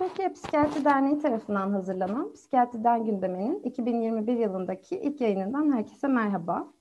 Türkiye 0.00 0.32
Psikiyatri 0.32 0.84
Derneği 0.84 1.18
tarafından 1.18 1.70
hazırlanan 1.70 2.32
Psikiyatriden 2.32 3.04
Gündeme'nin 3.04 3.60
2021 3.62 4.36
yılındaki 4.36 4.96
ilk 4.96 5.20
yayınından 5.20 5.72
herkese 5.72 6.08
merhaba. 6.08 6.72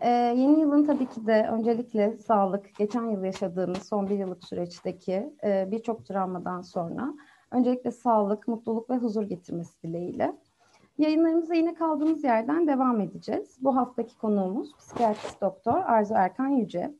Ee, 0.00 0.08
yeni 0.08 0.60
yılın 0.60 0.84
tabii 0.84 1.06
ki 1.06 1.26
de 1.26 1.48
öncelikle 1.52 2.16
sağlık, 2.18 2.74
geçen 2.78 3.04
yıl 3.04 3.24
yaşadığımız 3.24 3.88
son 3.88 4.08
bir 4.08 4.18
yıllık 4.18 4.44
süreçteki 4.44 5.32
e, 5.44 5.68
birçok 5.70 6.06
travmadan 6.06 6.60
sonra 6.60 7.14
öncelikle 7.50 7.90
sağlık, 7.90 8.48
mutluluk 8.48 8.90
ve 8.90 8.96
huzur 8.96 9.22
getirmesi 9.22 9.82
dileğiyle. 9.82 10.32
Yayınlarımıza 10.98 11.54
yine 11.54 11.74
kaldığımız 11.74 12.24
yerden 12.24 12.66
devam 12.66 13.00
edeceğiz. 13.00 13.58
Bu 13.60 13.76
haftaki 13.76 14.18
konuğumuz 14.18 14.76
psikiyatrist 14.76 15.40
doktor 15.40 15.76
Arzu 15.76 16.14
Erkan 16.14 16.48
Yüce. 16.48 16.94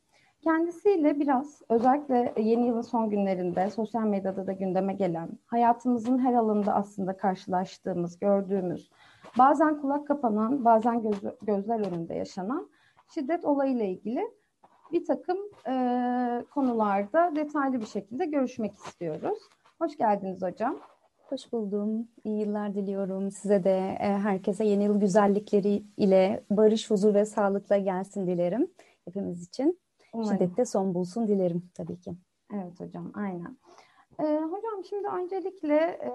Kendisiyle 0.44 1.20
biraz 1.20 1.62
özellikle 1.68 2.34
yeni 2.36 2.66
yılın 2.66 2.80
son 2.80 3.10
günlerinde 3.10 3.70
sosyal 3.70 4.02
medyada 4.02 4.46
da 4.46 4.52
gündeme 4.52 4.94
gelen, 4.94 5.28
hayatımızın 5.46 6.18
her 6.18 6.34
alanında 6.34 6.74
aslında 6.74 7.16
karşılaştığımız, 7.16 8.18
gördüğümüz, 8.18 8.90
bazen 9.38 9.80
kulak 9.80 10.06
kapanan, 10.06 10.64
bazen 10.64 11.02
göz, 11.02 11.20
gözler 11.42 11.86
önünde 11.86 12.14
yaşanan 12.14 12.70
şiddet 13.14 13.44
olayıyla 13.44 13.84
ilgili 13.84 14.30
bir 14.92 15.04
takım 15.04 15.38
e, 15.68 16.44
konularda 16.50 17.32
detaylı 17.36 17.80
bir 17.80 17.86
şekilde 17.86 18.26
görüşmek 18.26 18.74
istiyoruz. 18.74 19.38
Hoş 19.78 19.96
geldiniz 19.96 20.42
hocam. 20.42 20.78
Hoş 21.28 21.52
buldum. 21.52 22.08
İyi 22.24 22.40
yıllar 22.40 22.74
diliyorum 22.74 23.30
size 23.30 23.64
de, 23.64 23.96
e, 24.00 24.06
herkese 24.06 24.64
yeni 24.64 24.84
yıl 24.84 25.00
güzellikleri 25.00 25.82
ile 25.96 26.44
barış, 26.50 26.90
huzur 26.90 27.14
ve 27.14 27.24
sağlıkla 27.24 27.78
gelsin 27.78 28.26
dilerim 28.26 28.70
hepimiz 29.04 29.48
için. 29.48 29.81
Umarım. 30.12 30.32
Şiddette 30.32 30.64
son 30.64 30.94
bulsun 30.94 31.28
dilerim 31.28 31.70
tabii 31.74 32.00
ki. 32.00 32.14
Evet 32.54 32.80
hocam, 32.80 33.12
aynen. 33.14 33.56
Ee, 34.20 34.40
hocam 34.50 34.84
şimdi 34.88 35.08
öncelikle 35.08 35.76
e, 35.76 36.12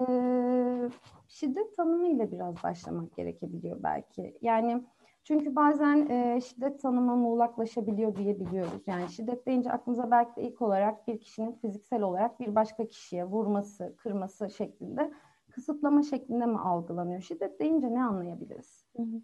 şiddet 1.28 1.76
tanımıyla 1.76 2.32
biraz 2.32 2.62
başlamak 2.62 3.16
gerekebiliyor 3.16 3.82
belki. 3.82 4.38
Yani 4.42 4.84
çünkü 5.24 5.56
bazen 5.56 6.08
e, 6.08 6.40
şiddet 6.40 6.82
tanımı 6.82 7.16
muğlaklaşabiliyor 7.16 8.16
diyebiliyoruz. 8.16 8.82
Yani 8.86 9.08
şiddet 9.08 9.46
deyince 9.46 9.72
aklımıza 9.72 10.10
belki 10.10 10.36
de 10.36 10.42
ilk 10.42 10.62
olarak 10.62 11.08
bir 11.08 11.20
kişinin 11.20 11.52
fiziksel 11.52 12.02
olarak 12.02 12.40
bir 12.40 12.54
başka 12.54 12.86
kişiye 12.88 13.24
vurması, 13.24 13.96
kırması 13.96 14.50
şeklinde, 14.50 15.12
kısıtlama 15.50 16.02
şeklinde 16.02 16.46
mi 16.46 16.58
algılanıyor? 16.58 17.20
Şiddet 17.20 17.60
deyince 17.60 17.94
ne 17.94 18.02
anlayabiliriz? 18.04 18.84
Hı 18.96 19.02
hı. 19.02 19.20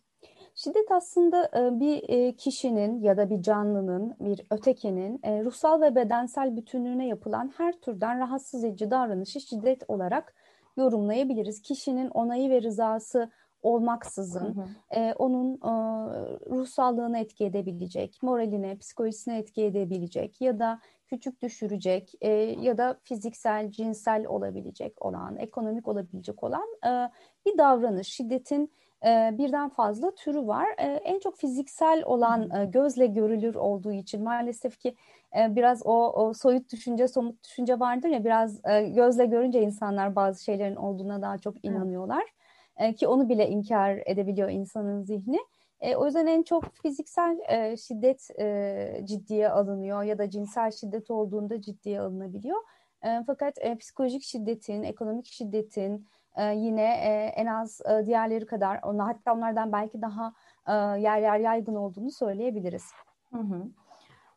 Şiddet 0.55 0.91
aslında 0.91 1.50
e, 1.56 1.80
bir 1.80 2.08
e, 2.08 2.36
kişinin 2.36 3.02
ya 3.02 3.16
da 3.16 3.30
bir 3.30 3.42
canlının, 3.42 4.16
bir 4.20 4.41
ötekinin 4.50 5.20
e, 5.22 5.44
ruhsal 5.44 5.80
ve 5.80 5.94
bedensel 5.94 6.56
bütünlüğüne 6.56 7.06
yapılan 7.06 7.52
her 7.56 7.72
türden 7.72 8.19
rahatsız 8.19 8.64
edici 8.64 8.91
davranışı 8.91 9.41
şiddet 9.41 9.82
olarak 9.88 10.34
yorumlayabiliriz. 10.77 11.62
Kişinin 11.62 12.08
onayı 12.08 12.50
ve 12.50 12.62
rızası 12.62 13.30
olmaksızın 13.62 14.56
hı 14.56 14.60
hı. 14.60 15.00
E, 15.00 15.14
onun 15.14 15.55
e, 15.55 15.72
ruh 16.50 16.66
sağlığını 16.66 17.19
etki 17.19 17.44
edebilecek, 17.44 18.19
moraline, 18.22 18.77
psikolojisine 18.77 19.38
etki 19.38 19.64
edebilecek 19.64 20.41
ya 20.41 20.58
da 20.58 20.80
küçük 21.06 21.42
düşürecek 21.42 22.12
e, 22.20 22.30
ya 22.60 22.78
da 22.78 23.00
fiziksel, 23.02 23.70
cinsel 23.70 24.27
olabilecek 24.27 25.05
olan, 25.05 25.36
ekonomik 25.36 25.88
olabilecek 25.88 26.44
olan 26.44 26.69
e, 26.86 27.10
bir 27.47 27.58
davranış. 27.58 28.08
Şiddetin 28.08 28.72
e, 29.05 29.38
birden 29.38 29.69
fazla 29.69 30.14
türü 30.14 30.47
var. 30.47 30.66
E, 30.78 30.84
en 30.84 31.19
çok 31.19 31.36
fiziksel 31.36 32.02
olan 32.05 32.50
e, 32.50 32.64
gözle 32.64 33.06
görülür 33.06 33.55
olduğu 33.55 33.92
için 33.92 34.22
maalesef 34.22 34.78
ki 34.78 34.94
biraz 35.48 35.83
o, 35.86 36.12
o 36.12 36.33
soyut 36.34 36.72
düşünce, 36.72 37.09
somut 37.09 37.44
düşünce 37.44 37.81
vardır 37.81 38.09
ya 38.09 38.25
biraz 38.25 38.62
gözle 38.94 39.26
görünce 39.26 39.62
insanlar 39.62 40.16
bazı 40.16 40.44
şeylerin 40.44 40.76
olduğuna 40.76 41.22
daha 41.22 41.38
çok 41.38 41.64
inanıyorlar. 41.64 42.25
Ki 42.97 43.09
onu 43.09 43.28
bile 43.28 43.48
inkar 43.48 44.03
edebiliyor 44.06 44.50
insanın 44.50 45.03
zihni. 45.03 45.38
o 45.97 46.06
yüzden 46.06 46.26
en 46.26 46.43
çok 46.43 46.64
fiziksel 46.82 47.38
şiddet 47.76 48.28
ciddiye 49.09 49.48
alınıyor 49.48 50.03
ya 50.03 50.19
da 50.19 50.31
cinsel 50.31 50.70
şiddet 50.70 51.10
olduğunda 51.10 51.60
ciddiye 51.60 52.00
alınabiliyor. 52.00 52.59
fakat 53.26 53.59
psikolojik 53.81 54.22
şiddetin, 54.22 54.82
ekonomik 54.82 55.26
şiddetin, 55.26 56.06
e, 56.37 56.55
yine 56.55 56.83
e, 56.83 57.33
en 57.37 57.47
az 57.47 57.81
e, 57.81 58.06
diğerleri 58.06 58.47
kadar 58.47 58.81
onlar, 58.83 59.06
hatta 59.06 59.34
onlardan 59.34 59.72
belki 59.72 60.03
daha 60.03 60.33
e, 60.67 60.72
yer 61.00 61.19
yer 61.19 61.39
yaygın 61.39 61.75
olduğunu 61.75 62.11
söyleyebiliriz. 62.11 62.84
Hı 63.33 63.39
hı. 63.41 63.69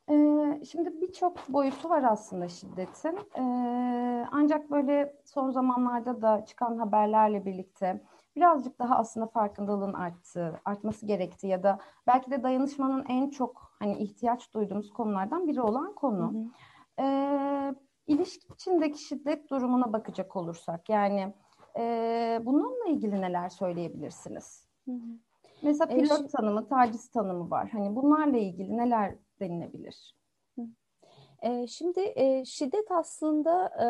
Ee, 0.10 0.62
şimdi 0.72 1.02
birçok 1.02 1.50
boyutu 1.50 1.90
var 1.90 2.04
aslında 2.04 2.48
şiddetin. 2.48 3.20
Ee, 3.38 4.28
ancak 4.32 4.72
böyle 4.72 5.16
son 5.26 5.50
zamanlarda 5.50 6.22
da 6.22 6.46
çıkan 6.46 6.78
haberlerle 6.78 7.46
birlikte 7.46 8.04
birazcık 8.36 8.80
daha 8.80 8.98
aslında 8.98 9.28
farkındalığın 9.28 9.94
arttığı, 9.94 10.60
artması 10.66 11.06
gerektiği 11.06 11.48
ya 11.48 11.64
da 11.64 11.80
belki 12.08 12.32
de 12.32 12.44
dayanışmanın 12.44 13.06
en 13.10 13.30
çok 13.30 13.72
hani 13.80 13.98
ihtiyaç 13.98 14.54
duyduğumuz 14.54 14.94
konulardan 14.94 15.48
biri 15.48 15.62
olan 15.62 15.96
konu. 15.96 16.34
Hı 16.34 16.38
hı. 16.38 16.46
Ee, 17.00 17.76
ilişki 18.08 18.48
içindeki 18.54 19.00
şiddet 19.02 19.50
durumuna 19.50 19.94
bakacak 19.94 20.36
olursak 20.36 20.90
yani 20.90 21.34
e, 21.78 22.42
bununla 22.46 22.86
ilgili 22.88 23.22
neler 23.22 23.50
söyleyebilirsiniz? 23.50 24.68
Hı 24.86 24.92
hı. 24.92 25.18
Mesela 25.62 25.88
pilot 25.88 26.26
e, 26.26 26.28
tanımı, 26.28 26.68
taciz 26.68 27.10
tanımı 27.10 27.50
var. 27.50 27.70
Hani 27.70 27.96
bunlarla 27.96 28.38
ilgili 28.38 28.78
neler 28.78 29.16
denilebilir? 29.40 30.18
E, 31.42 31.68
şimdi 31.68 32.14
e, 32.16 32.46
şiddet 32.46 32.92
aslında 32.92 33.68
e, 33.68 33.88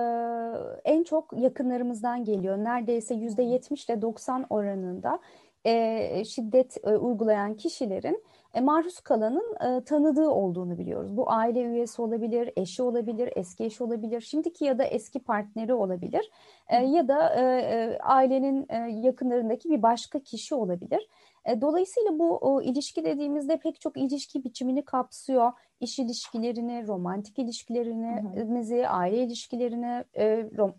en 0.92 1.04
çok 1.04 1.34
yakınlarımızdan 1.38 2.24
geliyor. 2.24 2.58
Neredeyse 2.58 3.16
yüzde 3.16 3.44
yetmiş 3.44 3.86
ile 3.86 4.02
doksan 4.02 4.46
oranında 4.50 5.20
e, 5.66 6.24
şiddet 6.26 6.78
e, 6.84 6.98
uygulayan 6.98 7.58
kişilerin 7.58 8.24
e, 8.54 8.62
maruz 8.62 9.00
kalanın 9.00 9.56
e, 9.56 9.84
tanıdığı 9.84 10.30
olduğunu 10.30 10.78
biliyoruz. 10.78 11.18
Bu 11.18 11.32
aile 11.32 11.62
üyesi 11.62 12.02
olabilir, 12.02 12.52
eşi 12.56 12.84
olabilir, 12.84 13.30
eski 13.36 13.64
eşi 13.64 13.84
olabilir, 13.84 14.22
şimdiki 14.22 14.66
ya 14.66 14.78
da 14.80 14.84
eski 14.84 15.20
partneri 15.20 15.74
olabilir 15.74 16.32
e, 16.68 16.76
ya 16.76 17.08
da 17.08 17.36
e, 17.36 17.42
e, 17.42 17.98
ailenin 17.98 18.66
e, 18.70 18.78
yakınlarındaki 18.78 19.70
bir 19.70 19.82
başka 19.82 20.20
kişi 20.20 20.56
olabilir. 20.56 21.08
E, 21.48 21.62
dolayısıyla 21.62 22.20
bu 22.20 22.38
o, 22.38 22.62
ilişki 22.62 23.06
dediğimizde 23.06 23.58
pek 23.58 23.82
çok 23.82 23.98
ilişki 23.98 24.44
biçimini 24.44 24.86
kapsıyor. 24.86 25.52
İş 25.80 26.00
ilişkilerini, 26.00 26.88
romantik 26.88 27.40
ilişkilerimizi, 27.40 28.88
aile 28.88 29.24
ilişkilerini 29.24 30.04
e, 30.14 30.50
rom, 30.58 30.76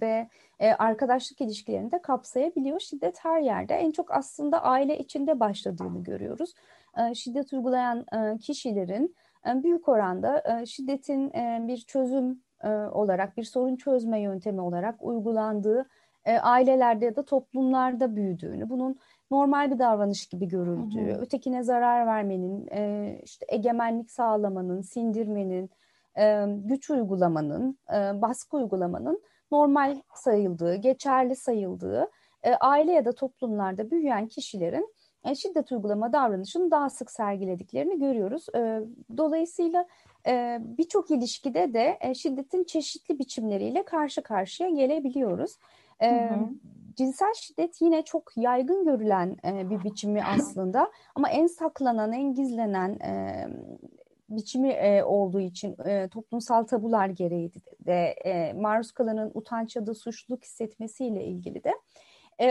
ve 0.00 0.28
e, 0.60 0.72
arkadaşlık 0.72 1.40
ilişkilerini 1.40 1.92
de 1.92 2.02
kapsayabiliyor. 2.02 2.80
Şiddet 2.80 3.24
her 3.24 3.40
yerde. 3.40 3.74
En 3.74 3.90
çok 3.90 4.10
aslında 4.10 4.62
aile 4.62 4.98
içinde 4.98 5.40
başladığını 5.40 6.02
görüyoruz. 6.02 6.54
E, 6.98 7.14
şiddet 7.14 7.52
uygulayan 7.52 8.06
e, 8.12 8.38
kişilerin 8.38 9.16
e, 9.46 9.62
büyük 9.62 9.88
oranda 9.88 10.42
şiddetin 10.66 11.32
bir 11.68 11.76
çözüm 11.76 12.42
olarak, 12.92 13.36
bir 13.36 13.44
sorun 13.44 13.76
çözme 13.76 14.20
yöntemi 14.20 14.60
olarak 14.60 15.02
uygulandığı 15.02 15.88
ailelerde 16.42 17.04
ya 17.04 17.16
da 17.16 17.24
toplumlarda 17.24 18.16
büyüdüğünü, 18.16 18.70
bunun 18.70 18.96
normal 19.30 19.70
bir 19.70 19.78
davranış 19.78 20.26
gibi 20.26 20.48
görüldüğü, 20.48 21.12
hı 21.12 21.14
hı. 21.14 21.20
ötekine 21.20 21.62
zarar 21.62 22.06
vermenin, 22.06 22.66
işte 23.22 23.46
egemenlik 23.48 24.10
sağlamanın, 24.10 24.80
sindirmenin, 24.80 25.70
güç 26.68 26.90
uygulamanın, 26.90 27.78
baskı 28.14 28.56
uygulamanın 28.56 29.22
normal 29.52 29.96
sayıldığı, 30.14 30.74
geçerli 30.74 31.36
sayıldığı, 31.36 32.08
aile 32.60 32.92
ya 32.92 33.04
da 33.04 33.12
toplumlarda 33.12 33.90
büyüyen 33.90 34.26
kişilerin 34.26 34.94
e, 35.30 35.34
şiddet 35.34 35.72
uygulama 35.72 36.12
davranışını 36.12 36.70
daha 36.70 36.90
sık 36.90 37.10
sergilediklerini 37.10 37.98
görüyoruz. 37.98 38.46
E, 38.54 38.80
dolayısıyla 39.16 39.86
e, 40.26 40.58
birçok 40.60 41.10
ilişkide 41.10 41.74
de 41.74 42.14
şiddetin 42.14 42.64
çeşitli 42.64 43.18
biçimleriyle 43.18 43.84
karşı 43.84 44.22
karşıya 44.22 44.68
gelebiliyoruz. 44.70 45.58
Hı 46.02 46.06
hı. 46.08 46.48
Cinsel 46.96 47.34
şiddet 47.34 47.80
yine 47.82 48.02
çok 48.02 48.32
yaygın 48.36 48.84
görülen 48.84 49.36
bir 49.44 49.84
biçimi 49.84 50.24
aslında 50.24 50.90
ama 51.14 51.30
en 51.30 51.46
saklanan, 51.46 52.12
en 52.12 52.34
gizlenen 52.34 52.98
biçimi 54.28 55.04
olduğu 55.04 55.40
için 55.40 55.76
toplumsal 56.10 56.64
tabular 56.64 57.08
gereği 57.08 57.52
de 57.86 58.14
maruz 58.56 58.92
kalanın 58.92 59.30
utanç 59.34 59.76
ya 59.76 59.86
da 59.86 59.94
suçluluk 59.94 60.44
hissetmesiyle 60.44 61.24
ilgili 61.24 61.64
de 61.64 61.72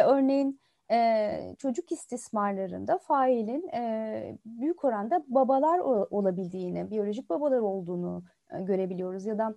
örneğin 0.03 0.59
e, 0.91 1.55
çocuk 1.57 1.91
istismarlarında 1.91 2.97
failin 2.97 3.67
e, 3.67 4.37
büyük 4.45 4.83
oranda 4.83 5.23
babalar 5.27 5.79
olabildiğini, 6.09 6.91
biyolojik 6.91 7.29
babalar 7.29 7.59
olduğunu 7.59 8.23
e, 8.51 8.61
görebiliyoruz 8.61 9.25
ya 9.25 9.37
da 9.37 9.55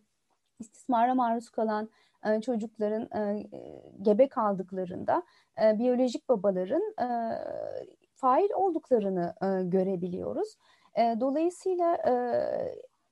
istismara 0.58 1.14
maruz 1.14 1.50
kalan 1.50 1.90
e, 2.26 2.40
çocukların 2.40 3.08
e, 3.20 3.46
gebe 4.02 4.28
kaldıklarında 4.28 5.22
e, 5.62 5.78
biyolojik 5.78 6.28
babaların 6.28 6.94
e, 7.00 7.08
fail 8.14 8.50
olduklarını 8.54 9.34
e, 9.42 9.64
görebiliyoruz. 9.64 10.56
E, 10.94 11.16
dolayısıyla 11.20 11.94
e, 11.94 12.12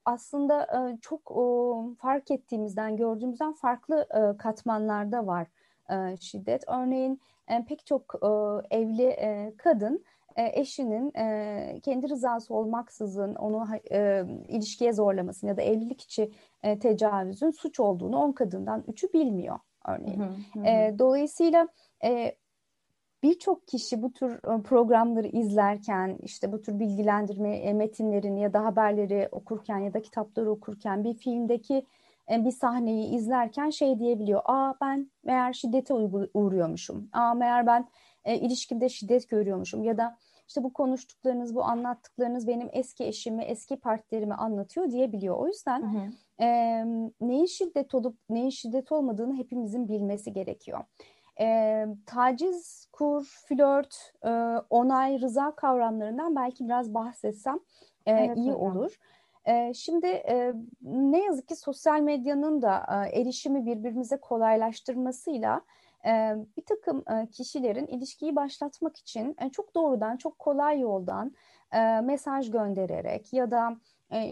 aslında 0.05 0.63
e, 0.63 0.99
çok 1.01 1.31
o, 1.31 1.95
fark 1.99 2.31
ettiğimizden, 2.31 2.97
gördüğümüzden 2.97 3.53
farklı 3.53 4.07
e, 4.11 4.37
katmanlarda 4.37 5.27
var 5.27 5.47
e, 5.91 6.17
şiddet. 6.17 6.65
Örneğin 6.69 7.21
e, 7.51 7.65
pek 7.65 7.87
çok 7.87 8.15
e, 8.23 8.29
evli 8.77 9.07
e, 9.07 9.53
kadın 9.57 10.05
e, 10.37 10.61
eşinin 10.61 11.13
e, 11.17 11.81
kendi 11.83 12.09
rızası 12.09 12.55
olmaksızın 12.55 13.35
onu 13.35 13.67
e, 13.93 14.25
ilişkiye 14.49 14.93
zorlamasını 14.93 15.51
ya 15.51 15.57
da 15.57 15.63
evlilik 15.63 16.03
içi 16.03 16.31
e, 16.63 16.79
tecavüzün 16.79 17.51
suç 17.51 17.81
olduğunu 17.81 18.19
on 18.19 18.33
kadından 18.33 18.85
üçü 18.89 19.13
bilmiyor 19.13 19.59
örneğin. 19.89 20.21
Hı 20.21 20.61
hı. 20.61 20.65
E, 20.67 20.95
dolayısıyla 20.99 21.69
e, 22.05 22.35
birçok 23.23 23.69
kişi 23.69 24.03
bu 24.03 24.13
tür 24.13 24.33
e, 24.35 24.63
programları 24.63 25.27
izlerken 25.27 26.19
işte 26.23 26.53
bu 26.53 26.61
tür 26.63 26.79
bilgilendirme 26.79 27.57
e, 27.57 27.73
metinlerini 27.73 28.41
ya 28.41 28.53
da 28.53 28.65
haberleri 28.65 29.29
okurken 29.33 29.79
ya 29.79 29.95
da 29.95 30.03
kitapları 30.03 30.51
okurken 30.51 31.05
bir 31.05 31.15
filmdeki 31.15 31.87
bir 32.31 32.51
sahneyi 32.51 33.15
izlerken 33.15 33.71
şey 33.71 33.99
diyebiliyor. 33.99 34.43
Aa 34.45 34.75
ben 34.81 35.11
meğer 35.25 35.53
şiddete 35.53 35.95
uğruyormuşum. 36.35 37.09
Aa 37.13 37.35
meğer 37.35 37.67
ben 37.67 37.89
e, 38.25 38.39
ilişkimde 38.39 38.89
şiddet 38.89 39.29
görüyormuşum 39.29 39.85
ya 39.85 39.99
da 39.99 40.17
işte 40.49 40.63
bu 40.63 40.73
konuştuklarınız, 40.73 41.55
bu 41.55 41.65
anlattıklarınız 41.65 42.47
benim 42.47 42.69
eski 42.73 43.05
eşimi, 43.05 43.45
eski 43.45 43.77
partnerimi 43.77 44.35
anlatıyor 44.35 44.91
diyebiliyor. 44.91 45.37
O 45.37 45.47
yüzden 45.47 45.83
hı 45.83 45.99
hı. 45.99 46.13
E, 46.45 46.49
neyin 47.21 47.47
şiddet 47.47 47.95
olup 47.95 48.17
neyin 48.31 48.51
şiddet 48.51 48.93
olmadığını 48.93 49.35
hepimizin 49.35 49.89
bilmesi 49.89 50.33
gerekiyor. 50.33 50.85
E, 51.41 51.87
taciz, 52.07 52.89
kur, 52.93 53.43
flört, 53.49 54.13
e, 54.25 54.31
onay, 54.71 55.21
rıza 55.21 55.55
kavramlarından 55.55 56.37
belki 56.37 56.65
biraz 56.65 56.95
bahsetsem 56.95 57.59
e, 58.07 58.13
evet, 58.13 58.37
iyi 58.37 58.53
hocam. 58.53 58.77
olur. 58.77 58.99
E, 59.49 59.75
şimdi 59.75 60.07
e, 60.07 60.53
ne 60.83 61.25
yazık 61.25 61.49
ki 61.49 61.57
sosyal 61.57 62.01
medyanın 62.01 62.63
da 62.63 62.87
e, 62.89 63.21
erişimi 63.21 63.67
birbirimize 63.67 64.17
kolaylaştırmasıyla 64.17 65.61
e, 66.07 66.37
bir 66.57 66.65
takım 66.65 67.05
kişilerin 67.33 67.87
ilişkiyi 67.87 68.37
başlatmak 68.37 68.97
için 68.97 69.37
çok 69.53 69.75
doğrudan, 69.75 70.17
çok 70.17 70.39
kolay 70.39 70.81
yoldan 70.81 71.33
mesaj 72.03 72.51
göndererek 72.51 73.33
ya 73.33 73.51
da 73.51 73.77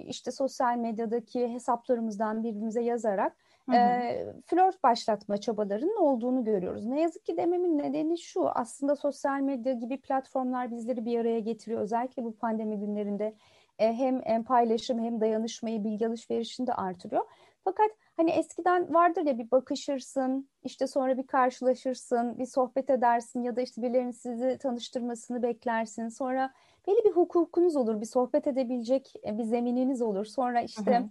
işte 0.07 0.31
sosyal 0.31 0.77
medyadaki 0.77 1.49
hesaplarımızdan 1.49 2.43
birbirimize 2.43 2.83
yazarak 2.83 3.37
E, 3.75 4.27
flört 4.45 4.83
başlatma 4.83 5.37
çabalarının 5.37 5.97
olduğunu 5.97 6.45
görüyoruz. 6.45 6.87
Ne 6.87 7.01
yazık 7.01 7.25
ki 7.27 7.37
dememin 7.37 7.79
nedeni 7.79 8.19
şu 8.19 8.49
aslında 8.49 8.97
sosyal 8.97 9.41
medya 9.41 9.73
gibi 9.73 10.01
platformlar 10.01 10.71
bizleri 10.71 11.05
bir 11.05 11.19
araya 11.19 11.41
getiriyor. 11.41 11.81
Özellikle 11.81 12.25
bu 12.25 12.37
pandemi 12.37 12.79
günlerinde 12.79 13.35
e, 13.79 13.93
hem, 13.93 14.45
paylaşım 14.45 14.99
hem 15.05 15.21
dayanışmayı 15.21 15.85
bilgi 15.85 16.07
alışverişini 16.07 16.67
de 16.67 16.75
artırıyor. 16.75 17.25
Fakat 17.65 17.91
hani 18.17 18.31
eskiden 18.31 18.95
vardır 18.95 19.23
ya 19.27 19.39
bir 19.39 19.51
bakışırsın, 19.51 20.49
işte 20.65 20.87
sonra 20.87 21.19
bir 21.19 21.27
karşılaşırsın, 21.27 22.39
bir 22.39 22.47
sohbet 22.47 22.91
edersin 22.91 23.43
ya 23.43 23.57
da 23.57 23.61
işte 23.61 23.83
birilerinin 23.83 24.11
sizi 24.11 24.59
tanıştırmasını 24.59 25.43
beklersin. 25.43 26.09
Sonra 26.09 26.53
belli 26.87 27.05
bir 27.05 27.11
hukukunuz 27.11 27.77
olur, 27.77 28.01
bir 28.01 28.07
sohbet 28.07 28.47
edebilecek 28.47 29.13
e, 29.27 29.39
bir 29.39 29.45
zemininiz 29.45 30.03
olur. 30.03 30.25
Sonra 30.25 30.61
işte 30.63 30.91
hı 30.91 31.01
hı. 31.01 31.11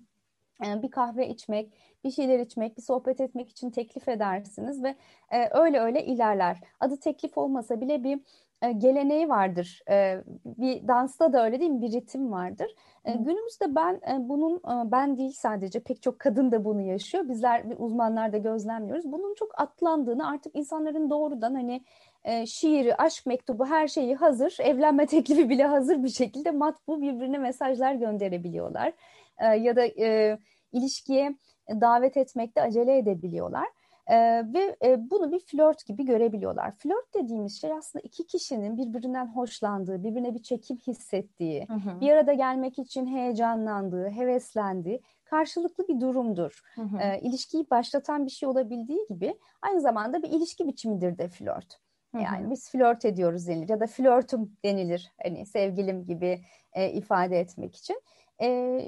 Bir 0.62 0.92
kahve 0.92 1.30
içmek, 1.30 1.74
bir 2.04 2.12
şeyler 2.12 2.40
içmek, 2.40 2.78
bir 2.78 2.82
sohbet 2.82 3.22
etmek 3.22 3.50
için 3.50 3.70
teklif 3.70 4.08
edersiniz 4.08 4.84
ve 4.84 4.96
öyle 5.52 5.80
öyle 5.80 6.06
ilerler. 6.06 6.60
Adı 6.80 7.00
teklif 7.00 7.38
olmasa 7.38 7.82
bile 7.82 8.04
bir 8.04 8.20
geleneği 8.78 9.30
vardır. 9.30 9.84
Bir 10.46 10.88
dansta 10.88 11.34
da 11.34 11.46
öyle 11.46 11.60
değil 11.60 11.72
mi? 11.72 11.82
Bir 11.82 11.92
ritim 11.92 12.32
vardır. 12.32 12.76
E, 13.06 13.12
günümüzde 13.14 13.76
ben 13.76 14.02
bunun 14.30 14.62
ben 14.92 15.18
değil 15.18 15.32
sadece 15.32 15.80
pek 15.80 16.02
çok 16.02 16.20
kadın 16.20 16.52
da 16.52 16.66
bunu 16.66 16.82
yaşıyor. 16.82 17.30
Bizler 17.30 17.64
uzmanlar 17.78 18.34
da 18.34 18.38
gözlemliyoruz. 18.38 19.12
Bunun 19.12 19.36
çok 19.36 19.62
atlandığını 19.62 20.30
artık 20.30 20.56
insanların 20.56 21.10
doğrudan 21.10 21.54
hani 21.54 21.82
şiiri, 22.46 22.96
aşk 22.96 23.26
mektubu 23.26 23.66
her 23.66 23.88
şeyi 23.88 24.16
hazır, 24.16 24.58
evlenme 24.60 25.06
teklifi 25.06 25.50
bile 25.50 25.64
hazır 25.64 26.04
bir 26.04 26.10
şekilde 26.10 26.52
matbu 26.52 27.02
birbirine 27.02 27.38
mesajlar 27.38 27.94
gönderebiliyorlar. 27.94 28.94
Ya 29.42 29.76
da 29.76 29.86
ilişkiye 30.72 31.36
davet 31.70 32.18
etmekte 32.18 32.62
acele 32.62 32.98
edebiliyorlar. 32.98 33.68
E, 34.08 34.18
ve 34.54 34.76
e, 34.84 35.10
bunu 35.10 35.32
bir 35.32 35.40
flört 35.40 35.86
gibi 35.86 36.06
görebiliyorlar. 36.06 36.72
Flört 36.72 37.14
dediğimiz 37.14 37.62
şey 37.62 37.74
aslında 37.74 38.04
iki 38.04 38.28
kişinin 38.28 38.78
birbirinden 38.78 39.26
hoşlandığı, 39.26 40.04
birbirine 40.04 40.34
bir 40.34 40.44
çekim 40.44 40.78
hissettiği, 40.78 41.68
hı 41.68 41.74
hı. 41.74 42.02
bir 42.02 42.12
arada 42.12 42.34
gelmek 42.34 42.80
için 42.80 43.06
heyecanlandığı, 43.06 44.10
heveslendiği 44.10 45.02
karşılıklı 45.24 45.88
bir 45.88 46.00
durumdur. 46.00 46.62
Hı 46.76 46.82
hı. 46.82 46.98
E, 46.98 47.20
ilişkiyi 47.22 47.70
başlatan 47.72 48.26
bir 48.26 48.32
şey 48.32 48.50
olabildiği 48.50 49.06
gibi 49.10 49.38
aynı 49.62 49.82
zamanda 49.82 50.24
bir 50.24 50.30
ilişki 50.30 50.68
biçimidir 50.68 51.18
de 51.18 51.28
flört. 51.28 51.80
Yani 52.14 52.44
hı 52.44 52.48
hı. 52.48 52.52
biz 52.52 52.70
flört 52.70 53.06
ediyoruz 53.06 53.48
denilir 53.48 53.70
ya 53.70 53.80
da 53.80 53.88
flörtüm 53.88 54.58
denilir 54.66 55.12
hani 55.24 55.46
sevgilim 55.46 56.06
gibi 56.06 56.40
e, 56.74 56.92
ifade 56.92 57.40
etmek 57.40 57.76
için. 57.76 58.02
E, 58.42 58.80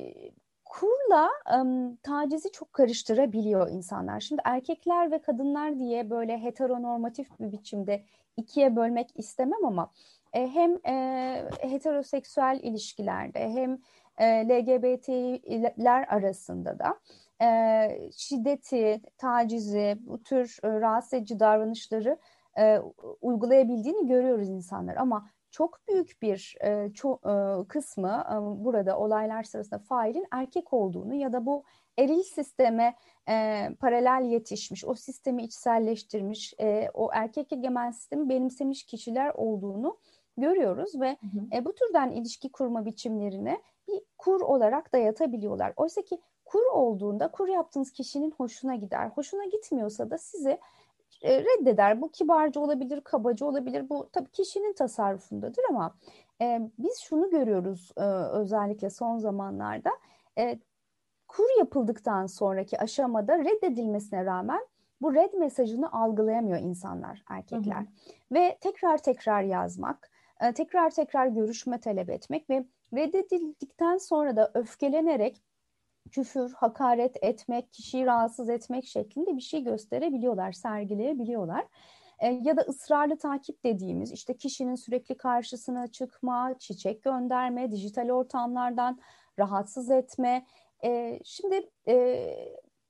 kurla 0.66 1.30
um, 1.62 1.96
tacizi 1.96 2.52
çok 2.52 2.74
karıştırabiliyor 2.74 3.70
insanlar. 3.70 4.20
Şimdi 4.20 4.42
erkekler 4.46 5.12
ve 5.12 5.22
kadınlar 5.22 5.80
diye 5.80 6.10
böyle 6.10 6.44
heteronormatif 6.44 7.40
bir 7.40 7.52
biçimde 7.52 8.04
ikiye 8.38 8.76
bölmek 8.76 9.10
istemem 9.16 9.66
ama 9.66 9.92
e, 10.34 10.48
hem 10.48 10.86
e, 10.86 11.50
heteroseksüel 11.60 12.60
ilişkilerde 12.64 13.50
hem 13.50 13.78
e, 14.18 14.48
LGBT'ler 14.50 16.06
arasında 16.10 16.80
da 16.80 17.00
e, 17.42 18.12
şiddeti, 18.12 19.02
tacizi, 19.18 19.98
bu 20.00 20.24
tür 20.24 20.58
e, 20.64 20.68
rahatsız 20.68 21.14
edici 21.14 21.40
davranışları 21.40 22.18
e, 22.60 22.80
uygulayabildiğini 23.22 24.08
görüyoruz 24.08 24.50
insanlar 24.50 24.96
ama 24.96 25.30
çok 25.58 25.88
büyük 25.88 26.22
bir 26.22 26.56
e, 26.62 26.92
ço 26.94 27.20
e, 27.26 27.68
kısmı 27.68 28.24
e, 28.32 28.36
burada 28.66 29.00
olaylar 29.00 29.44
sırasında 29.44 29.80
failin 29.80 30.26
erkek 30.32 30.74
olduğunu 30.74 31.14
ya 31.14 31.34
da 31.34 31.46
bu 31.46 31.64
eril 31.98 32.24
sisteme 32.24 32.96
e, 33.30 33.68
paralel 33.80 34.26
yetişmiş, 34.26 34.86
o 34.86 34.96
sistemi 34.96 35.44
içselleştirmiş, 35.44 36.54
e, 36.60 36.90
o 36.94 37.10
erkek 37.14 37.54
egemen 37.54 37.92
sistemi 37.92 38.30
benimsemiş 38.30 38.84
kişiler 38.84 39.32
olduğunu 39.36 39.98
görüyoruz 40.38 41.02
ve 41.02 41.10
hı 41.10 41.40
hı. 41.40 41.58
E, 41.58 41.66
bu 41.66 41.76
türden 41.76 42.12
ilişki 42.12 42.52
kurma 42.52 42.86
biçimlerine 42.86 43.62
bir 43.88 44.02
kur 44.18 44.42
olarak 44.42 44.94
dayatabiliyorlar. 44.94 45.74
Oysa 45.78 46.02
ki 46.02 46.22
kur 46.46 46.66
olduğunda 46.74 47.32
kur 47.32 47.48
yaptığınız 47.48 47.92
kişinin 47.92 48.32
hoşuna 48.32 48.76
gider. 48.76 49.10
Hoşuna 49.10 49.46
gitmiyorsa 49.46 50.10
da 50.10 50.18
sizi 50.18 50.60
e, 51.22 51.44
reddeder. 51.44 52.02
Bu 52.02 52.12
kibarca 52.12 52.62
olabilir, 52.62 53.02
kabaca 53.02 53.46
olabilir. 53.46 53.90
Bu 53.90 54.10
tabii 54.14 54.32
kişinin 54.32 54.74
tasarrufundadır 54.74 55.64
ama 55.70 55.96
e, 56.42 56.70
biz 56.80 57.00
şunu 57.00 57.30
görüyoruz 57.30 57.92
e, 57.98 58.04
özellikle 58.32 58.90
son 58.90 59.18
zamanlarda. 59.18 59.92
E, 60.38 60.60
kur 61.28 61.60
yapıldıktan 61.60 62.26
sonraki 62.26 62.80
aşamada 62.80 63.40
reddedilmesine 63.40 64.26
rağmen 64.26 64.68
bu 65.02 65.16
red 65.16 65.34
mesajını 65.34 65.92
algılayamıyor 65.92 66.60
insanlar, 66.60 67.24
erkekler. 67.30 67.76
Hı 67.76 67.82
hı. 67.82 67.86
Ve 68.32 68.58
tekrar 68.62 68.98
tekrar 68.98 69.44
yazmak, 69.44 70.12
e, 70.42 70.54
tekrar 70.54 70.90
tekrar 70.90 71.28
görüşme 71.28 71.80
talep 71.80 72.10
etmek 72.10 72.50
ve 72.50 72.66
reddedildikten 72.94 73.98
sonra 73.98 74.36
da 74.36 74.52
öfkelenerek 74.54 75.42
küfür, 76.12 76.54
hakaret 76.54 77.24
etmek, 77.24 77.74
kişiyi 77.74 78.06
rahatsız 78.06 78.50
etmek 78.50 78.86
şeklinde 78.86 79.36
bir 79.36 79.42
şey 79.42 79.64
gösterebiliyorlar, 79.64 80.52
sergileyebiliyorlar. 80.52 81.66
E, 82.20 82.28
ya 82.28 82.58
da 82.58 82.62
ısrarlı 82.62 83.18
takip 83.18 83.64
dediğimiz 83.64 84.12
işte 84.12 84.38
kişinin 84.38 84.76
sürekli 84.76 85.18
karşısına 85.18 85.88
çıkma, 85.88 86.56
çiçek 86.60 87.04
gönderme, 87.04 87.72
dijital 87.72 88.10
ortamlardan 88.10 89.00
rahatsız 89.40 89.92
etme. 89.92 90.46
E, 90.84 91.20
şimdi 91.24 91.70
e, 91.88 92.28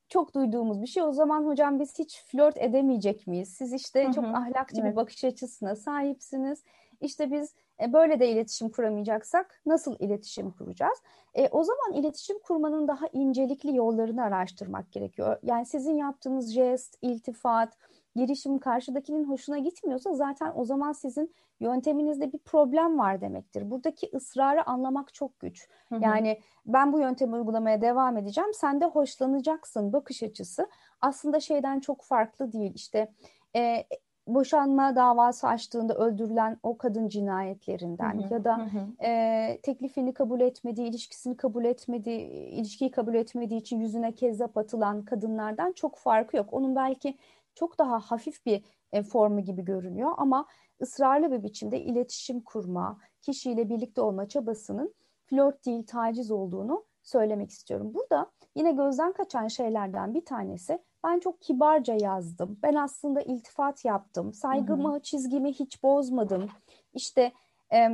çok 0.09 0.33
duyduğumuz 0.35 0.81
bir 0.81 0.87
şey. 0.87 1.03
O 1.03 1.11
zaman 1.11 1.45
hocam 1.45 1.79
biz 1.79 1.99
hiç 1.99 2.23
flört 2.23 2.57
edemeyecek 2.57 3.27
miyiz? 3.27 3.49
Siz 3.49 3.73
işte 3.73 4.03
hı 4.03 4.07
hı. 4.07 4.13
çok 4.13 4.25
ahlakçı 4.25 4.81
evet. 4.81 4.91
bir 4.91 4.95
bakış 4.95 5.23
açısına 5.23 5.75
sahipsiniz. 5.75 6.63
İşte 7.01 7.31
biz 7.31 7.55
e, 7.81 7.93
böyle 7.93 8.19
de 8.19 8.29
iletişim 8.29 8.69
kuramayacaksak 8.69 9.61
nasıl 9.65 9.95
iletişim 9.99 10.51
kuracağız? 10.51 10.97
E, 11.33 11.47
o 11.47 11.63
zaman 11.63 11.93
iletişim 11.93 12.39
kurmanın 12.39 12.87
daha 12.87 13.07
incelikli 13.13 13.75
yollarını 13.75 14.23
araştırmak 14.23 14.91
gerekiyor. 14.91 15.39
Yani 15.43 15.65
sizin 15.65 15.95
yaptığınız 15.95 16.53
jest, 16.53 16.97
iltifat, 17.01 17.77
girişim 18.15 18.59
karşıdakinin 18.59 19.23
hoşuna 19.23 19.57
gitmiyorsa 19.57 20.13
zaten 20.13 20.51
o 20.55 20.65
zaman 20.65 20.91
sizin 20.91 21.35
yönteminizde 21.59 22.33
bir 22.33 22.37
problem 22.37 22.99
var 22.99 23.21
demektir. 23.21 23.71
Buradaki 23.71 24.09
ısrarı 24.13 24.69
anlamak 24.69 25.13
çok 25.13 25.39
güç. 25.39 25.67
Hı 25.89 25.95
hı. 25.95 26.03
Yani 26.03 26.39
ben 26.65 26.93
bu 26.93 26.99
yöntemi 26.99 27.35
uygulamaya 27.35 27.81
devam 27.81 28.17
edeceğim. 28.17 28.53
Sen 28.53 28.81
de 28.81 28.85
hoşlanacaksın 28.85 29.93
bakış 29.93 30.23
açısı. 30.23 30.69
Aslında 31.01 31.39
şeyden 31.39 31.79
çok 31.79 32.03
farklı 32.03 32.51
değil. 32.51 32.71
İşte 32.75 33.11
e, 33.55 33.85
boşanma 34.27 34.95
davası 34.95 35.47
açtığında 35.47 35.93
öldürülen 35.93 36.57
o 36.63 36.77
kadın 36.77 37.07
cinayetlerinden 37.07 38.21
hı 38.21 38.27
hı, 38.27 38.33
ya 38.33 38.43
da 38.43 38.57
hı. 38.57 39.05
E, 39.05 39.59
teklifini 39.63 40.13
kabul 40.13 40.41
etmediği, 40.41 40.89
ilişkisini 40.89 41.37
kabul 41.37 41.65
etmediği, 41.65 42.29
ilişkiyi 42.29 42.91
kabul 42.91 43.15
etmediği 43.15 43.59
için 43.59 43.79
yüzüne 43.79 44.11
kezzap 44.15 44.57
atılan 44.57 45.05
kadınlardan 45.05 45.71
çok 45.71 45.97
farkı 45.97 46.37
yok. 46.37 46.53
Onun 46.53 46.75
belki 46.75 47.17
çok 47.55 47.79
daha 47.79 47.99
hafif 47.99 48.45
bir 48.45 48.63
e, 48.91 49.03
formu 49.03 49.39
gibi 49.39 49.65
görünüyor 49.65 50.11
ama 50.17 50.45
ısrarlı 50.81 51.31
bir 51.31 51.43
biçimde 51.43 51.81
iletişim 51.81 52.41
kurma, 52.41 52.99
kişiyle 53.21 53.69
birlikte 53.69 54.01
olma 54.01 54.27
çabasının 54.27 54.93
flört 55.25 55.65
değil 55.65 55.85
taciz 55.85 56.31
olduğunu 56.31 56.85
söylemek 57.03 57.49
istiyorum. 57.49 57.93
Burada 57.93 58.31
yine 58.55 58.71
gözden 58.71 59.13
kaçan 59.13 59.47
şeylerden 59.47 60.13
bir 60.13 60.25
tanesi 60.25 60.79
ben 61.03 61.19
çok 61.19 61.41
kibarca 61.41 61.93
yazdım. 61.93 62.59
Ben 62.63 62.75
aslında 62.75 63.21
iltifat 63.21 63.85
yaptım. 63.85 64.33
Saygımı, 64.33 64.91
hı 64.91 64.95
hı. 64.95 64.99
çizgimi 64.99 65.53
hiç 65.53 65.83
bozmadım. 65.83 66.49
İşte 66.93 67.31
e, 67.73 67.89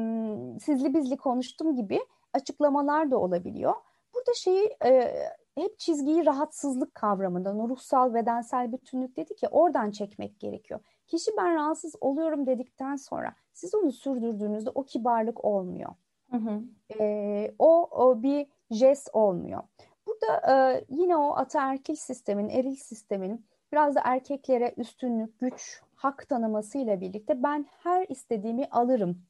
sizli 0.61 0.93
bizli 0.93 1.17
konuştum 1.17 1.75
gibi 1.75 1.99
açıklamalar 2.33 3.11
da 3.11 3.17
olabiliyor. 3.17 3.73
Burada 4.15 4.33
şeyi 4.33 4.77
e, 4.85 5.13
hep 5.55 5.79
çizgiyi 5.79 6.25
rahatsızlık 6.25 6.95
kavramından, 6.95 7.59
o 7.59 7.69
ruhsal 7.69 8.13
bedensel 8.13 8.71
bütünlük 8.71 9.17
dedi 9.17 9.35
ki 9.35 9.47
oradan 9.47 9.91
çekmek 9.91 10.39
gerekiyor. 10.39 10.79
Kişi 11.07 11.31
ben 11.37 11.55
rahatsız 11.55 11.95
oluyorum 12.01 12.45
dedikten 12.45 12.95
sonra 12.95 13.35
siz 13.53 13.75
onu 13.75 13.91
sürdürdüğünüzde 13.91 14.69
o 14.75 14.83
kibarlık 14.83 15.45
olmuyor. 15.45 15.89
Hı 16.31 16.37
hı. 16.37 16.61
E, 16.99 17.55
o, 17.59 17.87
o 17.91 18.23
bir 18.23 18.47
jest 18.71 19.09
olmuyor. 19.13 19.63
Burada 20.07 20.41
e, 20.53 20.85
yine 20.89 21.17
o 21.17 21.35
ataerkil 21.35 21.95
sistemin, 21.95 22.49
eril 22.49 22.75
sistemin 22.75 23.45
biraz 23.71 23.95
da 23.95 24.01
erkeklere 24.03 24.73
üstünlük, 24.77 25.39
güç, 25.39 25.81
hak 25.95 26.29
tanımasıyla 26.29 27.01
birlikte 27.01 27.43
ben 27.43 27.65
her 27.83 28.05
istediğimi 28.09 28.65
alırım 28.71 29.21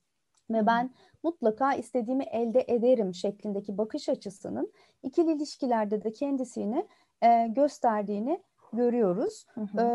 ve 0.49 0.65
ben 0.65 0.89
mutlaka 1.23 1.73
istediğimi 1.73 2.23
elde 2.23 2.65
ederim 2.67 3.13
şeklindeki 3.13 3.77
bakış 3.77 4.09
açısının 4.09 4.73
ikili 5.03 5.31
ilişkilerde 5.31 6.03
de 6.03 6.11
kendisini 6.11 6.87
e, 7.21 7.47
gösterdiğini 7.47 8.43
görüyoruz. 8.73 9.45
Hı 9.53 9.61
hı. 9.61 9.81
E, 9.81 9.87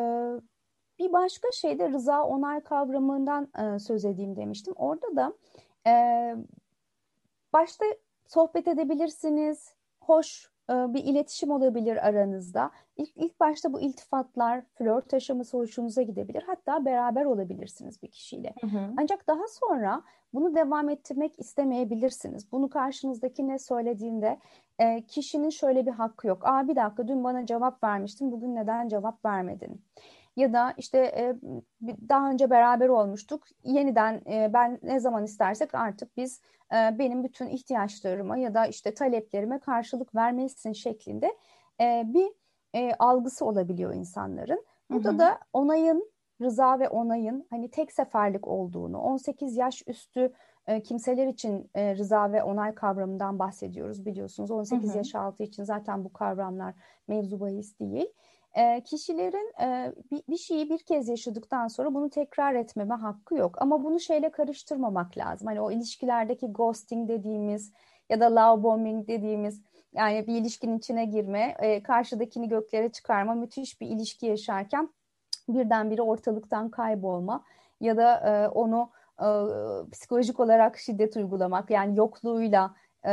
bir 0.98 1.12
başka 1.12 1.52
şey 1.52 1.78
de 1.78 1.90
rıza 1.90 2.22
onay 2.22 2.60
kavramından 2.60 3.48
e, 3.58 3.78
söz 3.78 4.04
edeyim 4.04 4.36
demiştim. 4.36 4.74
Orada 4.76 5.16
da 5.16 5.32
e, 5.86 5.92
başta 7.52 7.84
sohbet 8.26 8.68
edebilirsiniz, 8.68 9.74
hoş 10.00 10.50
bir 10.68 11.04
iletişim 11.04 11.50
olabilir 11.50 12.08
aranızda. 12.08 12.70
İlk, 12.96 13.16
ilk 13.16 13.40
başta 13.40 13.72
bu 13.72 13.80
iltifatlar, 13.80 14.62
flört 14.74 15.14
aşaması 15.14 15.58
hoşunuza 15.58 16.02
gidebilir. 16.02 16.42
Hatta 16.46 16.84
beraber 16.84 17.24
olabilirsiniz 17.24 18.02
bir 18.02 18.08
kişiyle. 18.08 18.54
Hı 18.60 18.66
hı. 18.66 18.90
Ancak 18.96 19.26
daha 19.26 19.48
sonra 19.48 20.02
bunu 20.34 20.54
devam 20.54 20.88
ettirmek 20.88 21.40
istemeyebilirsiniz. 21.40 22.52
Bunu 22.52 22.70
karşınızdaki 22.70 23.48
ne 23.48 23.58
söylediğinde 23.58 24.38
e, 24.78 25.02
kişinin 25.06 25.50
şöyle 25.50 25.86
bir 25.86 25.92
hakkı 25.92 26.26
yok. 26.26 26.42
Aa 26.46 26.68
bir 26.68 26.76
dakika 26.76 27.08
dün 27.08 27.24
bana 27.24 27.46
cevap 27.46 27.84
vermiştin, 27.84 28.32
bugün 28.32 28.54
neden 28.54 28.88
cevap 28.88 29.24
vermedin? 29.24 29.82
Ya 30.38 30.52
da 30.52 30.74
işte 30.76 30.98
e, 30.98 31.34
daha 32.08 32.30
önce 32.30 32.50
beraber 32.50 32.88
olmuştuk. 32.88 33.44
Yeniden 33.64 34.22
e, 34.30 34.50
ben 34.52 34.78
ne 34.82 35.00
zaman 35.00 35.24
istersek 35.24 35.74
artık 35.74 36.16
biz 36.16 36.40
e, 36.72 36.98
benim 36.98 37.24
bütün 37.24 37.48
ihtiyaçlarıma 37.48 38.36
ya 38.36 38.54
da 38.54 38.66
işte 38.66 38.94
taleplerime 38.94 39.58
karşılık 39.58 40.14
vermelisin 40.14 40.72
şeklinde 40.72 41.36
bir 42.04 42.32
algısı 42.98 43.44
olabiliyor 43.44 43.94
insanların. 43.94 44.64
Burada 44.90 45.08
hı 45.08 45.14
hı. 45.14 45.18
da 45.18 45.38
onayın, 45.52 46.10
rıza 46.40 46.78
ve 46.78 46.88
onayın 46.88 47.46
hani 47.50 47.70
tek 47.70 47.92
seferlik 47.92 48.48
olduğunu, 48.48 49.00
18 49.00 49.56
yaş 49.56 49.82
üstü 49.86 50.32
kimseler 50.84 51.26
için 51.26 51.70
rıza 51.76 52.32
ve 52.32 52.42
onay 52.42 52.74
kavramından 52.74 53.38
bahsediyoruz 53.38 54.06
biliyorsunuz. 54.06 54.50
18 54.50 54.88
hı 54.88 54.92
hı. 54.92 54.98
yaş 54.98 55.14
altı 55.14 55.42
için 55.42 55.64
zaten 55.64 56.04
bu 56.04 56.12
kavramlar 56.12 56.74
mevzu 57.08 57.40
bahis 57.40 57.78
değil 57.80 58.08
e, 58.54 58.80
kişilerin 58.80 59.52
e, 59.62 59.92
bir, 60.10 60.22
bir 60.28 60.36
şeyi 60.36 60.70
bir 60.70 60.78
kez 60.78 61.08
yaşadıktan 61.08 61.68
sonra 61.68 61.94
bunu 61.94 62.10
tekrar 62.10 62.54
etmeme 62.54 62.94
hakkı 62.94 63.34
yok. 63.34 63.62
Ama 63.62 63.84
bunu 63.84 64.00
şeyle 64.00 64.30
karıştırmamak 64.30 65.18
lazım. 65.18 65.46
Hani 65.46 65.60
o 65.60 65.70
ilişkilerdeki 65.70 66.46
ghosting 66.46 67.08
dediğimiz 67.08 67.72
ya 68.10 68.20
da 68.20 68.34
love 68.34 68.62
bombing 68.62 69.08
dediğimiz 69.08 69.62
yani 69.94 70.26
bir 70.26 70.34
ilişkinin 70.34 70.78
içine 70.78 71.04
girme, 71.04 71.56
e, 71.58 71.82
karşıdakini 71.82 72.48
göklere 72.48 72.88
çıkarma, 72.88 73.34
müthiş 73.34 73.80
bir 73.80 73.86
ilişki 73.86 74.26
yaşarken 74.26 74.88
birdenbire 75.48 76.02
ortalıktan 76.02 76.70
kaybolma 76.70 77.44
ya 77.80 77.96
da 77.96 78.16
e, 78.16 78.48
onu 78.48 78.90
e, 79.20 79.26
psikolojik 79.90 80.40
olarak 80.40 80.78
şiddet 80.78 81.16
uygulamak 81.16 81.70
yani 81.70 81.98
yokluğuyla 81.98 82.74
e, 83.06 83.12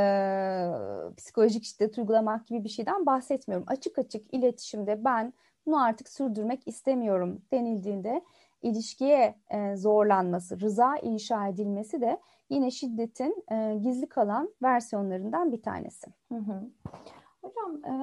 psikolojik 1.17 1.63
şiddet 1.63 1.97
uygulamak 1.97 2.47
gibi 2.47 2.63
bir 2.63 2.69
şeyden 2.69 3.05
bahsetmiyorum. 3.05 3.67
Açık 3.69 3.99
açık 3.99 4.33
iletişimde 4.33 5.05
ben 5.05 5.33
bunu 5.65 5.83
artık 5.83 6.09
sürdürmek 6.09 6.67
istemiyorum 6.67 7.41
denildiğinde 7.51 8.21
ilişkiye 8.61 9.35
e, 9.49 9.75
zorlanması, 9.75 10.59
rıza 10.59 10.97
inşa 10.97 11.47
edilmesi 11.47 12.01
de 12.01 12.21
yine 12.49 12.71
şiddetin 12.71 13.43
e, 13.51 13.75
gizli 13.75 14.09
kalan 14.09 14.49
versiyonlarından 14.63 15.51
bir 15.51 15.61
tanesi. 15.61 16.07
Hı 16.31 16.37
hı. 16.37 16.69
Hocam 17.41 17.85
e, 17.85 17.93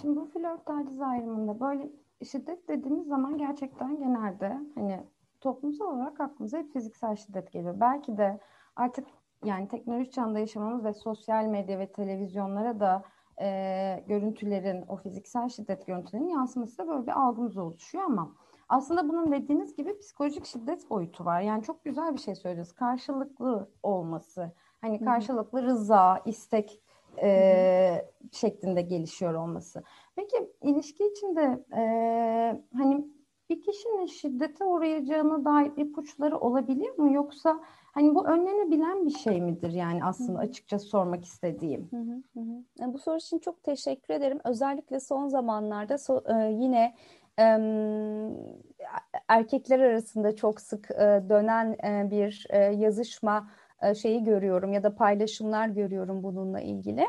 şimdi 0.00 0.16
bu 0.16 0.26
flört 0.26 0.66
taciz 0.66 1.00
ayrımında 1.00 1.60
böyle 1.60 1.88
şiddet 2.30 2.68
dediğimiz 2.68 3.06
zaman 3.06 3.38
gerçekten 3.38 3.98
genelde 3.98 4.58
hani 4.74 5.00
toplumsal 5.40 5.86
olarak 5.86 6.20
aklımıza 6.20 6.58
hep 6.58 6.72
fiziksel 6.72 7.16
şiddet 7.16 7.52
geliyor. 7.52 7.80
Belki 7.80 8.16
de 8.16 8.38
artık 8.76 9.06
yani 9.44 9.68
teknoloji 9.68 10.10
çağında 10.10 10.38
yaşamamız 10.38 10.84
ve 10.84 10.94
sosyal 10.94 11.44
medya 11.44 11.78
ve 11.78 11.92
televizyonlara 11.92 12.80
da 12.80 13.02
e, 13.40 14.04
görüntülerin, 14.08 14.84
o 14.88 14.96
fiziksel 14.96 15.48
şiddet 15.48 15.86
görüntülerinin 15.86 16.28
yansıması 16.28 16.78
da 16.78 16.88
böyle 16.88 17.06
bir 17.06 17.20
algımız 17.20 17.56
oluşuyor 17.56 18.04
ama 18.04 18.32
aslında 18.68 19.08
bunun 19.08 19.32
dediğiniz 19.32 19.76
gibi 19.76 19.98
psikolojik 19.98 20.46
şiddet 20.46 20.90
boyutu 20.90 21.24
var. 21.24 21.40
Yani 21.40 21.62
çok 21.62 21.84
güzel 21.84 22.14
bir 22.14 22.20
şey 22.20 22.34
söylüyoruz. 22.34 22.72
Karşılıklı 22.72 23.70
olması, 23.82 24.52
hani 24.80 25.04
karşılıklı 25.04 25.62
rıza, 25.62 26.22
istek 26.26 26.80
e, 27.22 28.08
şeklinde 28.32 28.82
gelişiyor 28.82 29.34
olması. 29.34 29.82
Peki 30.16 30.52
ilişki 30.62 31.06
içinde 31.06 31.64
e, 31.76 31.82
hani 32.76 33.06
bir 33.50 33.62
kişinin 33.62 34.06
şiddete 34.06 34.64
uğrayacağına 34.64 35.44
dair 35.44 35.72
ipuçları 35.76 36.38
olabilir 36.38 36.98
mi? 36.98 37.14
Yoksa 37.14 37.60
Hani 37.92 38.14
bu 38.14 38.26
önlenebilen 38.26 39.06
bir 39.06 39.10
şey 39.10 39.40
midir 39.40 39.72
yani 39.72 40.04
aslında 40.04 40.38
açıkça 40.38 40.78
sormak 40.78 41.24
istediğim. 41.24 41.88
Hı 41.90 41.96
hı 41.96 42.40
hı. 42.40 42.64
Yani 42.78 42.94
bu 42.94 42.98
soru 42.98 43.16
için 43.16 43.38
çok 43.38 43.62
teşekkür 43.62 44.14
ederim. 44.14 44.38
Özellikle 44.44 45.00
son 45.00 45.28
zamanlarda 45.28 45.98
so, 45.98 46.22
e, 46.28 46.50
yine 46.52 46.94
e, 47.38 47.44
erkekler 49.28 49.80
arasında 49.80 50.36
çok 50.36 50.60
sık 50.60 50.90
e, 50.90 51.22
dönen 51.28 51.76
e, 51.84 52.10
bir 52.10 52.46
e, 52.50 52.58
yazışma 52.58 53.50
e, 53.82 53.94
şeyi 53.94 54.24
görüyorum 54.24 54.72
ya 54.72 54.82
da 54.82 54.94
paylaşımlar 54.94 55.68
görüyorum 55.68 56.22
bununla 56.22 56.60
ilgili. 56.60 57.06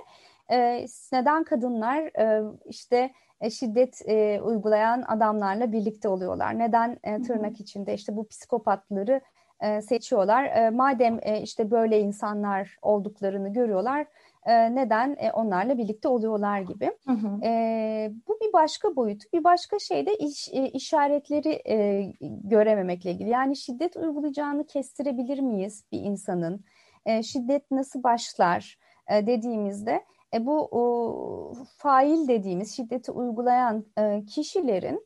E, 0.52 0.86
neden 1.12 1.44
kadınlar 1.44 1.98
e, 2.20 2.44
işte 2.66 3.12
e, 3.42 3.50
şiddet 3.50 4.02
e, 4.10 4.42
uygulayan 4.42 5.04
adamlarla 5.08 5.72
birlikte 5.72 6.08
oluyorlar? 6.08 6.60
Neden 6.60 6.98
e, 7.04 7.22
tırnak 7.22 7.60
içinde 7.60 7.94
işte 7.94 8.16
bu 8.16 8.28
psikopatları 8.28 9.22
e, 9.62 9.82
seçiyorlar. 9.82 10.46
E, 10.46 10.70
madem 10.70 11.20
e, 11.22 11.42
işte 11.42 11.72
böyle 11.72 12.00
insanlar 12.00 12.78
olduklarını 12.82 13.54
görüyorlar, 13.54 14.06
e, 14.46 14.76
neden 14.76 15.16
e, 15.20 15.32
onlarla 15.32 15.78
birlikte 15.78 16.08
oluyorlar 16.08 16.60
gibi. 16.60 16.92
Hı 17.06 17.12
hı. 17.12 17.46
E, 17.46 18.12
bu 18.28 18.38
bir 18.42 18.54
başka 18.54 18.96
boyutu. 18.96 19.28
Bir 19.34 19.44
başka 19.44 19.80
şey 19.80 20.06
de 20.06 20.16
iş, 20.16 20.50
e, 20.54 20.70
işaretleri 20.70 21.62
e, 21.70 22.06
görememekle 22.44 23.12
ilgili. 23.12 23.30
Yani 23.30 23.56
şiddet 23.56 23.96
uygulayacağını 23.96 24.68
kestirebilir 24.68 25.40
miyiz 25.40 25.86
bir 25.92 26.00
insanın? 26.00 26.64
E, 27.06 27.24
şiddet 27.24 27.72
nasıl 27.72 28.04
başlar 28.04 28.78
e, 29.08 29.28
dediğimizde 29.28 30.06
e, 30.34 30.46
bu 30.46 30.68
o, 30.72 31.54
fail 31.78 32.28
dediğimiz 32.28 32.76
şiddeti 32.76 33.12
uygulayan 33.12 33.86
e, 33.98 34.24
kişilerin 34.26 35.06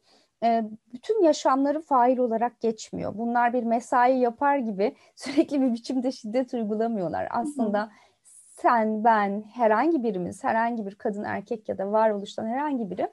bütün 0.93 1.23
yaşamları 1.23 1.81
fail 1.81 2.17
olarak 2.17 2.61
geçmiyor. 2.61 3.17
Bunlar 3.17 3.53
bir 3.53 3.63
mesai 3.63 4.19
yapar 4.19 4.57
gibi 4.57 4.95
sürekli 5.15 5.61
bir 5.61 5.73
biçimde 5.73 6.11
şiddet 6.11 6.53
uygulamıyorlar. 6.53 7.27
Aslında 7.31 7.91
sen, 8.61 9.03
ben, 9.03 9.43
herhangi 9.53 10.03
birimiz, 10.03 10.43
herhangi 10.43 10.85
bir 10.85 10.95
kadın, 10.95 11.23
erkek 11.23 11.69
ya 11.69 11.77
da 11.77 11.91
varoluştan 11.91 12.47
herhangi 12.47 12.89
biri 12.89 13.07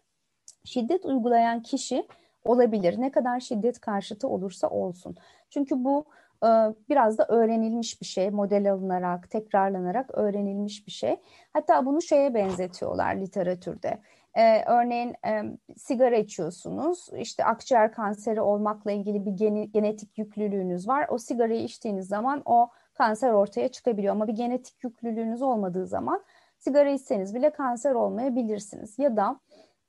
şiddet 0.65 1.05
uygulayan 1.05 1.63
kişi 1.63 2.07
olabilir. 2.45 3.01
Ne 3.01 3.11
kadar 3.11 3.41
şiddet 3.41 3.81
karşıtı 3.81 4.29
olursa 4.29 4.69
olsun. 4.69 5.17
Çünkü 5.51 5.85
bu 5.85 6.05
e, 6.45 6.49
biraz 6.89 7.19
da 7.19 7.27
öğrenilmiş 7.29 8.01
bir 8.01 8.07
şey. 8.07 8.31
Model 8.31 8.73
alınarak, 8.73 9.31
tekrarlanarak 9.31 10.11
öğrenilmiş 10.15 10.87
bir 10.87 10.93
şey. 10.93 11.17
Hatta 11.53 11.87
bunu 11.87 12.03
şeye 12.03 12.35
benzetiyorlar 12.35 13.17
literatürde 13.17 13.99
E, 14.35 14.65
örneğin 14.65 15.15
e, 15.27 15.43
sigara 15.77 16.17
içiyorsunuz, 16.17 17.09
işte 17.17 17.45
akciğer 17.45 17.93
kanseri 17.93 18.41
olmakla 18.41 18.93
ilgili 18.93 19.27
bir 19.27 19.31
geni, 19.31 19.71
genetik 19.71 20.19
yüklülüğünüz 20.19 20.89
var. 20.89 21.07
O 21.11 21.19
sigarayı 21.19 21.65
içtiğiniz 21.65 22.09
zaman 22.09 22.43
o 22.45 22.71
kanser 22.95 23.31
ortaya 23.31 23.69
çıkabiliyor 23.69 24.13
ama 24.15 24.29
bir 24.29 24.33
genetik 24.33 24.85
yüklülüğünüz 24.85 25.43
olmadığı 25.43 25.87
zaman 25.87 26.25
sigara 26.59 26.91
içseniz 26.91 27.35
bile 27.35 27.51
kanser 27.51 27.95
olmayabilirsiniz. 27.95 28.99
Ya 28.99 29.17
da 29.17 29.41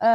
e, 0.02 0.08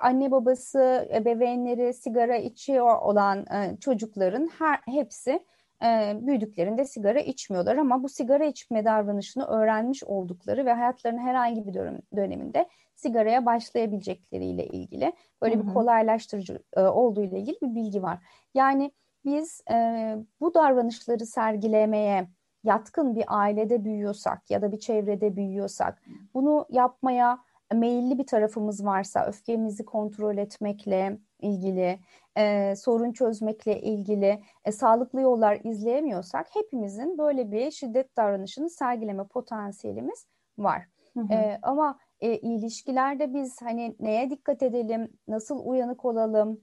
anne 0.00 0.30
babası, 0.30 1.08
ebeveynleri 1.14 1.94
sigara 1.94 2.36
içiyor 2.36 2.98
olan 3.02 3.38
e, 3.38 3.76
çocukların 3.80 4.50
her 4.58 4.80
hepsi 4.84 5.44
e, 5.84 6.16
büyüdüklerinde 6.20 6.84
sigara 6.84 7.20
içmiyorlar 7.20 7.76
ama 7.76 8.02
bu 8.02 8.08
sigara 8.08 8.44
içme 8.44 8.84
davranışını 8.84 9.44
öğrenmiş 9.44 10.04
oldukları 10.04 10.66
ve 10.66 10.72
hayatlarının 10.72 11.20
herhangi 11.20 11.66
bir 11.66 11.74
dönem, 11.74 11.98
döneminde 12.16 12.68
sigaraya 12.98 13.46
başlayabilecekleriyle 13.46 14.66
ilgili 14.66 15.12
böyle 15.42 15.56
Hı-hı. 15.56 15.66
bir 15.66 15.74
kolaylaştırıcı 15.74 16.62
e, 16.76 16.80
olduğu 16.80 17.22
ile 17.22 17.38
ilgili 17.38 17.60
bir 17.62 17.74
bilgi 17.74 18.02
var. 18.02 18.18
Yani 18.54 18.92
biz 19.24 19.60
e, 19.70 20.16
bu 20.40 20.54
davranışları 20.54 21.26
sergilemeye 21.26 22.28
yatkın 22.64 23.16
bir 23.16 23.24
ailede 23.28 23.84
büyüyorsak 23.84 24.50
ya 24.50 24.62
da 24.62 24.72
bir 24.72 24.78
çevrede 24.78 25.36
büyüyorsak 25.36 26.02
bunu 26.34 26.66
yapmaya 26.70 27.38
meyilli 27.74 28.18
bir 28.18 28.26
tarafımız 28.26 28.84
varsa 28.84 29.26
öfkemizi 29.26 29.84
kontrol 29.84 30.36
etmekle 30.36 31.18
ilgili, 31.40 31.98
e, 32.36 32.74
sorun 32.76 33.12
çözmekle 33.12 33.80
ilgili 33.80 34.42
e, 34.64 34.72
sağlıklı 34.72 35.20
yollar 35.20 35.60
izleyemiyorsak 35.64 36.46
hepimizin 36.54 37.18
böyle 37.18 37.52
bir 37.52 37.70
şiddet 37.70 38.16
davranışını 38.16 38.70
sergileme 38.70 39.24
potansiyelimiz 39.24 40.26
var. 40.58 40.82
Hı 41.14 41.20
hı. 41.20 41.32
E, 41.32 41.58
ama 41.62 41.98
e, 42.20 42.36
ilişkilerde 42.36 43.34
biz 43.34 43.62
hani 43.62 43.96
neye 44.00 44.30
dikkat 44.30 44.62
edelim, 44.62 45.12
nasıl 45.28 45.60
uyanık 45.64 46.04
olalım, 46.04 46.60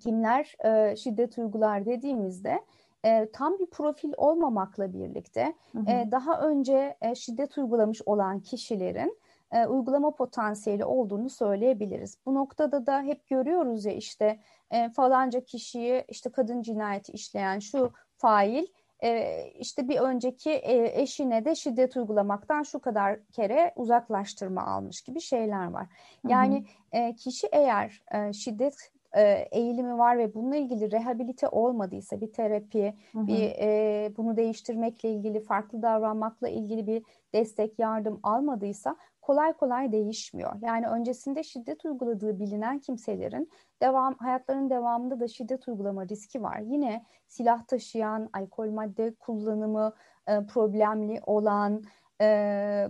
kimler 0.00 0.54
e, 0.64 0.96
şiddet 0.96 1.38
uygular 1.38 1.86
dediğimizde 1.86 2.60
e, 3.04 3.30
tam 3.32 3.58
bir 3.58 3.66
profil 3.66 4.12
olmamakla 4.16 4.92
birlikte 4.92 5.54
hı 5.72 5.78
hı. 5.78 5.90
E, 5.90 6.08
daha 6.10 6.40
önce 6.40 6.96
e, 7.00 7.14
şiddet 7.14 7.58
uygulamış 7.58 8.02
olan 8.06 8.40
kişilerin 8.40 9.18
e, 9.52 9.66
uygulama 9.66 10.14
potansiyeli 10.14 10.84
olduğunu 10.84 11.30
söyleyebiliriz. 11.30 12.18
Bu 12.26 12.34
noktada 12.34 12.86
da 12.86 13.02
hep 13.02 13.26
görüyoruz 13.26 13.84
ya 13.84 13.92
işte 13.92 14.40
e, 14.70 14.90
falanca 14.90 15.44
kişiyi 15.44 16.04
işte 16.08 16.30
kadın 16.30 16.62
cinayeti 16.62 17.12
işleyen 17.12 17.58
şu 17.58 17.92
fail 18.16 18.66
e, 19.04 19.42
işte 19.58 19.88
bir 19.88 20.00
önceki 20.00 20.50
e, 20.50 21.02
eşine 21.02 21.44
de 21.44 21.54
şiddet 21.54 21.96
uygulamaktan 21.96 22.62
şu 22.62 22.78
kadar 22.78 23.18
kere 23.32 23.72
uzaklaştırma 23.76 24.62
almış 24.66 25.02
gibi 25.02 25.20
şeyler 25.20 25.66
var. 25.66 25.86
Yani 26.28 26.64
hı 26.92 26.98
hı. 26.98 27.02
E, 27.02 27.14
kişi 27.14 27.46
eğer 27.52 28.02
e, 28.14 28.32
şiddet 28.32 28.92
e, 29.16 29.48
eğilimi 29.50 29.98
var 29.98 30.18
ve 30.18 30.34
bununla 30.34 30.56
ilgili 30.56 30.90
rehabilite 30.92 31.48
olmadıysa 31.48 32.20
bir 32.20 32.32
terapi, 32.32 32.94
hı 33.12 33.18
hı. 33.18 33.26
bir 33.26 33.52
e, 33.60 34.12
bunu 34.16 34.36
değiştirmekle 34.36 35.10
ilgili 35.10 35.40
farklı 35.40 35.82
davranmakla 35.82 36.48
ilgili 36.48 36.86
bir 36.86 37.02
destek, 37.34 37.78
yardım 37.78 38.20
almadıysa 38.22 38.96
kolay 39.26 39.52
kolay 39.52 39.92
değişmiyor. 39.92 40.52
Yani 40.62 40.86
öncesinde 40.86 41.42
şiddet 41.42 41.84
uyguladığı 41.84 42.38
bilinen 42.38 42.78
kimselerin 42.78 43.50
devam 43.82 44.14
hayatlarının 44.14 44.70
devamında 44.70 45.20
da 45.20 45.28
şiddet 45.28 45.68
uygulama 45.68 46.08
riski 46.08 46.42
var. 46.42 46.58
Yine 46.58 47.04
silah 47.28 47.66
taşıyan, 47.66 48.28
alkol 48.32 48.70
madde 48.70 49.14
kullanımı 49.14 49.94
e, 50.28 50.46
problemli 50.46 51.20
olan, 51.26 51.82
e, 52.20 52.88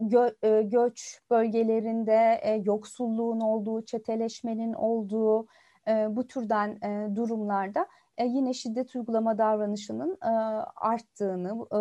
gö, 0.00 0.30
e, 0.42 0.62
göç 0.62 1.20
bölgelerinde 1.30 2.40
e, 2.42 2.54
yoksulluğun 2.54 3.40
olduğu, 3.40 3.84
çeteleşmenin 3.84 4.72
olduğu 4.72 5.46
e, 5.88 6.16
bu 6.16 6.26
türden 6.26 6.78
e, 6.82 7.16
durumlarda 7.16 7.86
e, 8.18 8.24
yine 8.24 8.54
şiddet 8.54 8.96
uygulama 8.96 9.38
davranışının 9.38 10.18
e, 10.22 10.28
arttığını 10.76 11.66
e, 11.72 11.80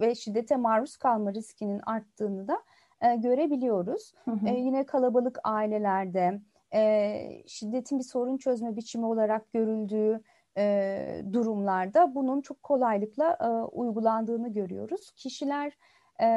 ve 0.00 0.14
şiddete 0.14 0.56
maruz 0.56 0.96
kalma 0.96 1.32
riskinin 1.34 1.80
arttığını 1.86 2.48
da 2.48 2.62
e, 3.00 3.16
görebiliyoruz. 3.16 4.12
Hı 4.24 4.30
hı. 4.30 4.48
E, 4.48 4.60
yine 4.60 4.86
kalabalık 4.86 5.38
ailelerde 5.44 6.40
e, 6.74 7.42
şiddetin 7.46 7.98
bir 7.98 8.04
sorun 8.04 8.36
çözme 8.36 8.76
biçimi 8.76 9.06
olarak 9.06 9.52
görüldüğü 9.52 10.20
e, 10.58 11.22
durumlarda 11.32 12.14
bunun 12.14 12.40
çok 12.40 12.62
kolaylıkla 12.62 13.38
e, 13.40 13.48
uygulandığını 13.76 14.52
görüyoruz. 14.52 15.10
Kişiler 15.10 15.72
e, 16.20 16.28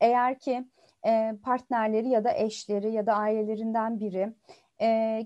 eğer 0.00 0.38
ki 0.38 0.64
e, 1.06 1.34
partnerleri 1.42 2.08
ya 2.08 2.24
da 2.24 2.34
eşleri 2.34 2.92
ya 2.92 3.06
da 3.06 3.14
ailelerinden 3.14 4.00
biri 4.00 4.32
e, 4.80 5.20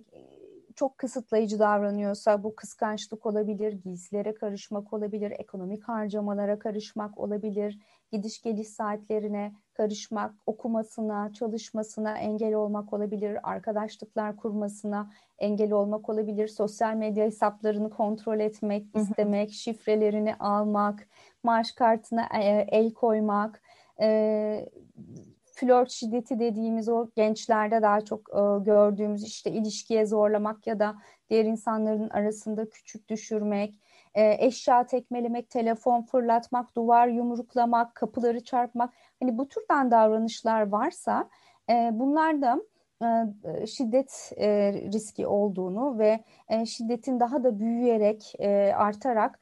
çok 0.76 0.98
kısıtlayıcı 0.98 1.58
davranıyorsa 1.58 2.42
bu 2.42 2.56
kıskançlık 2.56 3.26
olabilir, 3.26 3.72
giysilere 3.72 4.34
karışmak 4.34 4.92
olabilir, 4.92 5.30
ekonomik 5.30 5.84
harcamalara 5.84 6.58
karışmak 6.58 7.18
olabilir, 7.18 7.78
gidiş 8.12 8.42
geliş 8.42 8.68
saatlerine 8.68 9.52
karışmak, 9.74 10.34
okumasına, 10.46 11.32
çalışmasına 11.32 12.18
engel 12.18 12.54
olmak 12.54 12.92
olabilir, 12.92 13.38
arkadaşlıklar 13.42 14.36
kurmasına 14.36 15.10
engel 15.38 15.72
olmak 15.72 16.08
olabilir, 16.08 16.48
sosyal 16.48 16.94
medya 16.94 17.24
hesaplarını 17.24 17.90
kontrol 17.90 18.40
etmek, 18.40 18.86
istemek, 18.96 19.52
şifrelerini 19.52 20.34
almak, 20.34 21.08
maaş 21.42 21.72
kartına 21.72 22.28
e, 22.42 22.66
el 22.68 22.92
koymak, 22.92 23.62
e, 24.00 24.68
flört 25.56 25.90
şiddeti 25.90 26.38
dediğimiz 26.38 26.88
o 26.88 27.08
gençlerde 27.16 27.82
daha 27.82 28.00
çok 28.00 28.20
e, 28.20 28.64
gördüğümüz 28.64 29.24
işte 29.24 29.50
ilişkiye 29.50 30.06
zorlamak 30.06 30.66
ya 30.66 30.78
da 30.78 30.96
diğer 31.30 31.44
insanların 31.44 32.08
arasında 32.10 32.70
küçük 32.70 33.08
düşürmek, 33.08 33.80
e, 34.14 34.46
eşya 34.46 34.86
tekmelemek, 34.86 35.50
telefon 35.50 36.02
fırlatmak, 36.02 36.76
duvar 36.76 37.08
yumruklamak, 37.08 37.94
kapıları 37.94 38.44
çarpmak 38.44 38.94
hani 39.20 39.38
bu 39.38 39.48
türden 39.48 39.90
davranışlar 39.90 40.68
varsa 40.68 41.28
e, 41.70 41.90
bunlar 41.92 42.42
da 42.42 42.60
e, 43.02 43.66
şiddet 43.66 44.32
e, 44.36 44.72
riski 44.92 45.26
olduğunu 45.26 45.98
ve 45.98 46.24
e, 46.48 46.66
şiddetin 46.66 47.20
daha 47.20 47.44
da 47.44 47.58
büyüyerek 47.58 48.34
artarak 48.76 49.40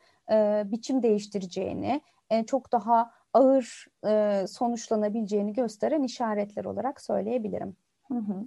biçim 0.70 1.02
değiştireceğini, 1.02 2.00
çok 2.46 2.72
daha 2.72 3.10
ağır 3.34 3.86
e, 4.06 4.44
sonuçlanabileceğini 4.46 5.52
gösteren 5.52 6.02
işaretler 6.02 6.64
olarak 6.64 7.00
söyleyebilirim. 7.00 7.76
Hı 8.08 8.18
hı. 8.18 8.44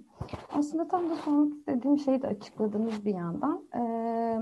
Aslında 0.52 0.88
tam 0.88 1.10
da 1.10 1.16
sormak 1.16 1.52
istediğim 1.52 1.98
şeyi 1.98 2.22
de 2.22 2.26
açıkladınız 2.26 3.04
bir 3.04 3.14
yandan. 3.14 3.68
Ee, 3.74 4.38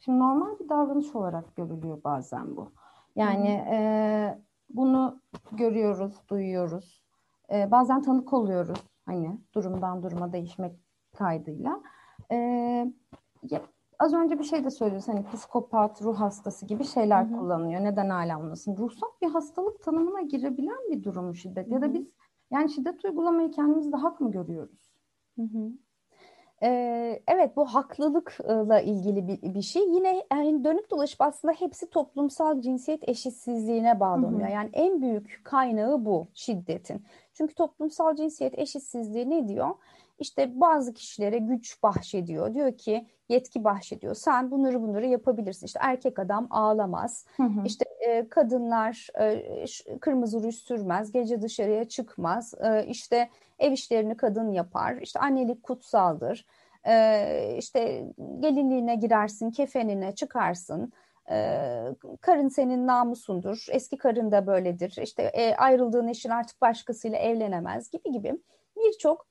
şimdi 0.00 0.18
normal 0.18 0.58
bir 0.58 0.68
davranış 0.68 1.14
olarak 1.14 1.56
görülüyor 1.56 2.04
bazen 2.04 2.56
bu. 2.56 2.72
Yani 3.16 3.58
hı 3.58 3.70
hı. 3.70 3.74
E, 3.74 4.38
bunu 4.70 5.20
görüyoruz, 5.52 6.22
duyuyoruz. 6.28 7.02
E, 7.52 7.70
bazen 7.70 8.02
tanık 8.02 8.32
oluyoruz 8.32 8.78
hani 9.06 9.38
durumdan 9.54 10.02
duruma 10.02 10.32
değişmek 10.32 10.72
kaydıyla. 11.16 11.80
E, 12.30 12.36
ya, 13.50 13.60
az 13.98 14.14
önce 14.14 14.38
bir 14.38 14.44
şey 14.44 14.64
de 14.64 14.70
söylüyorsun 14.70 15.12
hani 15.12 15.26
psikopat, 15.34 16.02
ruh 16.02 16.20
hastası 16.20 16.66
gibi 16.66 16.84
şeyler 16.84 17.24
Hı-hı. 17.24 17.38
kullanılıyor. 17.38 17.84
Neden 17.84 18.10
hala 18.10 18.38
olmasın? 18.38 18.76
Ruhsal 18.76 19.08
bir 19.22 19.28
hastalık 19.30 19.82
tanımına 19.82 20.20
girebilen 20.20 20.90
bir 20.90 21.04
durum 21.04 21.34
şiddet. 21.34 21.66
Hı-hı. 21.66 21.74
Ya 21.74 21.82
da 21.82 21.94
biz 21.94 22.06
yani 22.50 22.70
şiddet 22.70 23.04
uygulamayı 23.04 23.50
kendimizde 23.50 23.96
hak 23.96 24.20
mı 24.20 24.30
görüyoruz? 24.30 24.90
Hı-hı. 25.36 25.72
Ee, 26.62 27.22
evet 27.28 27.56
bu 27.56 27.64
haklılıkla 27.64 28.80
ilgili 28.80 29.28
bir, 29.28 29.54
bir 29.54 29.62
şey. 29.62 29.82
Yine 29.82 30.26
yani 30.32 30.64
dönüp 30.64 30.90
dolaşıp 30.90 31.20
aslında 31.20 31.54
hepsi 31.54 31.90
toplumsal 31.90 32.60
cinsiyet 32.60 33.08
eşitsizliğine 33.08 34.00
bağlanıyor. 34.00 34.42
Hı 34.42 34.46
hı. 34.46 34.54
Yani 34.54 34.70
en 34.72 35.02
büyük 35.02 35.40
kaynağı 35.44 36.04
bu 36.04 36.28
şiddetin. 36.34 37.04
Çünkü 37.34 37.54
toplumsal 37.54 38.16
cinsiyet 38.16 38.58
eşitsizliği 38.58 39.30
ne 39.30 39.48
diyor? 39.48 39.74
İşte 40.18 40.60
bazı 40.60 40.94
kişilere 40.94 41.38
güç 41.38 41.82
bahşediyor. 41.82 42.54
Diyor 42.54 42.76
ki 42.76 43.06
yetki 43.28 43.64
bahşediyor. 43.64 44.14
Sen 44.14 44.50
bunları 44.50 44.82
bunları 44.82 45.06
yapabilirsin. 45.06 45.66
İşte 45.66 45.78
erkek 45.82 46.18
adam 46.18 46.46
ağlamaz. 46.50 47.26
Hı 47.36 47.42
hı. 47.42 47.64
İşte 47.64 47.84
e, 48.08 48.28
kadınlar 48.28 49.08
e, 49.20 49.98
kırmızı 50.00 50.42
ruj 50.42 50.54
sürmez. 50.54 51.12
Gece 51.12 51.42
dışarıya 51.42 51.84
çıkmaz. 51.88 52.54
E, 52.54 52.86
işte 52.86 53.28
ev 53.58 53.72
işlerini 53.72 54.16
kadın 54.16 54.52
yapar. 54.52 54.96
İşte 55.02 55.20
annelik 55.20 55.62
kutsaldır. 55.62 56.46
E, 56.88 57.56
işte 57.58 58.04
gelinliğine 58.40 58.94
girersin, 58.94 59.50
kefenine 59.50 60.14
çıkarsın. 60.14 60.92
Ee, 61.30 61.94
karın 62.20 62.48
senin 62.48 62.86
namusundur. 62.86 63.66
Eski 63.70 63.98
karın 63.98 64.32
da 64.32 64.46
böyledir. 64.46 64.96
İşte 65.02 65.22
e, 65.22 65.54
ayrıldığın 65.54 66.08
eşin 66.08 66.30
artık 66.30 66.60
başkasıyla 66.60 67.18
evlenemez 67.18 67.90
gibi 67.90 68.12
gibi 68.12 68.38
birçok 68.76 69.26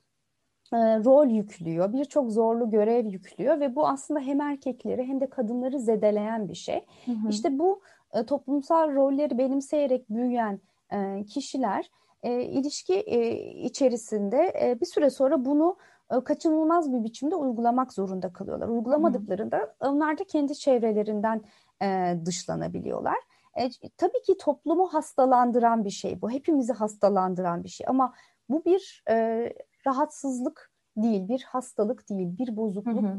e, 0.73 0.77
rol 0.77 1.27
yüklüyor, 1.27 1.93
birçok 1.93 2.31
zorlu 2.31 2.69
görev 2.69 3.05
yüklüyor 3.05 3.59
ve 3.59 3.75
bu 3.75 3.87
aslında 3.87 4.19
hem 4.19 4.41
erkekleri 4.41 5.03
hem 5.03 5.21
de 5.21 5.29
kadınları 5.29 5.79
zedeleyen 5.79 6.49
bir 6.49 6.55
şey. 6.55 6.85
Hı 7.05 7.11
hı. 7.11 7.29
İşte 7.29 7.59
bu 7.59 7.81
e, 8.13 8.25
toplumsal 8.25 8.95
rolleri 8.95 9.37
benimseyerek 9.37 10.09
büyüyen 10.09 10.59
e, 10.91 11.25
kişiler 11.25 11.91
e, 12.23 12.41
ilişki 12.41 12.93
e, 12.93 13.31
içerisinde 13.53 14.53
e, 14.61 14.81
bir 14.81 14.85
süre 14.85 15.09
sonra 15.09 15.45
bunu 15.45 15.77
e, 16.11 16.23
kaçınılmaz 16.23 16.93
bir 16.93 17.03
biçimde 17.03 17.35
uygulamak 17.35 17.93
zorunda 17.93 18.33
kalıyorlar. 18.33 18.67
Uygulamadıklarında 18.67 19.75
onlar 19.79 20.17
da 20.17 20.23
kendi 20.23 20.55
çevrelerinden 20.55 21.41
e, 21.81 22.17
dışlanabiliyorlar. 22.25 23.17
E, 23.55 23.69
tabii 23.97 24.21
ki 24.21 24.37
toplumu 24.37 24.87
hastalandıran 24.87 25.85
bir 25.85 25.89
şey 25.89 26.21
bu. 26.21 26.31
Hepimizi 26.31 26.73
hastalandıran 26.73 27.63
bir 27.63 27.69
şey 27.69 27.87
ama 27.89 28.13
bu 28.49 28.65
bir 28.65 29.03
e, 29.09 29.53
rahatsızlık 29.87 30.71
değil, 30.97 31.27
bir 31.27 31.43
hastalık 31.43 32.09
değil, 32.09 32.37
bir 32.37 32.57
bozukluk. 32.57 33.03
Hı 33.03 33.07
hı. 33.07 33.17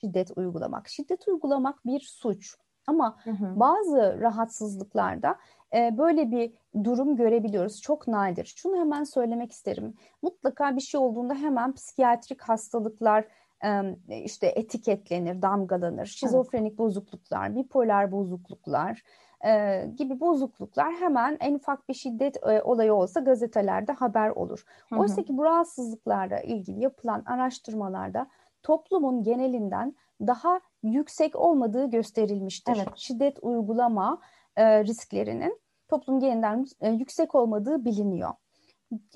Şiddet 0.00 0.30
uygulamak. 0.36 0.88
Şiddet 0.88 1.28
uygulamak 1.28 1.86
bir 1.86 2.00
suç. 2.00 2.56
Ama 2.86 3.16
hı 3.24 3.30
hı. 3.30 3.60
bazı 3.60 4.20
rahatsızlıklarda 4.20 5.36
e, 5.74 5.98
böyle 5.98 6.30
bir 6.30 6.52
durum 6.84 7.16
görebiliyoruz. 7.16 7.80
Çok 7.82 8.08
nadir. 8.08 8.54
Şunu 8.56 8.80
hemen 8.80 9.04
söylemek 9.04 9.52
isterim. 9.52 9.94
Mutlaka 10.22 10.76
bir 10.76 10.80
şey 10.80 11.00
olduğunda 11.00 11.34
hemen 11.34 11.74
psikiyatrik 11.74 12.42
hastalıklar 12.42 13.24
e, 13.64 13.96
işte 14.24 14.46
etiketlenir, 14.46 15.42
damgalanır. 15.42 16.06
Şizofrenik 16.06 16.70
evet. 16.70 16.78
bozukluklar, 16.78 17.56
bipolar 17.56 18.12
bozukluklar 18.12 19.02
e, 19.44 19.84
gibi 19.96 20.20
bozukluklar 20.20 20.92
hemen 20.92 21.36
en 21.40 21.54
ufak 21.54 21.88
bir 21.88 21.94
şiddet 21.94 22.36
e, 22.46 22.62
olayı 22.62 22.94
olsa 22.94 23.20
gazetelerde 23.20 23.92
haber 23.92 24.30
olur. 24.30 24.64
Hı 24.88 24.94
hı. 24.96 25.00
Oysa 25.00 25.22
ki 25.22 25.36
bu 25.36 25.44
rahatsızlıklarla 25.44 26.40
ilgili 26.40 26.80
yapılan 26.80 27.22
araştırmalarda 27.26 28.26
toplumun 28.62 29.22
genelinden 29.22 29.94
daha 30.20 30.60
yüksek 30.82 31.36
olmadığı 31.36 31.90
gösterilmiştir. 31.90 32.76
Evet. 32.76 32.88
Şiddet 32.96 33.38
uygulama 33.42 34.20
e, 34.56 34.84
risklerinin 34.84 35.60
toplum 35.88 36.20
genelinden 36.20 36.66
e, 36.80 36.90
yüksek 36.90 37.34
olmadığı 37.34 37.84
biliniyor. 37.84 38.30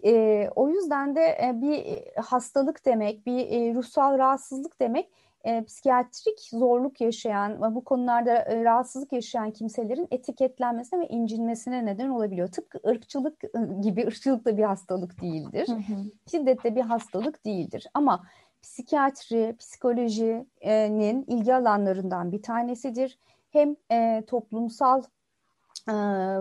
E, 0.04 0.48
o 0.56 0.68
yüzden 0.68 1.16
de 1.16 1.20
e, 1.20 1.52
bir 1.60 2.02
hastalık 2.22 2.86
demek, 2.86 3.26
bir 3.26 3.50
e, 3.50 3.74
ruhsal 3.74 4.18
rahatsızlık 4.18 4.80
demek 4.80 5.12
e, 5.44 5.64
psikiyatrik 5.64 6.40
zorluk 6.40 7.00
yaşayan, 7.00 7.74
bu 7.74 7.84
konularda 7.84 8.32
e, 8.32 8.64
rahatsızlık 8.64 9.12
yaşayan 9.12 9.50
kimselerin 9.50 10.08
etiketlenmesine 10.10 11.00
ve 11.00 11.06
incinmesine 11.08 11.86
neden 11.86 12.08
olabiliyor. 12.08 12.48
Tıpkı 12.48 12.80
ırkçılık 12.88 13.44
e, 13.44 13.48
gibi, 13.80 14.06
ırkçılık 14.06 14.44
da 14.44 14.56
bir 14.56 14.64
hastalık 14.64 15.22
değildir. 15.22 15.68
Hı 15.68 15.72
hı. 15.72 16.04
Şiddet 16.30 16.64
de 16.64 16.76
bir 16.76 16.80
hastalık 16.80 17.44
değildir. 17.44 17.86
Ama 17.94 18.22
psikiyatri, 18.62 19.56
psikolojinin 19.58 21.24
ilgi 21.26 21.54
alanlarından 21.54 22.32
bir 22.32 22.42
tanesidir. 22.42 23.18
Hem 23.50 23.76
e, 23.92 24.24
toplumsal 24.26 25.02
e, 25.88 25.92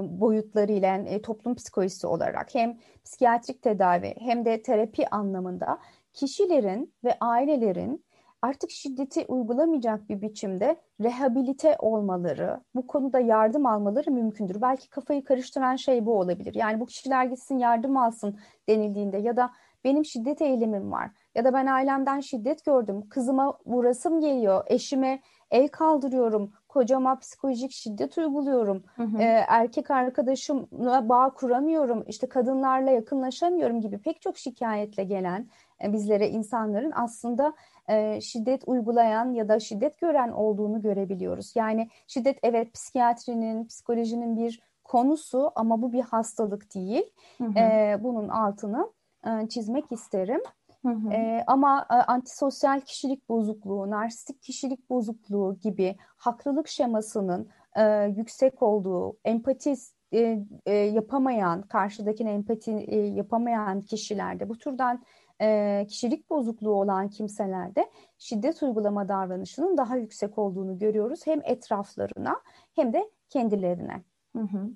boyutlarıyla 0.02 0.98
e, 0.98 1.22
toplum 1.22 1.56
psikolojisi 1.56 2.08
olarak 2.08 2.56
hem 2.56 2.78
psikiyatrik 3.06 3.62
tedavi 3.62 4.16
hem 4.20 4.46
de 4.46 4.62
terapi 4.62 5.10
anlamında 5.10 5.80
kişilerin 6.14 6.94
ve 7.04 7.18
ailelerin 7.20 8.07
artık 8.42 8.72
şiddeti 8.72 9.26
uygulamayacak 9.28 10.10
bir 10.10 10.22
biçimde 10.22 10.76
rehabilite 11.02 11.76
olmaları, 11.80 12.60
bu 12.76 12.88
konuda 12.88 13.20
yardım 13.20 13.66
almaları 13.66 14.12
mümkündür. 14.12 14.62
Belki 14.62 14.90
kafayı 14.90 15.24
karıştıran 15.24 15.76
şey 15.76 16.06
bu 16.06 16.20
olabilir. 16.20 16.56
Yani 16.56 16.80
bu 16.80 16.86
kişiler 16.86 17.26
gitsin 17.26 17.58
yardım 17.58 17.98
alsın 17.98 18.40
denildiğinde 18.70 19.18
ya 19.18 19.38
da 19.38 19.52
benim 19.84 20.06
şiddet 20.06 20.42
eylemim 20.42 20.92
var 20.92 21.12
ya 21.36 21.46
da 21.46 21.54
ben 21.54 21.66
ailemden 21.66 22.20
şiddet 22.20 22.66
gördüm, 22.66 23.10
kızıma 23.10 23.58
vurasım 23.66 24.20
geliyor, 24.20 24.64
eşime 24.68 25.22
el 25.52 25.68
kaldırıyorum, 25.68 26.52
kocama 26.68 27.20
psikolojik 27.20 27.72
şiddet 27.72 28.18
uyguluyorum, 28.18 28.84
hı 28.96 29.04
hı. 29.04 29.18
E, 29.18 29.46
erkek 29.48 29.92
arkadaşımla 29.92 31.10
bağ 31.10 31.30
kuramıyorum, 31.34 32.04
işte 32.08 32.30
kadınlarla 32.30 32.92
yakınlaşamıyorum 32.92 33.82
gibi 33.82 33.98
pek 33.98 34.22
çok 34.22 34.38
şikayetle 34.38 35.04
gelen 35.04 35.48
bizlere 35.84 36.30
insanların 36.30 36.92
aslında 36.96 37.54
e, 37.90 38.22
şiddet 38.22 38.64
uygulayan 38.66 39.34
ya 39.34 39.50
da 39.50 39.60
şiddet 39.60 39.98
gören 39.98 40.32
olduğunu 40.32 40.82
görebiliyoruz. 40.82 41.54
Yani 41.56 41.90
şiddet 42.08 42.40
evet 42.44 42.74
psikiyatrinin, 42.74 43.66
psikolojinin 43.66 44.38
bir 44.38 44.62
konusu 44.84 45.52
ama 45.56 45.82
bu 45.82 45.94
bir 45.94 46.02
hastalık 46.02 46.76
değil. 46.76 47.14
Hı 47.38 47.44
hı. 47.44 47.60
E, 47.60 47.98
bunun 48.04 48.28
altını 48.28 48.92
e, 49.26 49.48
çizmek 49.48 49.92
isterim. 49.92 50.42
Hı 50.86 50.92
hı. 50.92 51.14
E, 51.14 51.44
ama 51.48 51.86
e, 51.90 51.94
antisosyal 51.94 52.82
kişilik 52.82 53.30
bozukluğu, 53.30 53.90
narsistik 53.90 54.42
kişilik 54.42 54.90
bozukluğu 54.90 55.58
gibi 55.62 55.96
haklılık 56.18 56.68
şemasının 56.68 57.50
e, 57.76 58.04
yüksek 58.04 58.64
olduğu, 58.64 59.18
empati 59.26 59.74
e, 60.14 60.40
e, 60.66 60.74
yapamayan, 60.74 61.62
karşıdakine 61.62 62.32
empati 62.32 62.72
e, 62.72 62.98
yapamayan 62.98 63.82
kişilerde 63.82 64.50
bu 64.50 64.58
türden 64.58 65.04
e, 65.42 65.86
kişilik 65.90 66.30
bozukluğu 66.30 66.74
olan 66.74 67.10
kimselerde 67.10 67.90
şiddet 68.18 68.64
uygulama 68.64 69.10
davranışının 69.10 69.78
daha 69.78 69.96
yüksek 69.96 70.38
olduğunu 70.38 70.78
görüyoruz. 70.78 71.28
Hem 71.28 71.42
etraflarına 71.44 72.42
hem 72.76 72.94
de 72.94 73.12
kendilerine. 73.30 74.04
Hı 74.36 74.42
hı. 74.42 74.70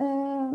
Ee, 0.00 0.50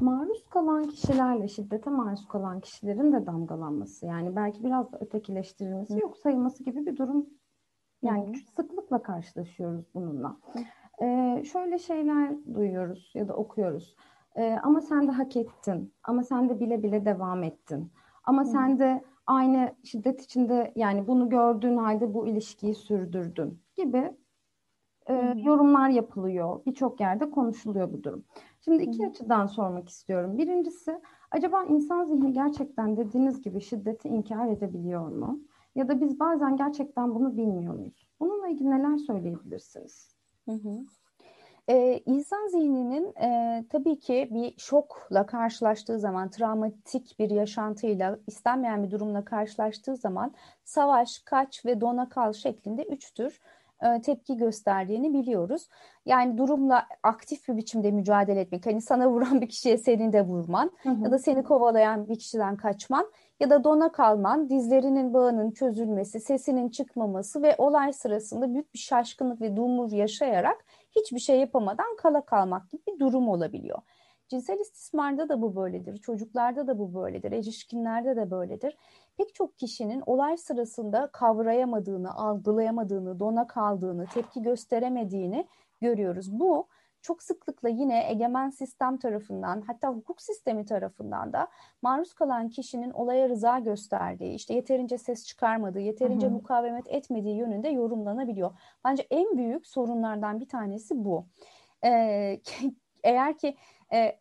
maruz 0.00 0.44
kalan 0.50 0.88
kişilerle 0.88 1.48
şiddete 1.48 1.90
maruz 1.90 2.28
kalan 2.28 2.60
kişilerin 2.60 3.12
de 3.12 3.26
damgalanması 3.26 4.06
yani 4.06 4.36
belki 4.36 4.64
biraz 4.64 4.92
da 4.92 4.98
ötekileştirilmesi 5.00 5.94
Hı. 5.94 6.00
yok 6.00 6.16
sayılması 6.16 6.64
gibi 6.64 6.86
bir 6.86 6.96
durum 6.96 7.26
yani 8.02 8.28
Hı. 8.28 8.40
sıklıkla 8.56 9.02
karşılaşıyoruz 9.02 9.84
bununla. 9.94 10.36
Ee, 11.02 11.42
şöyle 11.52 11.78
şeyler 11.78 12.54
duyuyoruz 12.54 13.12
ya 13.14 13.28
da 13.28 13.34
okuyoruz. 13.34 13.96
Ee, 14.36 14.58
ama 14.62 14.80
sen 14.80 15.08
de 15.08 15.12
hak 15.12 15.36
ettin. 15.36 15.94
Ama 16.02 16.22
sen 16.22 16.48
de 16.48 16.60
bile 16.60 16.82
bile 16.82 17.04
devam 17.04 17.42
ettin. 17.42 17.92
Ama 18.28 18.44
Hı. 18.44 18.48
sen 18.48 18.78
de 18.78 19.04
aynı 19.26 19.74
şiddet 19.84 20.22
içinde 20.22 20.72
yani 20.76 21.06
bunu 21.08 21.28
gördüğün 21.28 21.76
halde 21.76 22.14
bu 22.14 22.26
ilişkiyi 22.26 22.74
sürdürdün 22.74 23.62
gibi 23.76 24.16
e, 25.06 25.14
yorumlar 25.44 25.88
yapılıyor. 25.90 26.64
Birçok 26.66 27.00
yerde 27.00 27.30
konuşuluyor 27.30 27.92
bu 27.92 28.04
durum. 28.04 28.24
Şimdi 28.60 28.82
iki 28.82 29.02
Hı. 29.02 29.10
açıdan 29.10 29.46
sormak 29.46 29.88
istiyorum. 29.88 30.38
Birincisi 30.38 31.00
acaba 31.30 31.64
insan 31.64 32.04
zihni 32.04 32.32
gerçekten 32.32 32.96
dediğiniz 32.96 33.42
gibi 33.42 33.60
şiddeti 33.60 34.08
inkar 34.08 34.48
edebiliyor 34.48 35.08
mu? 35.08 35.40
Ya 35.74 35.88
da 35.88 36.00
biz 36.00 36.20
bazen 36.20 36.56
gerçekten 36.56 37.14
bunu 37.14 37.36
bilmiyor 37.36 37.74
muyuz? 37.74 38.08
Bununla 38.20 38.48
ilgili 38.48 38.70
neler 38.70 38.96
söyleyebilirsiniz? 38.96 40.16
Hı 40.46 40.52
hı. 40.52 40.86
Ee, 41.68 42.02
insan 42.06 42.48
zihninin 42.48 43.14
e, 43.16 43.64
tabii 43.70 43.98
ki 43.98 44.28
bir 44.30 44.54
şokla 44.58 45.26
karşılaştığı 45.26 45.98
zaman, 45.98 46.30
travmatik 46.30 47.18
bir 47.18 47.30
yaşantıyla, 47.30 48.18
istenmeyen 48.26 48.84
bir 48.84 48.90
durumla 48.90 49.24
karşılaştığı 49.24 49.96
zaman 49.96 50.34
savaş, 50.64 51.18
kaç 51.18 51.66
ve 51.66 51.80
dona 51.80 52.08
kal 52.08 52.32
şeklinde 52.32 52.82
üç 52.82 53.14
tür 53.14 53.40
e, 53.82 54.00
tepki 54.00 54.36
gösterdiğini 54.36 55.14
biliyoruz. 55.14 55.68
Yani 56.06 56.38
durumla 56.38 56.86
aktif 57.02 57.48
bir 57.48 57.56
biçimde 57.56 57.90
mücadele 57.90 58.40
etmek, 58.40 58.66
hani 58.66 58.80
sana 58.80 59.10
vuran 59.10 59.40
bir 59.40 59.48
kişiye 59.48 59.78
senin 59.78 60.12
de 60.12 60.22
vurman 60.22 60.70
hı 60.82 60.90
hı. 60.90 61.04
ya 61.04 61.10
da 61.10 61.18
seni 61.18 61.42
kovalayan 61.42 62.08
bir 62.08 62.18
kişiden 62.18 62.56
kaçman 62.56 63.12
ya 63.40 63.50
da 63.50 63.64
dona 63.64 63.92
kalman, 63.92 64.48
dizlerinin 64.48 65.14
bağının 65.14 65.50
çözülmesi, 65.50 66.20
sesinin 66.20 66.68
çıkmaması 66.68 67.42
ve 67.42 67.54
olay 67.58 67.92
sırasında 67.92 68.52
büyük 68.52 68.74
bir 68.74 68.78
şaşkınlık 68.78 69.40
ve 69.40 69.56
dumur 69.56 69.92
yaşayarak 69.92 70.64
hiçbir 70.96 71.18
şey 71.18 71.40
yapamadan 71.40 71.96
kala 71.96 72.24
kalmak 72.24 72.70
gibi 72.70 72.82
bir 72.86 72.98
durum 72.98 73.28
olabiliyor. 73.28 73.78
Cinsel 74.28 74.60
istismarda 74.60 75.28
da 75.28 75.42
bu 75.42 75.56
böyledir, 75.56 75.96
çocuklarda 75.96 76.66
da 76.66 76.78
bu 76.78 76.94
böyledir, 76.94 77.32
erişkinlerde 77.32 78.16
de 78.16 78.30
böyledir. 78.30 78.76
Pek 79.16 79.34
çok 79.34 79.58
kişinin 79.58 80.02
olay 80.06 80.36
sırasında 80.36 81.06
kavrayamadığını, 81.12 82.14
algılayamadığını, 82.14 83.20
dona 83.20 83.46
kaldığını, 83.46 84.06
tepki 84.06 84.42
gösteremediğini 84.42 85.46
görüyoruz. 85.80 86.40
Bu 86.40 86.68
çok 87.02 87.22
sıklıkla 87.22 87.68
yine 87.68 88.10
egemen 88.10 88.50
sistem 88.50 88.96
tarafından 88.96 89.60
hatta 89.66 89.88
hukuk 89.88 90.22
sistemi 90.22 90.64
tarafından 90.64 91.32
da 91.32 91.48
maruz 91.82 92.14
kalan 92.14 92.48
kişinin 92.48 92.90
olaya 92.90 93.28
rıza 93.28 93.58
gösterdiği, 93.58 94.34
işte 94.34 94.54
yeterince 94.54 94.98
ses 94.98 95.26
çıkarmadığı, 95.26 95.80
yeterince 95.80 96.26
hı 96.26 96.30
hı. 96.30 96.34
mukavemet 96.34 96.88
etmediği 96.88 97.36
yönünde 97.36 97.68
yorumlanabiliyor. 97.68 98.50
Bence 98.84 99.06
en 99.10 99.38
büyük 99.38 99.66
sorunlardan 99.66 100.40
bir 100.40 100.48
tanesi 100.48 101.04
bu. 101.04 101.26
Ee, 101.84 102.40
eğer 103.04 103.38
ki 103.38 103.56
e, 103.92 104.18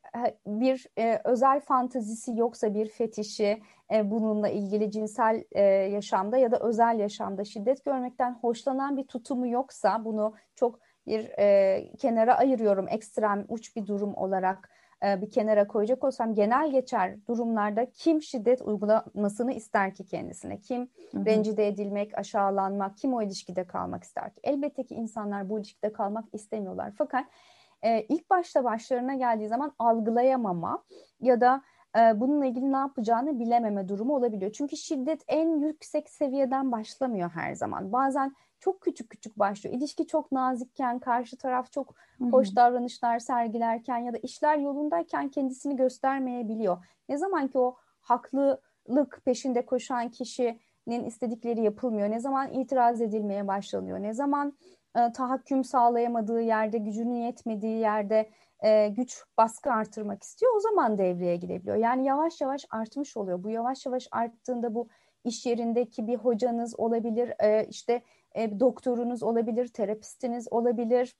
bir 0.48 0.88
e, 0.98 1.22
özel 1.24 1.60
fantazisi 1.60 2.32
yoksa 2.36 2.74
bir 2.74 2.90
fetişi 2.90 3.62
e, 3.94 4.12
bununla 4.12 4.50
ilgili 4.50 4.92
cinsel 4.92 5.44
e, 5.52 5.62
yaşamda 5.64 6.38
ya 6.38 6.52
da 6.52 6.60
özel 6.60 7.00
yaşamda 7.00 7.46
şiddet 7.46 7.86
görmekten 7.86 8.34
hoşlanan 8.34 8.98
bir 8.98 9.04
tutumu 9.04 9.48
yoksa 9.48 10.06
bunu 10.06 10.34
çok 10.56 10.80
bir 11.08 11.40
e, 11.40 11.92
kenara 11.98 12.38
ayırıyorum 12.38 12.88
ekstrem 12.90 13.46
uç 13.50 13.76
bir 13.76 13.88
durum 13.88 14.14
olarak 14.16 14.70
e, 15.06 15.22
bir 15.22 15.30
kenara 15.32 15.68
koyacak 15.68 16.04
olsam 16.04 16.34
genel 16.34 16.72
geçer 16.72 17.28
durumlarda 17.28 17.90
kim 17.92 18.22
şiddet 18.22 18.62
uygulamasını 18.62 19.54
ister 19.54 19.94
ki 19.94 20.06
kendisine? 20.06 20.60
Kim 20.60 20.90
hı 21.12 21.18
hı. 21.18 21.26
rencide 21.26 21.68
edilmek, 21.68 22.18
aşağılanmak, 22.18 22.98
kim 22.98 23.14
o 23.14 23.22
ilişkide 23.22 23.68
kalmak 23.68 24.04
ister 24.04 24.34
ki? 24.34 24.40
Elbette 24.44 24.84
ki 24.84 24.96
insanlar 24.96 25.50
bu 25.50 25.60
ilişkide 25.60 25.94
kalmak 25.94 26.26
istemiyorlar. 26.34 26.94
Fakat 26.98 27.26
e, 27.82 28.02
ilk 28.02 28.30
başta 28.30 28.64
başlarına 28.64 29.16
geldiği 29.16 29.48
zaman 29.48 29.74
algılayamama 29.80 30.84
ya 31.22 31.42
da 31.42 31.62
e, 31.98 32.20
bununla 32.20 32.46
ilgili 32.46 32.72
ne 32.72 32.78
yapacağını 32.78 33.40
bilememe 33.40 33.90
durumu 33.90 34.16
olabiliyor. 34.16 34.52
Çünkü 34.52 34.78
şiddet 34.78 35.24
en 35.28 35.60
yüksek 35.60 36.10
seviyeden 36.10 36.72
başlamıyor 36.72 37.30
her 37.30 37.56
zaman. 37.56 37.92
Bazen 37.94 38.36
çok 38.60 38.82
küçük 38.82 39.10
küçük 39.10 39.40
başlıyor. 39.40 39.76
İlişki 39.76 40.08
çok 40.08 40.32
nazikken, 40.32 41.00
karşı 41.00 41.38
taraf 41.38 41.72
çok 41.72 41.96
hoş 42.32 42.56
davranışlar 42.56 43.20
sergilerken 43.20 43.98
ya 43.98 44.14
da 44.14 44.18
işler 44.18 44.58
yolundayken 44.58 45.30
kendisini 45.30 45.76
göstermeyebiliyor. 45.76 46.78
Ne 47.10 47.18
zaman 47.18 47.48
ki 47.48 47.58
o 47.58 47.76
haklılık 48.02 49.22
peşinde 49.26 49.66
koşan 49.66 50.10
kişinin 50.10 51.06
istedikleri 51.06 51.62
yapılmıyor, 51.62 52.12
ne 52.12 52.20
zaman 52.20 52.54
itiraz 52.54 53.02
edilmeye 53.02 53.48
başlanıyor, 53.48 54.00
ne 54.00 54.14
zaman 54.14 54.54
e, 54.96 55.12
tahakküm 55.12 55.64
sağlayamadığı 55.64 56.42
yerde, 56.42 56.78
gücünün 56.78 57.16
yetmediği 57.16 57.80
yerde 57.80 58.30
e, 58.64 58.88
güç 58.88 59.24
baskı 59.38 59.72
artırmak 59.72 60.24
istiyor 60.24 60.56
o 60.56 60.60
zaman 60.60 60.98
devreye 60.98 61.36
girebiliyor. 61.36 61.76
Yani 61.78 62.06
yavaş 62.06 62.42
yavaş 62.42 62.66
artmış 62.70 63.18
oluyor. 63.18 63.44
Bu 63.44 63.50
yavaş 63.50 63.86
yavaş 63.86 64.08
arttığında 64.12 64.76
bu 64.76 64.88
iş 65.24 65.46
yerindeki 65.46 66.08
bir 66.08 66.16
hocanız 66.16 66.80
olabilir, 66.80 67.34
e, 67.40 67.68
işte 67.70 68.02
e, 68.36 68.60
doktorunuz 68.60 69.24
olabilir, 69.24 69.68
terapistiniz 69.68 70.48
olabilir, 70.52 71.16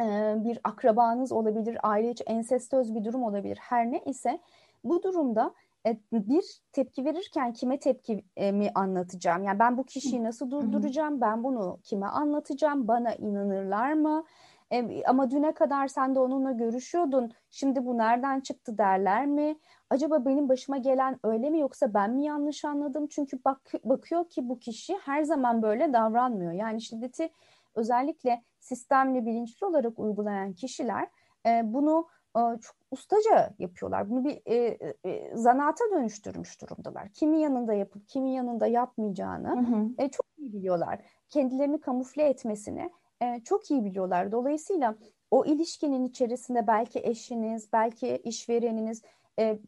e, 0.00 0.34
bir 0.44 0.58
akrabanız 0.64 1.32
olabilir, 1.32 1.78
aile 1.82 2.10
içi 2.10 2.24
ensestöz 2.24 2.94
bir 2.94 3.04
durum 3.04 3.22
olabilir. 3.22 3.58
Her 3.60 3.92
ne 3.92 4.02
ise 4.06 4.40
bu 4.84 5.02
durumda 5.02 5.54
e, 5.86 5.98
bir 6.12 6.60
tepki 6.72 7.04
verirken 7.04 7.52
kime 7.52 7.78
tepkimi 7.78 8.70
anlatacağım? 8.74 9.44
Yani 9.44 9.58
ben 9.58 9.78
bu 9.78 9.84
kişiyi 9.84 10.24
nasıl 10.24 10.50
durduracağım? 10.50 11.20
Ben 11.20 11.44
bunu 11.44 11.78
kime 11.82 12.06
anlatacağım? 12.06 12.88
Bana 12.88 13.14
inanırlar 13.14 13.92
mı? 13.92 14.24
E, 14.72 15.04
ama 15.04 15.30
düne 15.30 15.54
kadar 15.54 15.88
sen 15.88 16.14
de 16.14 16.20
onunla 16.20 16.52
görüşüyordun. 16.52 17.32
Şimdi 17.50 17.86
bu 17.86 17.98
nereden 17.98 18.40
çıktı 18.40 18.78
derler 18.78 19.26
mi? 19.26 19.58
Acaba 19.90 20.24
benim 20.24 20.48
başıma 20.48 20.76
gelen 20.76 21.18
öyle 21.24 21.50
mi 21.50 21.60
yoksa 21.60 21.94
ben 21.94 22.10
mi 22.10 22.24
yanlış 22.24 22.64
anladım? 22.64 23.06
Çünkü 23.06 23.44
bak, 23.44 23.60
bakıyor 23.84 24.28
ki 24.28 24.48
bu 24.48 24.58
kişi 24.58 24.96
her 24.96 25.22
zaman 25.22 25.62
böyle 25.62 25.92
davranmıyor. 25.92 26.52
Yani 26.52 26.82
şiddeti 26.82 27.30
özellikle 27.74 28.42
sistemli 28.60 29.26
bilinçli 29.26 29.66
olarak 29.66 29.98
uygulayan 29.98 30.52
kişiler 30.52 31.08
e, 31.46 31.62
bunu 31.64 32.06
e, 32.36 32.40
çok 32.60 32.76
ustaca 32.90 33.54
yapıyorlar. 33.58 34.10
Bunu 34.10 34.24
bir 34.24 34.42
e, 34.46 34.78
e, 35.04 35.36
zanaata 35.36 35.84
dönüştürmüş 35.92 36.62
durumdalar. 36.62 37.08
Kimin 37.08 37.38
yanında 37.38 37.74
yapıp 37.74 38.08
kimin 38.08 38.30
yanında 38.30 38.66
yapmayacağını 38.66 39.48
hı 39.48 39.76
hı. 39.76 39.88
E, 39.98 40.08
çok 40.10 40.26
iyi 40.38 40.52
biliyorlar. 40.52 41.00
Kendilerini 41.28 41.80
kamufle 41.80 42.22
etmesini 42.22 42.90
e, 43.22 43.40
çok 43.44 43.70
iyi 43.70 43.84
biliyorlar. 43.84 44.32
Dolayısıyla 44.32 44.94
o 45.30 45.44
ilişkinin 45.44 46.04
içerisinde 46.04 46.66
belki 46.66 46.98
eşiniz, 46.98 47.72
belki 47.72 48.16
işvereniniz, 48.24 49.02
e, 49.38 49.58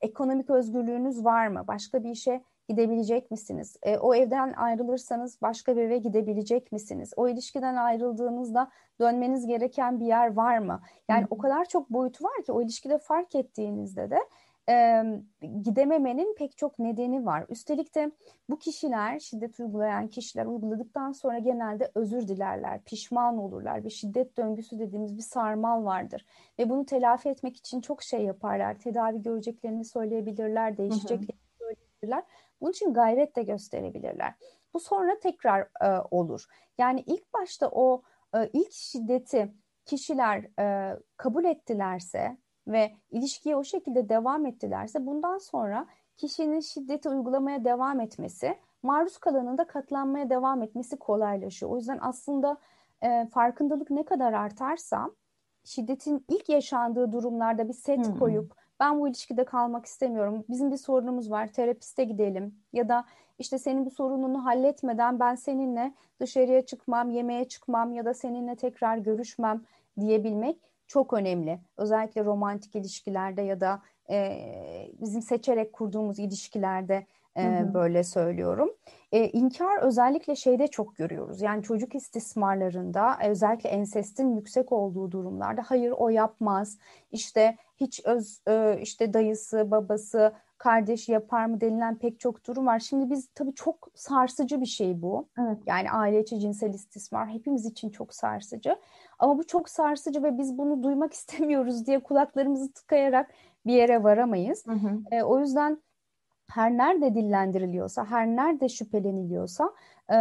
ekonomik 0.00 0.50
özgürlüğünüz 0.50 1.24
var 1.24 1.46
mı? 1.46 1.64
Başka 1.68 2.04
bir 2.04 2.10
işe 2.10 2.42
gidebilecek 2.68 3.30
misiniz? 3.30 3.76
E, 3.82 3.98
o 3.98 4.14
evden 4.14 4.52
ayrılırsanız 4.52 5.42
başka 5.42 5.76
bir 5.76 5.82
eve 5.82 5.98
gidebilecek 5.98 6.72
misiniz? 6.72 7.12
O 7.16 7.28
ilişkiden 7.28 7.76
ayrıldığınızda 7.76 8.70
dönmeniz 9.00 9.46
gereken 9.46 10.00
bir 10.00 10.06
yer 10.06 10.36
var 10.36 10.58
mı? 10.58 10.82
Yani 11.08 11.22
Hı. 11.22 11.26
o 11.30 11.38
kadar 11.38 11.64
çok 11.64 11.90
boyutu 11.90 12.24
var 12.24 12.42
ki 12.46 12.52
o 12.52 12.62
ilişkide 12.62 12.98
fark 12.98 13.34
ettiğinizde 13.34 14.10
de 14.10 14.18
e, 14.70 15.04
gidememenin 15.62 16.34
pek 16.34 16.56
çok 16.56 16.78
nedeni 16.78 17.26
var. 17.26 17.46
Üstelik 17.48 17.94
de 17.94 18.12
bu 18.50 18.58
kişiler, 18.58 19.18
şiddet 19.18 19.60
uygulayan 19.60 20.08
kişiler 20.08 20.46
uyguladıktan 20.46 21.12
sonra 21.12 21.38
genelde 21.38 21.90
özür 21.94 22.28
dilerler, 22.28 22.82
pişman 22.84 23.38
olurlar. 23.38 23.84
Bir 23.84 23.90
şiddet 23.90 24.36
döngüsü 24.36 24.78
dediğimiz 24.78 25.16
bir 25.16 25.22
sarmal 25.22 25.84
vardır. 25.84 26.26
Ve 26.58 26.70
bunu 26.70 26.86
telafi 26.86 27.28
etmek 27.28 27.56
için 27.56 27.80
çok 27.80 28.02
şey 28.02 28.24
yaparlar. 28.24 28.78
Tedavi 28.78 29.22
göreceklerini 29.22 29.84
söyleyebilirler, 29.84 30.76
değişeceklerini 30.76 31.40
söyleyebilirler. 31.58 32.24
Bunun 32.60 32.70
için 32.70 32.94
gayret 32.94 33.36
de 33.36 33.42
gösterebilirler. 33.42 34.34
Bu 34.74 34.80
sonra 34.80 35.18
tekrar 35.18 35.60
e, 35.60 36.00
olur. 36.10 36.44
Yani 36.78 37.04
ilk 37.06 37.34
başta 37.34 37.68
o 37.68 38.02
e, 38.34 38.48
ilk 38.52 38.72
şiddeti 38.72 39.52
kişiler 39.84 40.60
e, 40.60 40.96
kabul 41.16 41.44
ettilerse 41.44 42.36
ve 42.70 42.92
ilişkiye 43.10 43.56
o 43.56 43.64
şekilde 43.64 44.08
devam 44.08 44.46
ettilerse 44.46 45.06
bundan 45.06 45.38
sonra 45.38 45.86
kişinin 46.16 46.60
şiddeti 46.60 47.08
uygulamaya 47.08 47.64
devam 47.64 48.00
etmesi, 48.00 48.58
maruz 48.82 49.18
kalanın 49.18 49.58
da 49.58 49.66
katlanmaya 49.66 50.30
devam 50.30 50.62
etmesi 50.62 50.96
kolaylaşıyor. 50.96 51.72
O 51.72 51.76
yüzden 51.76 51.98
aslında 52.02 52.56
e, 53.02 53.26
farkındalık 53.26 53.90
ne 53.90 54.04
kadar 54.04 54.32
artarsa 54.32 55.10
şiddetin 55.64 56.24
ilk 56.28 56.48
yaşandığı 56.48 57.12
durumlarda 57.12 57.68
bir 57.68 57.72
set 57.72 58.06
hmm. 58.06 58.18
koyup 58.18 58.54
ben 58.80 59.00
bu 59.00 59.08
ilişkide 59.08 59.44
kalmak 59.44 59.86
istemiyorum. 59.86 60.44
Bizim 60.48 60.70
bir 60.70 60.76
sorunumuz 60.76 61.30
var. 61.30 61.52
Terapiste 61.52 62.04
gidelim. 62.04 62.54
Ya 62.72 62.88
da 62.88 63.04
işte 63.38 63.58
senin 63.58 63.86
bu 63.86 63.90
sorununu 63.90 64.44
halletmeden 64.44 65.20
ben 65.20 65.34
seninle 65.34 65.94
dışarıya 66.20 66.66
çıkmam, 66.66 67.10
yemeğe 67.10 67.48
çıkmam 67.48 67.92
ya 67.92 68.04
da 68.04 68.14
seninle 68.14 68.56
tekrar 68.56 68.98
görüşmem 68.98 69.62
diyebilmek 70.00 70.69
çok 70.90 71.12
önemli. 71.12 71.60
Özellikle 71.76 72.24
romantik 72.24 72.76
ilişkilerde 72.76 73.42
ya 73.42 73.60
da 73.60 73.82
e, 74.10 74.38
bizim 75.00 75.22
seçerek 75.22 75.72
kurduğumuz 75.72 76.18
ilişkilerde 76.18 77.06
e, 77.36 77.44
hı 77.44 77.58
hı. 77.58 77.74
böyle 77.74 78.04
söylüyorum. 78.04 78.70
E, 79.12 79.28
inkar 79.28 79.82
özellikle 79.82 80.36
şeyde 80.36 80.66
çok 80.68 80.96
görüyoruz. 80.96 81.40
Yani 81.42 81.62
çocuk 81.62 81.94
istismarlarında 81.94 83.18
özellikle 83.28 83.68
ensestin 83.68 84.36
yüksek 84.36 84.72
olduğu 84.72 85.12
durumlarda 85.12 85.62
hayır 85.66 85.90
o 85.96 86.08
yapmaz. 86.08 86.78
İşte 87.12 87.56
hiç 87.76 88.00
öz 88.04 88.40
e, 88.48 88.78
işte 88.82 89.14
dayısı, 89.14 89.70
babası, 89.70 90.32
kardeş 90.60 91.08
yapar 91.08 91.44
mı 91.44 91.60
denilen 91.60 91.98
pek 91.98 92.20
çok 92.20 92.46
durum 92.46 92.66
var. 92.66 92.78
Şimdi 92.78 93.10
biz 93.10 93.28
tabii 93.34 93.54
çok 93.54 93.88
sarsıcı 93.94 94.60
bir 94.60 94.66
şey 94.66 95.02
bu. 95.02 95.28
Evet. 95.38 95.58
Yani 95.66 95.90
aile 95.90 96.20
içi 96.20 96.40
cinsel 96.40 96.74
istismar 96.74 97.28
hepimiz 97.28 97.66
için 97.66 97.90
çok 97.90 98.14
sarsıcı. 98.14 98.76
Ama 99.18 99.38
bu 99.38 99.46
çok 99.46 99.68
sarsıcı 99.68 100.22
ve 100.22 100.38
biz 100.38 100.58
bunu 100.58 100.82
duymak 100.82 101.12
istemiyoruz 101.20 101.86
diye 101.86 101.98
kulaklarımızı 102.02 102.72
tıkayarak 102.72 103.30
bir 103.66 103.72
yere 103.72 104.02
varamayız. 104.02 104.66
Hı 104.66 104.72
hı. 104.72 105.00
E, 105.10 105.22
o 105.22 105.40
yüzden 105.40 105.82
her 106.50 106.76
nerede 106.76 107.14
dillendiriliyorsa, 107.14 108.04
her 108.04 108.26
nerede 108.26 108.68
şüpheleniliyorsa 108.68 109.72
e, 110.10 110.16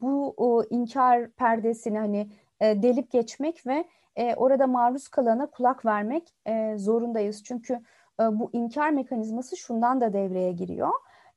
bu 0.00 0.34
o, 0.36 0.62
inkar 0.70 1.30
perdesini 1.30 1.98
hani 1.98 2.30
e, 2.60 2.82
delip 2.82 3.10
geçmek 3.10 3.66
ve 3.66 3.84
e, 4.16 4.34
orada 4.34 4.66
maruz 4.66 5.08
kalana 5.08 5.46
kulak 5.46 5.86
vermek 5.86 6.34
e, 6.46 6.74
zorundayız. 6.78 7.42
Çünkü 7.44 7.80
e, 8.20 8.24
bu 8.38 8.50
inkar 8.52 8.90
mekanizması 8.90 9.56
şundan 9.56 10.00
da 10.00 10.12
devreye 10.12 10.52
giriyor. 10.52 10.92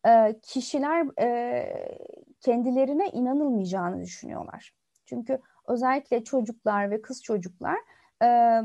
E, 0.08 0.40
kişiler 0.42 1.22
e, 1.22 1.98
kendilerine 2.42 3.10
inanılmayacağını 3.10 4.02
düşünüyorlar. 4.02 4.74
Çünkü 5.06 5.40
özellikle 5.68 6.24
çocuklar 6.24 6.92
ve 6.92 7.02
kız 7.02 7.24
çocuklar 7.24 7.78
e, 8.24 8.62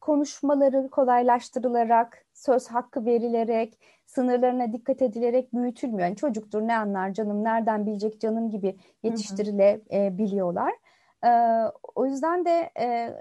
konuşmaları 0.00 0.88
kolaylaştırılarak, 0.90 2.26
söz 2.32 2.68
hakkı 2.68 3.06
verilerek, 3.06 3.78
sınırlarına 4.06 4.72
dikkat 4.72 5.02
edilerek 5.02 5.54
büyütülmüyor. 5.54 6.08
Yani 6.08 6.16
çocuktur 6.16 6.62
ne 6.62 6.76
anlar 6.76 7.12
canım, 7.12 7.44
nereden 7.44 7.86
bilecek 7.86 8.20
canım 8.20 8.50
gibi 8.50 8.76
yetiştirilebiliyorlar. 9.02 10.72
E, 11.24 11.30
o 11.94 12.06
yüzden 12.06 12.44
de 12.44 12.70
e, 12.80 13.14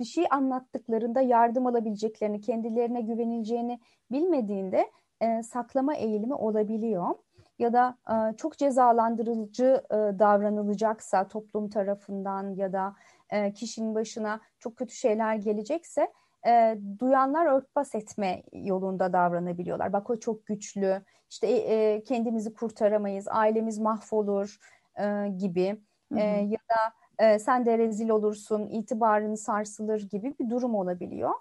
bir 0.00 0.04
şey 0.04 0.24
anlattıklarında 0.30 1.20
yardım 1.20 1.66
alabileceklerini, 1.66 2.40
kendilerine 2.40 3.00
güvenileceğini 3.00 3.80
bilmediğinde 4.10 4.90
e, 5.20 5.42
saklama 5.42 5.94
eğilimi 5.94 6.34
olabiliyor. 6.34 7.14
Ya 7.58 7.72
da 7.72 7.96
e, 8.10 8.36
çok 8.36 8.58
cezalandırıcı 8.58 9.82
e, 9.90 9.94
davranılacaksa 9.94 11.28
toplum 11.28 11.70
tarafından 11.70 12.54
ya 12.54 12.72
da 12.72 12.94
e, 13.30 13.52
kişinin 13.52 13.94
başına 13.94 14.40
çok 14.58 14.76
kötü 14.76 14.94
şeyler 14.94 15.34
gelecekse 15.34 16.12
e, 16.46 16.78
duyanlar 16.98 17.46
örtbas 17.46 17.94
etme 17.94 18.42
yolunda 18.52 19.12
davranabiliyorlar. 19.12 19.92
Bak 19.92 20.10
o 20.10 20.18
çok 20.18 20.46
güçlü, 20.46 21.02
işte 21.30 21.46
e, 21.46 22.02
kendimizi 22.02 22.52
kurtaramayız, 22.54 23.28
ailemiz 23.28 23.78
mahvolur 23.78 24.58
e, 24.96 25.28
gibi 25.28 25.80
e, 26.16 26.20
ya 26.24 26.58
da 26.70 27.01
e, 27.18 27.38
sen 27.38 27.66
de 27.66 27.78
rezil 27.78 28.08
olursun, 28.08 28.66
itibarın 28.66 29.34
sarsılır 29.34 30.00
gibi 30.00 30.34
bir 30.38 30.50
durum 30.50 30.74
olabiliyor. 30.74 31.32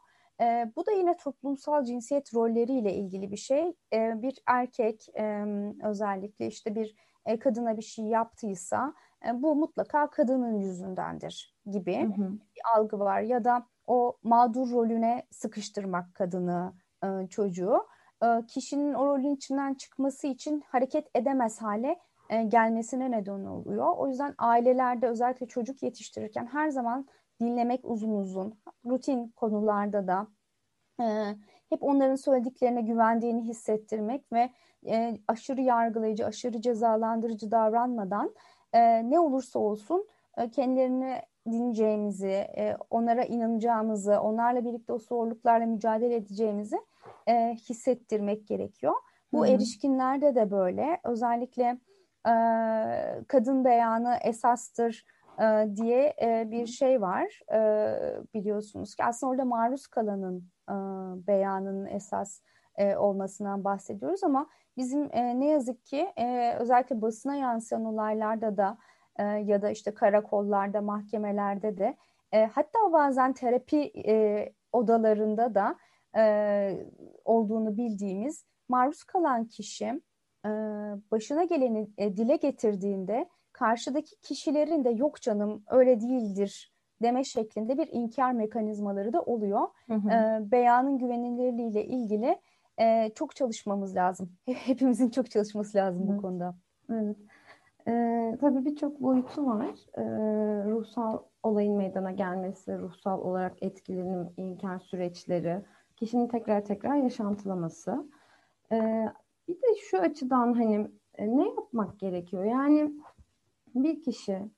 E, 0.42 0.72
bu 0.76 0.86
da 0.86 0.92
yine 0.92 1.18
toplumsal 1.18 1.84
cinsiyet 1.84 2.34
rolleriyle 2.34 2.94
ilgili 2.94 3.32
bir 3.32 3.38
şey. 3.38 3.74
E, 3.94 4.22
bir 4.22 4.40
erkek 4.46 5.08
e, 5.20 5.46
özellikle 5.84 6.48
işte 6.48 6.76
bir 6.76 6.96
e, 7.26 7.40
kadına 7.40 7.78
bir 7.78 7.82
şey 7.82 8.06
yaptıysa 8.06 8.94
e, 9.28 9.42
bu 9.42 9.56
mutlaka 9.56 10.10
kadının 10.10 10.60
yüzündendir 10.60 11.56
gibi 11.72 12.02
hı 12.02 12.22
hı. 12.22 12.32
bir 12.32 12.62
algı 12.76 13.00
var. 13.00 13.22
Ya 13.22 13.44
da 13.44 13.68
o 13.88 14.18
mağdur 14.24 14.72
rolüne 14.72 15.24
sıkıştırmak 15.32 16.16
kadını, 16.16 16.74
e, 17.04 17.28
çocuğu. 17.28 17.88
E, 18.24 18.46
kişinin 18.48 18.94
o 18.94 19.06
rolün 19.06 19.36
içinden 19.36 19.74
çıkması 19.74 20.28
için 20.28 20.64
hareket 20.68 21.08
edemez 21.16 21.62
hale 21.62 22.00
e, 22.32 22.44
gelmesine 22.44 23.12
neden 23.12 23.46
oluyor. 23.46 23.94
O 23.98 24.08
yüzden 24.08 24.36
ailelerde 24.38 25.08
özellikle 25.08 25.46
çocuk 25.46 25.84
yetiştirirken 25.84 26.46
her 26.46 26.70
zaman 26.70 27.08
dinlemek 27.42 27.82
uzun 27.84 28.12
uzun, 28.12 28.60
rutin 28.86 29.28
konularda 29.28 30.08
da 30.08 30.28
e, 31.02 31.06
hep 31.70 31.84
onların 31.84 32.16
söylediklerine 32.16 32.82
güvendiğini 32.82 33.42
hissettirmek 33.42 34.34
ve 34.34 34.50
e, 34.88 35.18
aşırı 35.28 35.62
yargılayıcı, 35.62 36.26
aşırı 36.26 36.62
cezalandırıcı 36.62 37.52
davranmadan 37.52 38.36
e, 38.74 39.10
ne 39.10 39.20
olursa 39.20 39.60
olsun 39.60 40.08
e, 40.38 40.50
kendilerini 40.50 41.22
dinleyeceğimizi, 41.52 42.28
e, 42.28 42.78
onlara 42.90 43.24
inanacağımızı, 43.24 44.22
onlarla 44.22 44.66
birlikte 44.66 44.94
o 44.94 45.00
zorluklarla 45.00 45.66
mücadele 45.66 46.16
edeceğimizi 46.16 46.78
e, 47.28 47.56
hissettirmek 47.70 48.48
gerekiyor. 48.48 48.94
Bu 49.34 49.46
Hı-hı. 49.46 49.52
erişkinlerde 49.52 50.36
de 50.36 50.52
böyle. 50.52 51.00
Özellikle 51.04 51.78
e, 52.28 52.34
kadın 53.28 53.66
beyanı 53.66 54.18
esastır 54.24 55.06
e, 55.40 55.68
diye 55.76 56.14
e, 56.22 56.52
bir 56.52 56.66
şey 56.68 57.02
var 57.02 57.42
e, 57.54 57.60
biliyorsunuz 58.34 58.96
ki. 58.96 59.04
Aslında 59.04 59.32
orada 59.32 59.46
maruz 59.46 59.88
kalanın 59.88 60.52
e, 60.70 60.74
beyanının 61.28 61.86
esas 61.86 62.42
e, 62.76 62.96
olmasından 62.96 63.64
bahsediyoruz 63.64 64.24
ama 64.24 64.48
bizim 64.78 65.10
e, 65.12 65.40
ne 65.40 65.46
yazık 65.46 65.86
ki 65.86 66.12
e, 66.18 66.56
özellikle 66.60 67.02
basına 67.02 67.36
yansıyan 67.36 67.86
olaylarda 67.86 68.58
da 68.58 68.78
e, 69.20 69.24
ya 69.24 69.62
da 69.62 69.70
işte 69.70 69.94
karakollarda, 69.94 70.82
mahkemelerde 70.82 71.78
de 71.78 71.98
e, 72.32 72.46
hatta 72.46 72.80
bazen 72.94 73.34
terapi 73.34 73.92
e, 74.08 74.54
odalarında 74.72 75.56
da 75.56 75.76
e, 76.18 76.86
olduğunu 77.26 77.78
bildiğimiz 77.78 78.46
maruz 78.70 79.04
kalan 79.04 79.46
kişi 79.46 80.02
e, 80.46 80.50
başına 81.12 81.44
geleni 81.44 81.88
e, 81.98 82.18
dile 82.18 82.36
getirdiğinde 82.36 83.30
karşıdaki 83.52 84.16
kişilerin 84.22 84.84
de 84.84 84.90
yok 84.90 85.22
canım 85.22 85.64
öyle 85.70 86.02
değildir 86.02 86.72
deme 87.02 87.24
şeklinde 87.24 87.78
bir 87.78 87.88
inkar 87.92 88.32
mekanizmaları 88.32 89.14
da 89.14 89.22
oluyor. 89.22 89.68
Hı 89.88 89.94
hı. 89.94 90.10
E, 90.10 90.52
beyanın 90.52 90.98
güvenilirliğiyle 90.98 91.86
ilgili 91.86 92.40
e, 92.80 93.10
çok 93.16 93.36
çalışmamız 93.36 93.96
lazım. 93.96 94.32
Hepimizin 94.46 95.10
çok 95.10 95.32
çalışması 95.32 95.78
lazım 95.78 96.10
hı. 96.10 96.18
bu 96.18 96.22
konuda. 96.22 96.56
Evet. 96.92 97.18
Ee, 97.88 98.38
tabii 98.42 98.66
birçok 98.66 99.02
boyutu 99.02 99.46
var. 99.46 99.70
Ee, 99.98 100.02
ruhsal 100.70 101.20
olayın 101.44 101.78
meydana 101.78 102.12
gelmesi, 102.12 102.78
ruhsal 102.78 103.22
olarak 103.22 103.64
etkilenim, 103.64 104.30
inkar 104.38 104.80
süreçleri, 104.80 105.62
kişinin 105.96 106.28
tekrar 106.28 106.66
tekrar 106.66 106.96
yaşantılaması. 106.96 108.10
Ee, 108.72 109.10
bir 109.52 109.62
de 109.62 109.76
şu 109.90 109.98
açıdan 109.98 110.54
hani 110.54 110.92
e, 111.16 111.38
ne 111.38 111.48
yapmak 111.48 112.00
gerekiyor? 112.00 112.44
Yani 112.44 112.94
bir 113.76 114.02
kişi 114.02 114.52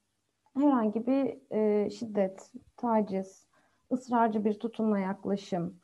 herhangi 0.57 1.07
bir 1.07 1.51
e, 1.51 1.89
şiddet, 1.89 2.51
taciz, 2.77 3.47
ısrarcı 3.91 4.45
bir 4.45 4.59
tutumla 4.59 4.99
yaklaşım, 4.99 5.79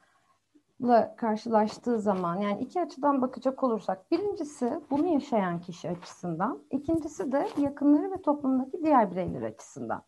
karşılaştığı 1.18 2.00
zaman 2.00 2.38
yani 2.38 2.62
iki 2.62 2.82
açıdan 2.82 3.22
bakacak 3.22 3.64
olursak 3.64 4.12
birincisi 4.12 4.82
bunu 4.92 5.08
yaşayan 5.08 5.62
kişi 5.62 5.90
açısından 5.90 6.64
ikincisi 6.72 7.32
de 7.32 7.48
yakınları 7.58 8.12
ve 8.12 8.22
toplumdaki 8.22 8.84
diğer 8.84 9.12
bireyler 9.12 9.42
açısından. 9.42 10.04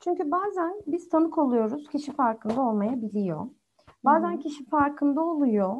Çünkü 0.00 0.30
bazen 0.30 0.82
biz 0.86 1.08
tanık 1.08 1.38
oluyoruz 1.38 1.88
kişi 1.88 2.12
farkında 2.12 2.60
olmayabiliyor. 2.60 3.46
Bazen 4.04 4.32
hmm. 4.32 4.38
kişi 4.38 4.64
farkında 4.64 5.20
oluyor 5.20 5.76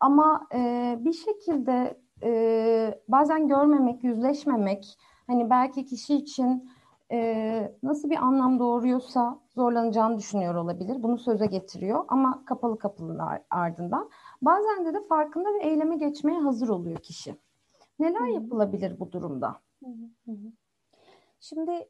ama 0.00 0.46
e, 0.54 0.94
bir 1.00 1.12
şekilde 1.12 2.00
e, 2.22 3.00
bazen 3.08 3.48
görmemek, 3.48 4.04
yüzleşmemek 4.04 4.98
hani 5.26 5.50
belki 5.50 5.86
kişi 5.86 6.14
için 6.14 6.70
e, 7.12 7.72
nasıl 7.82 8.10
bir 8.10 8.16
anlam 8.16 8.58
doğuruyorsa 8.58 9.38
zorlanacağını 9.54 10.18
düşünüyor 10.18 10.54
olabilir. 10.54 11.02
Bunu 11.02 11.18
söze 11.18 11.46
getiriyor 11.46 12.04
ama 12.08 12.44
kapalı 12.44 12.78
kapılar 12.78 13.42
ardından. 13.50 14.10
Bazen 14.42 14.86
de 14.86 14.94
de 14.94 15.02
farkında 15.08 15.48
ve 15.54 15.58
eyleme 15.58 15.96
geçmeye 15.96 16.40
hazır 16.40 16.68
oluyor 16.68 16.98
kişi. 16.98 17.34
Neler 17.98 18.26
yapılabilir 18.26 19.00
bu 19.00 19.12
durumda? 19.12 19.60
Şimdi 21.40 21.88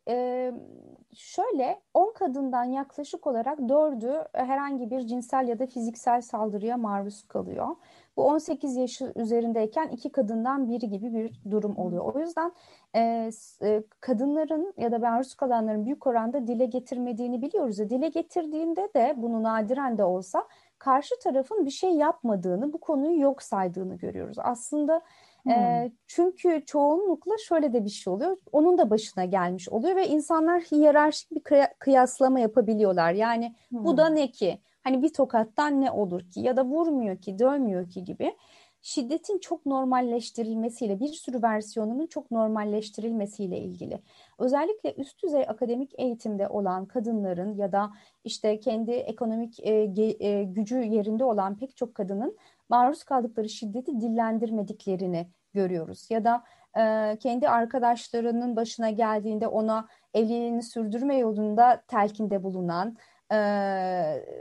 şöyle 1.14 1.80
10 1.94 2.12
kadından 2.12 2.64
yaklaşık 2.64 3.26
olarak 3.26 3.58
4'ü 3.58 4.28
herhangi 4.32 4.90
bir 4.90 5.00
cinsel 5.00 5.48
ya 5.48 5.58
da 5.58 5.66
fiziksel 5.66 6.20
saldırıya 6.20 6.76
maruz 6.76 7.28
kalıyor. 7.28 7.68
Bu 8.16 8.24
18 8.24 8.76
yaşı 8.76 9.12
üzerindeyken 9.16 9.88
iki 9.88 10.12
kadından 10.12 10.68
biri 10.68 10.88
gibi 10.88 11.14
bir 11.14 11.40
durum 11.50 11.78
oluyor. 11.78 12.14
O 12.14 12.18
yüzden 12.20 12.52
e, 12.94 13.30
e, 13.62 13.82
kadınların 14.00 14.74
ya 14.76 14.92
da 14.92 14.98
maruz 14.98 15.34
kalanların 15.34 15.84
büyük 15.84 16.06
oranda 16.06 16.46
dile 16.46 16.66
getirmediğini 16.66 17.42
biliyoruz. 17.42 17.78
Dile 17.78 18.08
getirdiğinde 18.08 18.88
de 18.94 19.14
bunu 19.16 19.42
nadiren 19.42 19.98
de 19.98 20.04
olsa 20.04 20.48
karşı 20.78 21.14
tarafın 21.22 21.66
bir 21.66 21.70
şey 21.70 21.90
yapmadığını, 21.90 22.72
bu 22.72 22.78
konuyu 22.78 23.20
yok 23.20 23.42
saydığını 23.42 23.94
görüyoruz. 23.94 24.36
Aslında 24.40 25.02
hmm. 25.48 25.62
e, 25.62 25.92
çünkü 26.06 26.62
çoğunlukla 26.66 27.32
şöyle 27.48 27.72
de 27.72 27.84
bir 27.84 27.90
şey 27.90 28.12
oluyor. 28.12 28.36
Onun 28.52 28.78
da 28.78 28.90
başına 28.90 29.24
gelmiş 29.24 29.68
oluyor 29.68 29.96
ve 29.96 30.08
insanlar 30.08 30.62
hiyerarşik 30.62 31.30
bir 31.30 31.42
kıyaslama 31.78 32.40
yapabiliyorlar. 32.40 33.12
Yani 33.12 33.54
hmm. 33.68 33.84
bu 33.84 33.96
da 33.96 34.08
ne 34.08 34.30
ki? 34.30 34.58
Hani 34.84 35.02
bir 35.02 35.12
tokattan 35.12 35.80
ne 35.80 35.90
olur 35.90 36.30
ki 36.30 36.40
ya 36.40 36.56
da 36.56 36.64
vurmuyor 36.64 37.16
ki, 37.16 37.38
dövmüyor 37.38 37.90
ki 37.90 38.04
gibi 38.04 38.34
şiddetin 38.82 39.38
çok 39.38 39.66
normalleştirilmesiyle 39.66 41.00
bir 41.00 41.08
sürü 41.08 41.42
versiyonunun 41.42 42.06
çok 42.06 42.30
normalleştirilmesiyle 42.30 43.58
ilgili. 43.58 44.02
Özellikle 44.38 44.94
üst 44.94 45.22
düzey 45.22 45.44
akademik 45.48 45.92
eğitimde 45.98 46.48
olan 46.48 46.86
kadınların 46.86 47.54
ya 47.54 47.72
da 47.72 47.90
işte 48.24 48.60
kendi 48.60 48.90
ekonomik 48.90 49.60
e, 49.60 49.72
e, 50.20 50.44
gücü 50.44 50.78
yerinde 50.78 51.24
olan 51.24 51.58
pek 51.58 51.76
çok 51.76 51.94
kadının 51.94 52.36
maruz 52.68 53.04
kaldıkları 53.04 53.48
şiddeti 53.48 54.00
dillendirmediklerini 54.00 55.28
görüyoruz. 55.54 56.06
Ya 56.10 56.24
da 56.24 56.44
e, 56.78 57.16
kendi 57.18 57.48
arkadaşlarının 57.48 58.56
başına 58.56 58.90
geldiğinde 58.90 59.46
ona 59.46 59.88
evliliğini 60.14 60.62
sürdürme 60.62 61.16
yolunda 61.16 61.82
telkinde 61.88 62.42
bulunan 62.42 62.96
e, 63.32 63.38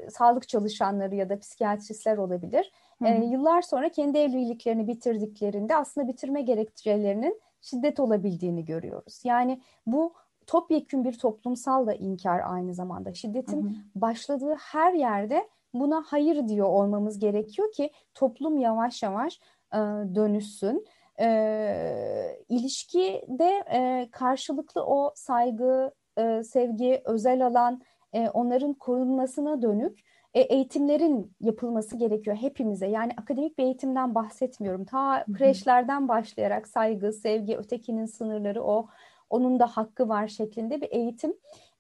sağlık 0.10 0.48
çalışanları 0.48 1.16
ya 1.16 1.30
da 1.30 1.40
psikiyatristler 1.40 2.18
olabilir. 2.18 2.72
E, 3.06 3.26
yıllar 3.26 3.62
sonra 3.62 3.90
kendi 3.90 4.18
evliliklerini 4.18 4.88
bitirdiklerinde 4.88 5.76
aslında 5.76 6.08
bitirme 6.08 6.42
gerekçelerinin 6.42 7.42
şiddet 7.62 8.00
olabildiğini 8.00 8.66
görüyoruz. 8.66 9.22
Yani 9.24 9.62
bu 9.86 10.14
topyekün 10.48 11.04
bir 11.04 11.20
toplumsal 11.20 11.88
da 11.88 11.94
inkar 11.94 12.42
aynı 12.46 12.74
zamanda. 12.74 13.14
Şiddetin 13.14 13.64
hı 13.64 13.70
hı. 13.70 13.74
başladığı 13.96 14.56
her 14.56 14.94
yerde 14.94 15.50
buna 15.74 16.04
hayır 16.08 16.48
diyor 16.48 16.68
olmamız 16.68 17.20
gerekiyor 17.20 17.72
ki 17.72 17.92
toplum 18.14 18.58
yavaş 18.58 19.04
yavaş 19.04 19.40
e, 19.74 19.78
dönüşsün. 20.16 20.86
E, 21.20 22.38
ilişkide 22.50 23.64
e, 23.74 24.10
karşılıklı 24.12 24.86
o 24.86 25.12
saygı, 25.16 25.92
e, 26.18 26.44
sevgi, 26.44 27.02
özel 27.06 27.46
alan 27.46 27.82
e, 28.14 28.30
onların 28.30 28.74
korunmasına 28.74 29.62
dönük 29.62 30.00
e, 30.34 30.42
eğitimlerin 30.42 31.36
yapılması 31.42 31.98
gerekiyor 31.98 32.36
hepimize. 32.36 32.88
Yani 32.88 33.12
akademik 33.18 33.58
bir 33.58 33.64
eğitimden 33.64 34.16
bahsetmiyorum. 34.16 34.86
Ta 34.86 35.26
kreşlerden 35.34 36.08
başlayarak 36.08 36.68
saygı, 36.68 37.14
sevgi, 37.14 37.58
ötekinin 37.58 38.06
sınırları 38.06 38.64
o, 38.64 38.88
onun 39.30 39.60
da 39.60 39.68
hakkı 39.68 40.10
var 40.10 40.28
şeklinde 40.28 40.82
bir 40.82 40.92
eğitim 40.92 41.34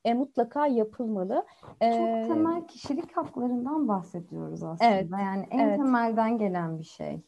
e, 0.06 0.13
mutlaka 0.13 0.67
yapılmalı. 0.67 1.45
Çok 1.65 2.28
temel 2.28 2.67
kişilik 2.67 3.17
haklarından 3.17 3.88
bahsediyoruz 3.88 4.63
aslında. 4.63 4.91
Evet, 4.91 5.08
yani 5.12 5.47
en 5.52 5.60
evet. 5.60 5.78
temelden 5.78 6.38
gelen 6.38 6.80
bir 6.80 6.84
şey. 6.84 7.21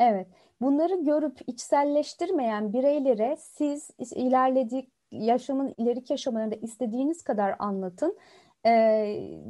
Evet. 0.00 0.26
Bunları 0.60 1.04
görüp 1.04 1.38
içselleştirmeyen 1.46 2.72
bireylere 2.72 3.36
siz 3.38 3.90
ilerledik 4.14 4.88
yaşamın 5.10 5.74
ileriki 5.78 6.14
aşamalarında 6.14 6.54
istediğiniz 6.54 7.22
kadar 7.22 7.56
anlatın. 7.58 8.18
E, 8.66 8.70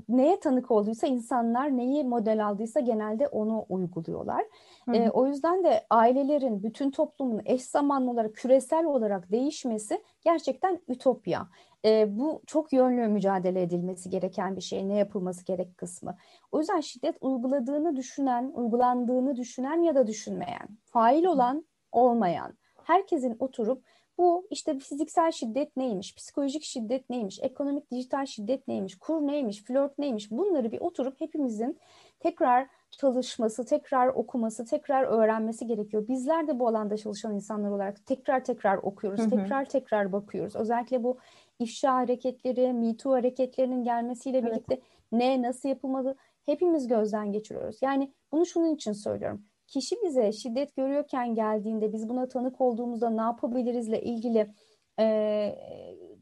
neye 0.09 0.41
tanık 0.41 0.71
olduysa 0.71 1.07
insanlar 1.07 1.77
neyi 1.77 2.05
model 2.05 2.47
aldıysa 2.47 2.81
genelde 2.81 3.29
onu 3.29 3.67
uyguluyorlar. 3.69 4.45
Hı. 4.89 4.97
E, 4.97 5.11
o 5.11 5.27
yüzden 5.27 5.65
de 5.65 5.87
ailelerin, 5.91 6.63
bütün 6.63 6.91
toplumun 6.91 7.43
eş 7.45 7.63
zamanlı 7.63 8.11
olarak 8.11 8.35
küresel 8.35 8.85
olarak 8.85 9.33
değişmesi 9.33 10.03
gerçekten 10.21 10.81
ütopya. 10.89 11.49
E, 11.85 12.19
bu 12.19 12.43
çok 12.47 12.73
yönlü 12.73 13.09
mücadele 13.09 13.63
edilmesi 13.63 14.11
gereken 14.11 14.57
bir 14.57 14.61
şey. 14.61 14.89
Ne 14.89 14.95
yapılması 14.95 15.45
gerek 15.45 15.79
kısmı. 15.79 16.17
O 16.53 16.59
yüzden 16.59 16.81
şiddet 16.81 17.17
uyguladığını 17.21 17.97
düşünen, 17.97 18.53
uygulandığını 18.55 19.37
düşünen 19.37 19.83
ya 19.83 19.95
da 19.95 20.07
düşünmeyen, 20.07 20.69
fail 20.85 21.25
olan, 21.25 21.65
olmayan, 21.93 22.53
herkesin 22.85 23.37
oturup 23.39 23.83
bu 24.19 24.47
işte 24.51 24.79
fiziksel 24.79 25.33
şiddet 25.33 25.77
neymiş, 25.77 26.15
psikolojik 26.15 26.63
şiddet 26.63 27.11
neymiş, 27.11 27.39
ekonomik 27.43 27.91
dijital 27.91 28.27
şiddet 28.27 28.69
neymiş, 28.69 28.99
kur 28.99 29.27
neymiş, 29.27 29.65
flört 29.65 29.99
neymiş 29.99 30.31
bunları 30.31 30.73
bir 30.73 30.81
oturup 30.81 31.21
hepimizin 31.21 31.79
tekrar 32.21 32.69
çalışması, 32.91 33.65
tekrar 33.65 34.09
okuması, 34.09 34.65
tekrar 34.65 35.05
öğrenmesi 35.05 35.67
gerekiyor. 35.67 36.09
Bizler 36.09 36.49
de 36.49 36.59
bu 36.59 36.69
alanda 36.69 36.97
çalışan 36.97 37.35
insanlar 37.35 37.71
olarak 37.71 38.07
tekrar 38.07 38.45
tekrar 38.45 38.77
okuyoruz, 38.77 39.21
hı 39.21 39.25
hı. 39.25 39.31
tekrar 39.31 39.65
tekrar 39.65 40.13
bakıyoruz. 40.13 40.57
Özellikle 40.57 41.03
bu 41.03 41.19
ifşa 41.59 41.95
hareketleri, 41.95 42.73
Me 42.73 42.97
Too 42.97 43.13
hareketlerinin 43.13 43.85
gelmesiyle 43.85 44.39
evet. 44.39 44.51
birlikte 44.51 44.81
ne, 45.13 45.43
nasıl 45.43 45.69
yapılmalı 45.69 46.17
hepimiz 46.47 46.89
gözden 46.89 47.33
geçiriyoruz. 47.33 47.79
Yani 47.83 48.13
bunu 48.33 48.47
şunun 48.47 48.75
için 48.75 48.93
söylüyorum. 48.93 49.45
Kişi 49.67 49.97
bize 50.05 50.33
şiddet 50.33 50.77
görüyorken 50.77 51.35
geldiğinde 51.35 51.93
biz 51.93 52.09
buna 52.09 52.29
tanık 52.29 52.61
olduğumuzda 52.61 53.11
ne 53.11 53.21
yapabilirizle 53.21 54.03
ilgili 54.03 54.55
e, 55.01 55.59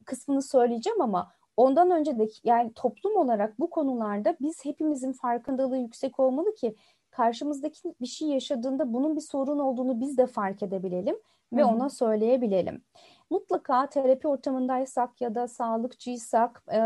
kısmını 0.06 0.42
söyleyeceğim 0.42 1.00
ama 1.00 1.32
ondan 1.56 1.90
önce 1.90 2.18
de 2.18 2.28
yani 2.44 2.72
toplum 2.72 3.16
olarak 3.16 3.60
bu 3.60 3.70
konularda 3.70 4.36
biz 4.40 4.64
hepimizin 4.64 5.12
farkındalığı 5.12 5.78
yüksek 5.78 6.20
olmalı 6.20 6.54
ki 6.54 6.74
karşımızdaki 7.10 7.94
bir 8.00 8.06
şey 8.06 8.28
yaşadığında 8.28 8.92
bunun 8.92 9.16
bir 9.16 9.20
sorun 9.20 9.58
olduğunu 9.58 10.00
biz 10.00 10.18
de 10.18 10.26
fark 10.26 10.62
edebilelim 10.62 11.16
ve 11.52 11.62
Hı-hı. 11.62 11.70
ona 11.70 11.90
söyleyebilelim. 11.90 12.82
Mutlaka 13.30 13.86
terapi 13.86 14.28
ortamındaysak 14.28 15.20
ya 15.20 15.34
da 15.34 15.48
sağlıkçıysak 15.48 16.62
e, 16.72 16.80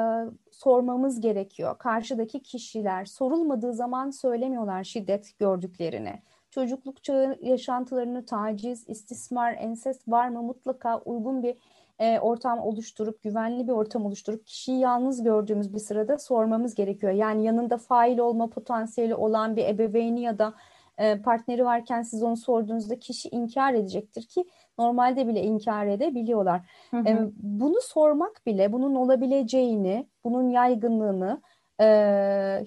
sormamız 0.51 1.21
gerekiyor. 1.21 1.79
Karşıdaki 1.79 2.43
kişiler 2.43 3.05
sorulmadığı 3.05 3.75
zaman 3.75 4.11
söylemiyorlar 4.11 4.85
şiddet 4.85 5.39
gördüklerini. 5.39 6.23
Çocukluk 6.51 7.05
çağı 7.05 7.39
yaşantılarını 7.41 8.27
taciz, 8.27 8.89
istismar, 8.89 9.53
ensest 9.53 10.09
var 10.09 10.29
mı 10.29 10.43
mutlaka 10.43 10.99
uygun 10.99 11.43
bir 11.43 11.57
e, 12.01 12.21
ortam 12.21 12.59
oluşturup, 12.59 13.23
güvenli 13.23 13.67
bir 13.67 13.73
ortam 13.73 14.07
oluşturup 14.07 14.47
kişiyi 14.47 14.79
yalnız 14.81 15.23
gördüğümüz 15.23 15.75
bir 15.75 15.79
sırada 15.79 16.19
sormamız 16.19 16.75
gerekiyor. 16.75 17.13
Yani 17.13 17.45
yanında 17.45 17.79
fail 17.79 18.19
olma 18.19 18.51
potansiyeli 18.51 19.15
olan 19.15 19.57
bir 19.57 19.65
ebeveyni 19.65 20.21
ya 20.21 20.39
da 20.39 20.55
e, 20.99 21.23
partneri 21.23 21.65
varken 21.65 22.03
siz 22.03 22.23
onu 22.23 22.37
sorduğunuzda 22.37 22.99
kişi 22.99 23.29
inkar 23.29 23.75
edecektir 23.75 24.23
ki 24.23 24.45
normalde 24.79 25.29
bile 25.29 25.43
inkar 25.43 25.87
edebiliyorlar. 25.87 26.61
Hı 26.91 26.97
hı. 26.97 27.09
E, 27.09 27.19
bunu 27.37 27.81
sormak 27.83 28.47
bile 28.47 28.73
bunun 28.73 28.95
olabileceğini, 28.95 30.07
bunun 30.25 30.51
yaygınlığını 30.51 31.43
e, 31.81 31.87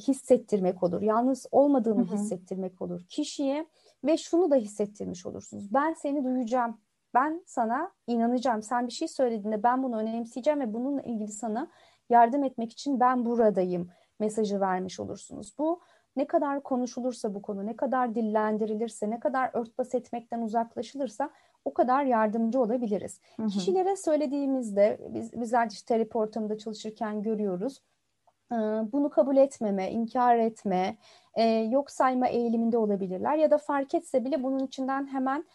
hissettirmek 0.07 0.83
olur. 0.83 1.01
Yalnız 1.01 1.45
olmadığını 1.51 2.07
hı 2.07 2.11
hı. 2.11 2.15
hissettirmek 2.15 2.81
olur 2.81 3.01
kişiye 3.09 3.65
ve 4.03 4.17
şunu 4.17 4.51
da 4.51 4.55
hissettirmiş 4.55 5.25
olursunuz. 5.25 5.73
Ben 5.73 5.93
seni 5.93 6.23
duyacağım. 6.23 6.77
Ben 7.13 7.43
sana 7.45 7.91
inanacağım. 8.07 8.61
Sen 8.61 8.87
bir 8.87 8.91
şey 8.91 9.07
söylediğinde 9.07 9.63
ben 9.63 9.83
bunu 9.83 9.97
önemseyeceğim 9.97 10.59
ve 10.59 10.73
bununla 10.73 11.01
ilgili 11.01 11.31
sana 11.31 11.67
yardım 12.09 12.43
etmek 12.43 12.71
için 12.71 12.99
ben 12.99 13.25
buradayım 13.25 13.89
mesajı 14.19 14.59
vermiş 14.59 14.99
olursunuz. 14.99 15.55
Bu 15.57 15.81
ne 16.15 16.27
kadar 16.27 16.63
konuşulursa 16.63 17.33
bu 17.33 17.41
konu, 17.41 17.65
ne 17.65 17.75
kadar 17.75 18.15
dillendirilirse, 18.15 19.09
ne 19.09 19.19
kadar 19.19 19.49
örtbas 19.53 19.95
etmekten 19.95 20.41
uzaklaşılırsa 20.41 21.29
o 21.65 21.73
kadar 21.73 22.03
yardımcı 22.03 22.61
olabiliriz. 22.61 23.21
Hı 23.35 23.43
hı. 23.43 23.47
Kişilere 23.47 23.95
söylediğimizde 23.95 24.99
biz, 25.09 25.41
bizler 25.41 25.67
işte 25.71 25.95
terapi 25.95 26.17
ortamında 26.17 26.57
çalışırken 26.57 27.21
görüyoruz. 27.21 27.81
Bunu 28.91 29.09
kabul 29.09 29.37
etmeme, 29.37 29.91
inkar 29.91 30.35
etme, 30.35 30.97
yok 31.69 31.91
sayma 31.91 32.27
eğiliminde 32.27 32.77
olabilirler 32.77 33.35
ya 33.35 33.51
da 33.51 33.57
fark 33.57 33.93
etse 33.93 34.25
bile 34.25 34.43
bunun 34.43 34.59
içinden 34.59 35.07
hemen 35.07 35.45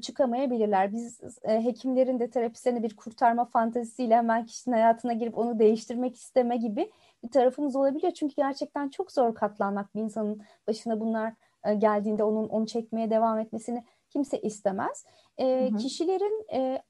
çıkamayabilirler. 0.00 0.92
Biz 0.92 1.20
hekimlerin 1.44 2.20
de 2.20 2.30
terapistlerine 2.30 2.82
bir 2.82 2.96
kurtarma 2.96 3.44
fantezisiyle 3.44 4.16
hemen 4.16 4.46
kişinin 4.46 4.74
hayatına 4.74 5.12
girip 5.12 5.38
onu 5.38 5.58
değiştirmek 5.58 6.16
isteme 6.16 6.56
gibi 6.56 6.90
bir 7.24 7.30
tarafımız 7.30 7.76
olabiliyor. 7.76 8.12
Çünkü 8.12 8.34
gerçekten 8.34 8.88
çok 8.88 9.12
zor 9.12 9.34
katlanmak 9.34 9.94
bir 9.94 10.00
insanın 10.00 10.42
başına 10.66 11.00
bunlar 11.00 11.32
geldiğinde 11.78 12.24
onun 12.24 12.48
onu 12.48 12.66
çekmeye 12.66 13.10
devam 13.10 13.38
etmesini 13.38 13.84
kimse 14.10 14.40
istemez. 14.40 15.04
E, 15.38 15.70
hı 15.70 15.74
hı. 15.74 15.76
Kişilerin 15.76 16.46
e, 16.52 16.82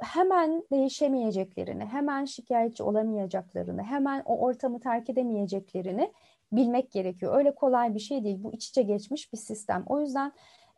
hemen 0.00 0.62
değişemeyeceklerini, 0.72 1.84
hemen 1.84 2.24
şikayetçi 2.24 2.82
olamayacaklarını, 2.82 3.82
hemen 3.82 4.22
o 4.24 4.38
ortamı 4.38 4.80
terk 4.80 5.10
edemeyeceklerini 5.10 6.12
bilmek 6.52 6.92
gerekiyor. 6.92 7.36
Öyle 7.36 7.54
kolay 7.54 7.94
bir 7.94 8.00
şey 8.00 8.24
değil. 8.24 8.38
Bu 8.42 8.52
iç 8.52 8.68
içe 8.68 8.82
geçmiş 8.82 9.32
bir 9.32 9.38
sistem. 9.38 9.84
O 9.86 10.00
yüzden 10.00 10.32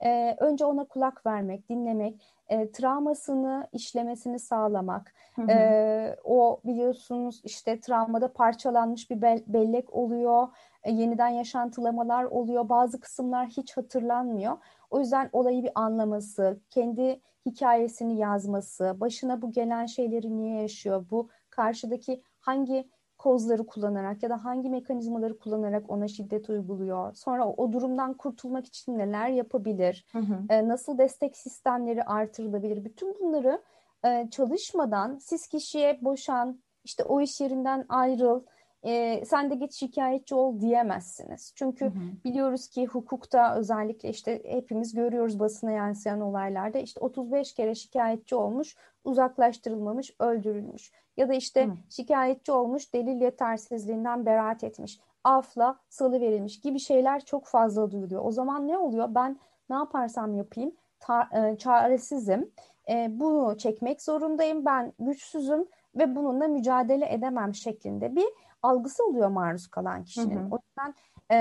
e, 0.04 0.36
önce 0.40 0.64
ona 0.64 0.84
kulak 0.84 1.26
vermek, 1.26 1.68
dinlemek, 1.68 2.34
e, 2.48 2.70
travmasını 2.70 3.68
işlemesini 3.72 4.38
sağlamak. 4.38 5.14
Hı 5.34 5.42
hı. 5.42 5.50
E, 5.50 6.16
o 6.24 6.60
biliyorsunuz 6.64 7.40
işte 7.44 7.80
travmada 7.80 8.32
parçalanmış 8.32 9.10
bir 9.10 9.22
be 9.22 9.36
bellek 9.46 9.94
oluyor, 9.94 10.48
e, 10.82 10.92
yeniden 10.92 11.28
yaşantılamalar 11.28 12.24
oluyor. 12.24 12.68
Bazı 12.68 13.00
kısımlar 13.00 13.46
hiç 13.46 13.76
hatırlanmıyor. 13.76 14.56
O 14.90 15.00
yüzden 15.00 15.30
olayı 15.32 15.62
bir 15.62 15.72
anlaması, 15.74 16.60
kendi 16.70 17.20
hikayesini 17.46 18.18
yazması, 18.18 18.96
başına 19.00 19.42
bu 19.42 19.52
gelen 19.52 19.86
şeyleri 19.86 20.36
niye 20.36 20.62
yaşıyor, 20.62 21.06
bu 21.10 21.28
karşıdaki 21.50 22.22
hangi 22.40 22.88
kozları 23.24 23.66
kullanarak 23.66 24.22
ya 24.22 24.30
da 24.30 24.44
hangi 24.44 24.68
mekanizmaları 24.70 25.38
kullanarak 25.38 25.90
ona 25.90 26.08
şiddet 26.08 26.50
uyguluyor. 26.50 27.14
Sonra 27.14 27.46
o, 27.48 27.54
o 27.56 27.72
durumdan 27.72 28.14
kurtulmak 28.14 28.66
için 28.66 28.98
neler 28.98 29.28
yapabilir? 29.28 30.06
Hı 30.12 30.18
hı. 30.18 30.38
E, 30.48 30.68
nasıl 30.68 30.98
destek 30.98 31.36
sistemleri 31.36 32.04
artırılabilir? 32.04 32.84
Bütün 32.84 33.14
bunları 33.20 33.62
e, 34.06 34.28
çalışmadan 34.30 35.18
siz 35.18 35.46
kişiye 35.46 35.98
boşan, 36.02 36.60
işte 36.84 37.04
o 37.04 37.20
iş 37.20 37.40
yerinden 37.40 37.84
ayrıl, 37.88 38.42
e, 38.84 39.24
sen 39.24 39.50
de 39.50 39.54
git 39.54 39.72
şikayetçi 39.72 40.34
ol 40.34 40.60
diyemezsiniz. 40.60 41.52
Çünkü 41.54 41.84
hı 41.84 41.88
hı. 41.88 42.24
biliyoruz 42.24 42.68
ki 42.68 42.86
hukukta 42.86 43.56
özellikle 43.56 44.08
işte 44.08 44.42
hepimiz 44.44 44.94
görüyoruz 44.94 45.40
basına 45.40 45.70
yansıyan 45.70 46.20
olaylarda 46.20 46.78
işte 46.78 47.00
35 47.00 47.54
kere 47.54 47.74
şikayetçi 47.74 48.34
olmuş, 48.34 48.76
uzaklaştırılmamış, 49.04 50.10
öldürülmüş. 50.18 50.92
Ya 51.16 51.28
da 51.28 51.34
işte 51.34 51.66
hı. 51.66 51.72
şikayetçi 51.90 52.52
olmuş, 52.52 52.94
delil 52.94 53.20
yetersizliğinden 53.20 54.26
beraat 54.26 54.64
etmiş, 54.64 55.00
afla 55.24 55.78
salı 55.88 56.20
verilmiş 56.20 56.60
gibi 56.60 56.78
şeyler 56.78 57.24
çok 57.24 57.46
fazla 57.46 57.90
duyuluyor. 57.90 58.24
O 58.24 58.30
zaman 58.30 58.68
ne 58.68 58.78
oluyor? 58.78 59.14
Ben 59.14 59.38
ne 59.70 59.76
yaparsam 59.76 60.34
yapayım 60.34 60.72
ta, 61.00 61.28
e, 61.32 61.58
çaresizim. 61.58 62.50
E, 62.88 63.08
bunu 63.10 63.58
çekmek 63.58 64.02
zorundayım. 64.02 64.64
Ben 64.64 64.92
güçsüzüm 64.98 65.66
ve 65.96 66.16
bununla 66.16 66.48
mücadele 66.48 67.12
edemem 67.12 67.54
şeklinde 67.54 68.16
bir 68.16 68.26
algısı 68.64 69.06
oluyor 69.06 69.28
maruz 69.28 69.66
kalan 69.66 70.04
kişinin. 70.04 70.36
Hı 70.36 70.40
hı. 70.40 70.48
O 70.50 70.58
yüzden 70.66 70.94
e, 71.30 71.36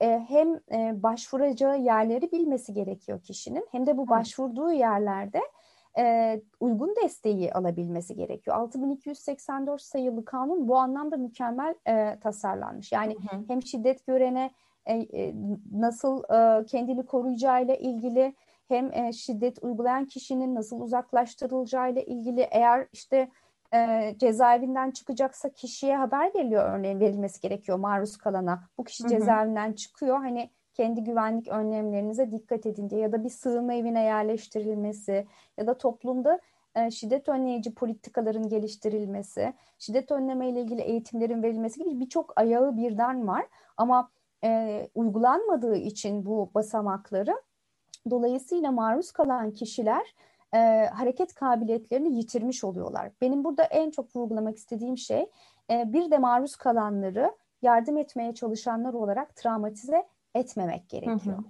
e, 0.00 0.24
hem 0.28 0.54
e, 0.72 1.02
başvuracağı 1.02 1.80
yerleri 1.80 2.32
bilmesi 2.32 2.74
gerekiyor 2.74 3.22
kişinin 3.22 3.66
hem 3.70 3.86
de 3.86 3.96
bu 3.96 4.08
başvurduğu 4.08 4.72
yerlerde 4.72 5.40
e, 5.98 6.40
uygun 6.60 6.94
desteği 7.02 7.52
alabilmesi 7.52 8.14
gerekiyor. 8.14 8.56
6284 8.56 9.82
sayılı 9.82 10.24
kanun 10.24 10.68
bu 10.68 10.76
anlamda 10.76 11.16
mükemmel 11.16 11.74
e, 11.88 12.18
tasarlanmış. 12.20 12.92
Yani 12.92 13.14
hı 13.14 13.36
hı. 13.36 13.42
hem 13.48 13.62
şiddet 13.62 14.06
görene 14.06 14.50
e, 14.86 14.94
e, 14.94 15.34
nasıl 15.72 16.22
e, 16.22 16.66
kendini 16.66 17.06
koruyacağıyla 17.06 17.74
ilgili 17.74 18.34
hem 18.68 18.92
e, 18.92 19.12
şiddet 19.12 19.64
uygulayan 19.64 20.04
kişinin 20.04 20.54
nasıl 20.54 20.80
uzaklaştırılacağıyla 20.80 22.02
ilgili 22.02 22.40
eğer 22.40 22.88
işte 22.92 23.28
e, 23.74 24.14
cezaevinden 24.18 24.90
çıkacaksa 24.90 25.52
kişiye 25.52 25.96
haber 25.96 26.34
veriliyor 26.34 26.78
örneğin 26.78 27.00
verilmesi 27.00 27.40
gerekiyor 27.40 27.78
maruz 27.78 28.16
kalana. 28.16 28.62
Bu 28.78 28.84
kişi 28.84 29.08
cezaevinden 29.08 29.72
çıkıyor 29.72 30.16
hani 30.18 30.50
kendi 30.74 31.04
güvenlik 31.04 31.48
önlemlerinize 31.48 32.30
dikkat 32.30 32.66
edin 32.66 32.90
diye 32.90 33.00
ya 33.00 33.12
da 33.12 33.24
bir 33.24 33.30
sığınma 33.30 33.74
evine 33.74 34.02
yerleştirilmesi 34.02 35.26
ya 35.58 35.66
da 35.66 35.78
toplumda 35.78 36.40
e, 36.74 36.90
şiddet 36.90 37.28
önleyici 37.28 37.74
politikaların 37.74 38.48
geliştirilmesi, 38.48 39.54
şiddet 39.78 40.10
önleme 40.10 40.48
ile 40.48 40.60
ilgili 40.60 40.80
eğitimlerin 40.80 41.42
verilmesi 41.42 41.84
gibi 41.84 42.00
birçok 42.00 42.32
ayağı 42.40 42.76
birden 42.76 43.28
var. 43.28 43.46
Ama 43.76 44.10
e, 44.44 44.88
uygulanmadığı 44.94 45.76
için 45.76 46.26
bu 46.26 46.50
basamakları 46.54 47.42
dolayısıyla 48.10 48.72
maruz 48.72 49.12
kalan 49.12 49.50
kişiler 49.50 50.14
e, 50.54 50.86
hareket 50.94 51.34
kabiliyetlerini 51.34 52.16
yitirmiş 52.16 52.64
oluyorlar. 52.64 53.10
Benim 53.20 53.44
burada 53.44 53.62
en 53.62 53.90
çok 53.90 54.16
vurgulamak 54.16 54.56
istediğim 54.56 54.98
şey 54.98 55.26
e, 55.70 55.92
bir 55.92 56.10
de 56.10 56.18
maruz 56.18 56.56
kalanları 56.56 57.32
yardım 57.62 57.96
etmeye 57.96 58.34
çalışanlar 58.34 58.92
olarak 58.92 59.36
travmatize 59.36 60.06
etmemek 60.34 60.88
gerekiyor. 60.88 61.36
Hı 61.36 61.40
hı. 61.40 61.44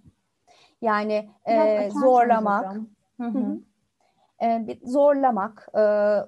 Yani 0.83 1.31
e, 1.47 1.91
zorlamak, 1.91 2.75
hı 3.21 3.27
hı. 3.27 3.59
E, 4.43 4.79
zorlamak, 4.85 5.69
e, 5.75 5.81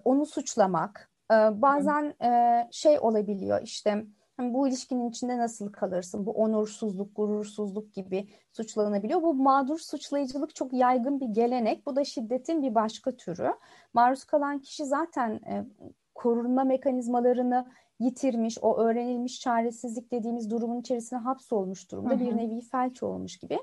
onu 0.05 0.27
suçlamak, 0.27 1.11
e, 1.31 1.35
bazen 1.63 2.15
e, 2.23 2.69
şey 2.71 2.99
olabiliyor 2.99 3.63
işte 3.63 4.05
Hani 4.37 4.55
bu 4.55 4.69
ilişkinin 4.69 5.11
içinde 5.11 5.39
nasıl 5.39 5.73
kalırsın? 5.73 6.27
Bu 6.27 6.33
onursuzluk, 6.33 7.17
gurursuzluk 7.17 7.95
gibi 7.95 8.29
suçlanabiliyor. 8.53 9.23
Bu 9.23 9.35
mağdur 9.35 9.79
suçlayıcılık 9.79 10.55
çok 10.55 10.73
yaygın 10.73 11.21
bir 11.21 11.29
gelenek. 11.29 11.87
Bu 11.87 11.97
da 11.97 12.05
şiddetin 12.05 12.63
bir 12.63 12.75
başka 12.75 13.17
türü. 13.17 13.55
Maruz 13.95 14.25
kalan 14.25 14.59
kişi 14.59 14.85
zaten 14.85 15.31
e, 15.31 15.65
korunma 16.15 16.65
mekanizmalarını 16.65 17.67
yitirmiş, 18.01 18.59
o 18.63 18.79
öğrenilmiş 18.79 19.41
çaresizlik 19.41 20.13
dediğimiz 20.13 20.51
durumun 20.51 20.81
içerisine 20.81 21.19
hapsolmuş 21.19 21.91
durumda. 21.91 22.11
Hı 22.11 22.15
hı. 22.15 22.21
Bir 22.21 22.37
nevi 22.37 22.61
felç 22.61 23.03
olmuş 23.03 23.37
gibi. 23.37 23.59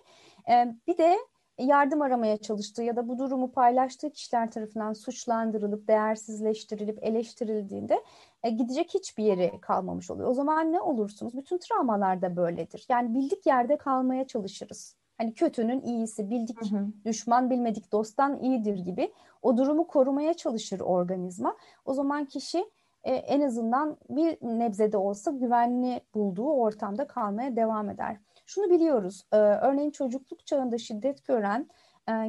E, 0.50 0.76
bir 0.88 0.98
de 0.98 1.18
yardım 1.60 2.02
aramaya 2.02 2.38
çalıştığı 2.38 2.84
ya 2.84 2.96
da 2.96 3.08
bu 3.08 3.20
durumu 3.20 3.52
paylaştığı 3.52 4.12
kişiler 4.12 4.52
tarafından 4.52 4.94
suçlandırılıp, 4.94 5.88
değersizleştirilip, 5.88 7.00
eleştirildiğinde 7.02 8.04
e, 8.44 8.50
gidecek 8.50 8.94
hiçbir 8.94 9.24
yeri 9.24 9.62
kalmamış 9.62 10.12
oluyor. 10.12 10.30
O 10.30 10.34
zaman 10.34 10.72
ne 10.72 10.82
olursunuz? 10.82 11.38
Bütün 11.38 11.58
travmalar 11.58 12.22
da 12.22 12.36
böyledir. 12.36 12.86
Yani 12.90 13.16
bildik 13.16 13.46
yerde 13.46 13.78
kalmaya 13.78 14.28
çalışırız. 14.28 14.96
Hani 15.18 15.34
kötünün 15.34 15.82
iyisi, 15.82 16.30
bildik 16.30 16.62
hı 16.62 16.78
hı. 16.78 16.88
düşman 17.06 17.50
bilmedik 17.50 17.92
dosttan 17.92 18.40
iyidir 18.40 18.80
gibi 18.80 19.14
o 19.42 19.58
durumu 19.58 19.88
korumaya 19.88 20.34
çalışır 20.34 20.80
organizma. 20.80 21.58
O 21.86 21.94
zaman 21.94 22.26
kişi 22.26 22.66
e, 23.04 23.14
en 23.14 23.42
azından 23.42 23.98
bir 24.10 24.38
nebzede 24.42 24.98
olsa 24.98 25.32
güvenli 25.32 26.02
bulduğu 26.14 26.52
ortamda 26.52 27.08
kalmaya 27.08 27.56
devam 27.56 27.90
eder. 27.90 28.18
Şunu 28.46 28.70
biliyoruz, 28.70 29.26
e, 29.32 29.38
örneğin 29.38 29.92
çocukluk 29.92 30.46
çağında 30.46 30.78
şiddet 30.78 31.26
gören 31.26 31.70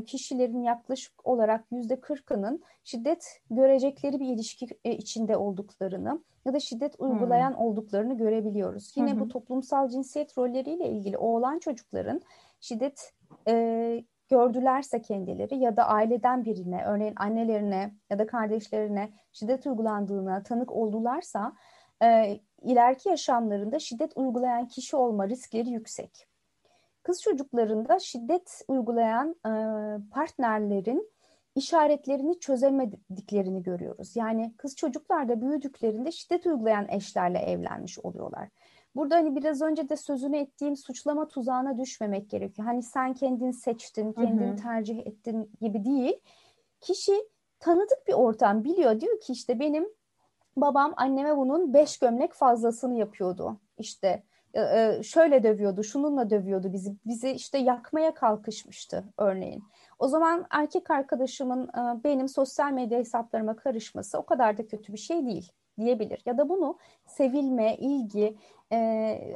kişilerin 0.06 0.62
yaklaşık 0.62 1.26
olarak 1.26 1.64
yüzde 1.70 2.00
kırkının 2.00 2.62
şiddet 2.84 3.40
görecekleri 3.50 4.20
bir 4.20 4.26
ilişki 4.26 4.66
e, 4.84 4.92
içinde 4.92 5.36
olduklarını 5.36 6.22
ya 6.44 6.52
da 6.52 6.60
şiddet 6.60 6.94
uygulayan 6.98 7.50
hmm. 7.50 7.58
olduklarını 7.58 8.16
görebiliyoruz. 8.16 8.92
Yine 8.96 9.12
hmm. 9.12 9.20
bu 9.20 9.28
toplumsal 9.28 9.88
cinsiyet 9.88 10.38
rolleriyle 10.38 10.88
ilgili 10.88 11.18
oğlan 11.18 11.58
çocukların 11.58 12.20
şiddet 12.60 13.12
e, 13.48 14.04
gördülerse 14.28 15.02
kendileri 15.02 15.58
ya 15.58 15.76
da 15.76 15.86
aileden 15.86 16.44
birine, 16.44 16.84
örneğin 16.84 17.14
annelerine 17.16 17.94
ya 18.10 18.18
da 18.18 18.26
kardeşlerine 18.26 19.12
şiddet 19.32 19.66
uygulandığına 19.66 20.42
tanık 20.42 20.72
oldularsa 20.72 21.52
e, 22.02 22.38
ileriki 22.62 23.08
yaşamlarında 23.08 23.78
şiddet 23.78 24.12
uygulayan 24.16 24.68
kişi 24.68 24.96
olma 24.96 25.28
riskleri 25.28 25.70
yüksek. 25.70 26.31
Kız 27.02 27.22
çocuklarında 27.22 27.98
şiddet 27.98 28.62
uygulayan 28.68 29.36
e, 29.46 29.52
partnerlerin 30.10 31.12
işaretlerini 31.54 32.40
çözemediklerini 32.40 33.62
görüyoruz. 33.62 34.16
Yani 34.16 34.54
kız 34.56 34.76
çocuklar 34.76 35.28
da 35.28 35.40
büyüdüklerinde 35.40 36.12
şiddet 36.12 36.46
uygulayan 36.46 36.88
eşlerle 36.88 37.38
evlenmiş 37.38 37.98
oluyorlar. 37.98 38.48
Burada 38.94 39.16
hani 39.16 39.36
biraz 39.36 39.62
önce 39.62 39.88
de 39.88 39.96
sözünü 39.96 40.36
ettiğim 40.36 40.76
suçlama 40.76 41.28
tuzağına 41.28 41.78
düşmemek 41.78 42.30
gerekiyor. 42.30 42.68
Hani 42.68 42.82
sen 42.82 43.14
kendin 43.14 43.50
seçtin, 43.50 44.12
kendin 44.12 44.48
hı 44.48 44.52
hı. 44.52 44.56
tercih 44.56 45.06
ettin 45.06 45.50
gibi 45.60 45.84
değil. 45.84 46.20
Kişi 46.80 47.12
tanıdık 47.60 48.08
bir 48.08 48.12
ortam 48.12 48.64
biliyor. 48.64 49.00
Diyor 49.00 49.20
ki 49.20 49.32
işte 49.32 49.60
benim 49.60 49.88
babam 50.56 50.94
anneme 50.96 51.36
bunun 51.36 51.74
beş 51.74 51.98
gömlek 51.98 52.32
fazlasını 52.32 52.98
yapıyordu. 52.98 53.60
İşte 53.78 54.22
şöyle 55.02 55.42
dövüyordu, 55.42 55.84
şununla 55.84 56.30
dövüyordu 56.30 56.72
bizi. 56.72 56.96
Bizi 57.06 57.30
işte 57.30 57.58
yakmaya 57.58 58.14
kalkışmıştı 58.14 59.04
örneğin. 59.18 59.64
O 59.98 60.08
zaman 60.08 60.46
erkek 60.50 60.90
arkadaşımın 60.90 61.68
e, 61.68 62.04
benim 62.04 62.28
sosyal 62.28 62.72
medya 62.72 62.98
hesaplarıma 62.98 63.56
karışması 63.56 64.18
o 64.18 64.26
kadar 64.26 64.58
da 64.58 64.66
kötü 64.66 64.92
bir 64.92 64.98
şey 64.98 65.26
değil 65.26 65.52
diyebilir. 65.78 66.22
Ya 66.26 66.38
da 66.38 66.48
bunu 66.48 66.78
sevilme, 67.06 67.76
ilgi, 67.76 68.36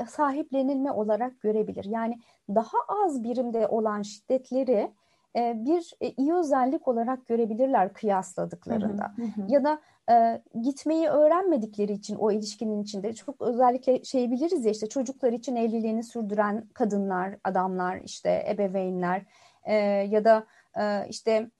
sahiplenilme 0.09 0.93
olarak 0.93 1.41
görebilir. 1.41 1.85
Yani 1.85 2.19
daha 2.49 2.79
az 2.89 3.25
birimde 3.25 3.67
olan 3.67 4.03
şiddetleri 4.03 4.93
bir 5.37 5.93
iyi 6.17 6.35
özellik 6.35 6.89
olarak 6.89 7.27
görebilirler 7.27 7.93
kıyasladıklarında. 7.93 9.13
Hı 9.17 9.23
hı 9.23 9.27
hı. 9.27 9.47
Ya 9.49 9.65
da 9.65 9.81
e, 10.11 10.43
gitmeyi 10.63 11.09
öğrenmedikleri 11.09 11.93
için 11.93 12.17
o 12.17 12.33
ilişkinin 12.33 12.83
içinde 12.83 13.13
çok 13.13 13.43
özellikle 13.43 14.05
şey 14.05 14.31
biliriz 14.31 14.65
ya 14.65 14.71
işte 14.71 14.89
çocuklar 14.89 15.33
için 15.33 15.57
evliliğini 15.57 16.03
sürdüren 16.03 16.65
kadınlar, 16.75 17.37
adamlar, 17.45 18.01
işte 18.05 18.47
ebeveynler 18.51 19.23
e, 19.65 19.75
ya 20.11 20.25
da 20.25 20.47
e, 20.81 21.09
işte 21.09 21.51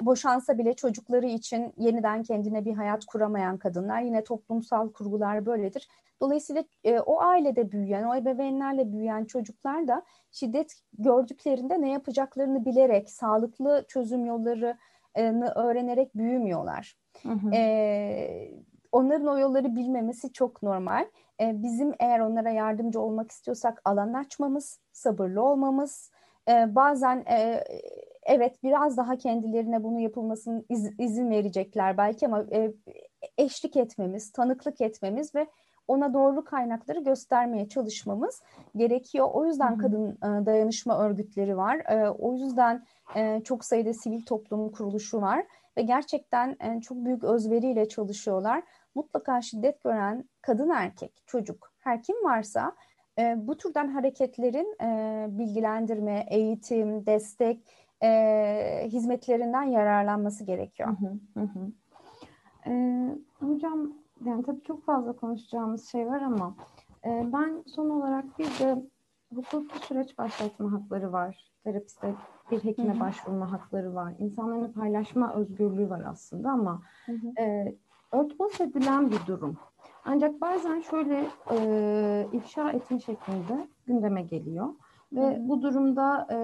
boşansa 0.00 0.58
bile 0.58 0.74
çocukları 0.74 1.26
için 1.26 1.72
yeniden 1.78 2.22
kendine 2.22 2.64
bir 2.64 2.74
hayat 2.74 3.04
kuramayan 3.04 3.58
kadınlar 3.58 4.00
yine 4.00 4.24
toplumsal 4.24 4.92
kurgular 4.92 5.46
böyledir. 5.46 5.88
Dolayısıyla 6.20 6.64
e, 6.84 7.00
o 7.00 7.20
ailede 7.20 7.72
büyüyen, 7.72 8.02
o 8.02 8.14
ebeveynlerle 8.14 8.92
büyüyen 8.92 9.24
çocuklar 9.24 9.88
da 9.88 10.02
şiddet 10.30 10.80
gördüklerinde 10.98 11.80
ne 11.80 11.90
yapacaklarını 11.90 12.64
bilerek, 12.64 13.10
sağlıklı 13.10 13.84
çözüm 13.88 14.26
yollarını 14.26 15.52
öğrenerek 15.54 16.14
büyümüyorlar. 16.14 16.98
Hı 17.22 17.32
hı. 17.32 17.50
E, 17.54 18.50
onların 18.92 19.26
o 19.26 19.38
yolları 19.38 19.76
bilmemesi 19.76 20.32
çok 20.32 20.62
normal. 20.62 21.06
E, 21.40 21.62
bizim 21.62 21.94
eğer 22.00 22.20
onlara 22.20 22.50
yardımcı 22.50 23.00
olmak 23.00 23.30
istiyorsak 23.30 23.82
alan 23.84 24.12
açmamız, 24.12 24.80
sabırlı 24.92 25.42
olmamız, 25.42 26.10
e, 26.48 26.74
bazen 26.74 27.24
e, 27.30 27.64
evet 28.26 28.62
biraz 28.62 28.96
daha 28.96 29.16
kendilerine 29.16 29.82
bunu 29.82 30.00
yapılmasının 30.00 30.66
iz, 30.68 30.90
izin 30.98 31.30
verecekler 31.30 31.96
belki 31.96 32.26
ama 32.26 32.44
e, 32.52 32.72
eşlik 33.38 33.76
etmemiz, 33.76 34.32
tanıklık 34.32 34.80
etmemiz 34.80 35.34
ve 35.34 35.46
ona 35.88 36.14
doğru 36.14 36.44
kaynakları 36.44 37.00
göstermeye 37.00 37.68
çalışmamız 37.68 38.42
gerekiyor. 38.76 39.28
O 39.32 39.46
yüzden 39.46 39.78
kadın 39.78 40.10
e, 40.10 40.46
dayanışma 40.46 40.98
örgütleri 40.98 41.56
var. 41.56 41.76
E, 41.76 42.10
o 42.10 42.34
yüzden 42.34 42.84
e, 43.16 43.40
çok 43.44 43.64
sayıda 43.64 43.92
sivil 43.92 44.24
toplum 44.24 44.70
kuruluşu 44.70 45.20
var 45.20 45.46
ve 45.76 45.82
gerçekten 45.82 46.56
e, 46.60 46.80
çok 46.80 47.04
büyük 47.04 47.24
özveriyle 47.24 47.88
çalışıyorlar. 47.88 48.62
Mutlaka 48.94 49.42
şiddet 49.42 49.82
gören 49.82 50.24
kadın 50.42 50.70
erkek, 50.70 51.12
çocuk, 51.26 51.72
her 51.78 52.02
kim 52.02 52.24
varsa 52.24 52.72
e, 53.18 53.34
bu 53.38 53.56
türden 53.56 53.88
hareketlerin 53.88 54.76
e, 54.82 55.26
bilgilendirme, 55.30 56.26
eğitim, 56.30 57.06
destek 57.06 57.60
e, 58.02 58.88
hizmetlerinden 58.88 59.62
yararlanması 59.62 60.44
gerekiyor. 60.44 60.88
Hı 60.88 61.40
hı 61.40 61.44
hı. 61.44 61.72
Ee, 62.66 63.18
hocam 63.40 63.92
yani 64.24 64.42
tabii 64.42 64.62
çok 64.62 64.84
fazla 64.84 65.12
konuşacağımız 65.12 65.88
şey 65.88 66.06
var 66.06 66.20
ama 66.20 66.54
e, 67.04 67.30
ben 67.32 67.62
son 67.66 67.90
olarak 67.90 68.38
bir 68.38 68.44
de 68.44 68.82
hukuki 69.34 69.78
süreç 69.78 70.18
başlatma 70.18 70.72
hakları 70.72 71.12
var. 71.12 71.52
Terapiste 71.64 72.14
bir 72.50 72.64
hekime 72.64 72.92
hı 72.92 72.96
hı. 72.96 73.00
başvurma 73.00 73.52
hakları 73.52 73.94
var. 73.94 74.14
İnsanların 74.18 74.72
paylaşma 74.72 75.34
özgürlüğü 75.34 75.90
var 75.90 76.02
aslında 76.06 76.50
ama 76.50 76.82
hı 77.06 77.12
hı. 77.12 77.42
E, 77.42 77.74
örtbas 78.12 78.60
edilen 78.60 79.10
bir 79.10 79.26
durum. 79.26 79.56
Ancak 80.04 80.40
bazen 80.40 80.80
şöyle 80.80 81.26
e, 81.50 82.28
ifşa 82.32 82.70
etme 82.70 83.00
şeklinde 83.00 83.66
gündeme 83.86 84.22
geliyor. 84.22 84.68
Ve 85.12 85.36
hı 85.36 85.40
hı. 85.40 85.48
bu 85.48 85.62
durumda 85.62 86.26
e, 86.30 86.38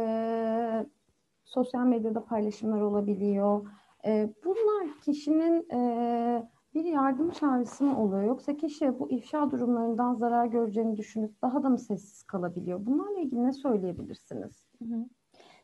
sosyal 1.55 1.87
medyada 1.87 2.25
paylaşımlar 2.25 2.81
olabiliyor. 2.81 3.67
E, 4.05 4.29
bunlar 4.45 5.01
kişinin 5.05 5.71
e, 5.71 6.49
bir 6.75 6.85
yardım 6.85 7.31
çağrısı 7.31 7.85
mı 7.85 8.03
oluyor? 8.03 8.23
Yoksa 8.23 8.57
kişi 8.57 8.99
bu 8.99 9.11
ifşa 9.11 9.51
durumlarından 9.51 10.15
zarar 10.15 10.47
göreceğini 10.47 10.97
düşünüp 10.97 11.43
daha 11.43 11.63
da 11.63 11.69
mı 11.69 11.79
sessiz 11.79 12.23
kalabiliyor? 12.23 12.87
Bunlarla 12.87 13.19
ilgili 13.19 13.45
ne 13.45 13.53
söyleyebilirsiniz? 13.53 14.65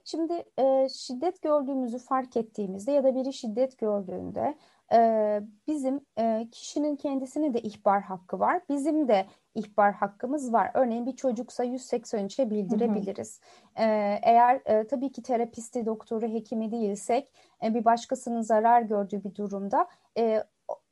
Şimdi 0.05 0.45
e, 0.59 0.89
şiddet 0.89 1.43
gördüğümüzü 1.43 1.99
fark 1.99 2.37
ettiğimizde 2.37 2.93
ya 2.93 3.05
da 3.05 3.15
biri 3.15 3.33
şiddet 3.33 3.79
gördüğünde 3.79 4.55
e, 4.93 5.41
bizim 5.67 6.01
e, 6.19 6.49
kişinin 6.53 6.97
kendisinin 6.97 7.55
de 7.55 7.61
ihbar 7.61 8.03
hakkı 8.03 8.41
var. 8.41 8.61
Bizim 8.69 9.09
de 9.09 9.27
ihbar 9.55 9.95
hakkımız 9.95 10.53
var. 10.53 10.71
Örneğin 10.75 11.07
bir 11.07 11.17
çocuksa 11.17 11.65
183'e 11.65 12.51
bildirebiliriz. 12.51 13.41
Hı 13.77 13.83
hı. 13.83 13.87
E, 13.87 14.21
eğer 14.23 14.61
e, 14.65 14.87
tabii 14.87 15.13
ki 15.13 15.23
terapisti, 15.23 15.87
doktoru, 15.87 16.27
hekimi 16.27 16.71
değilsek 16.71 17.33
e, 17.65 17.75
bir 17.75 17.85
başkasının 17.85 18.41
zarar 18.41 18.83
gördüğü 18.83 19.25
bir 19.25 19.35
durumda 19.35 19.89
e, 20.19 20.45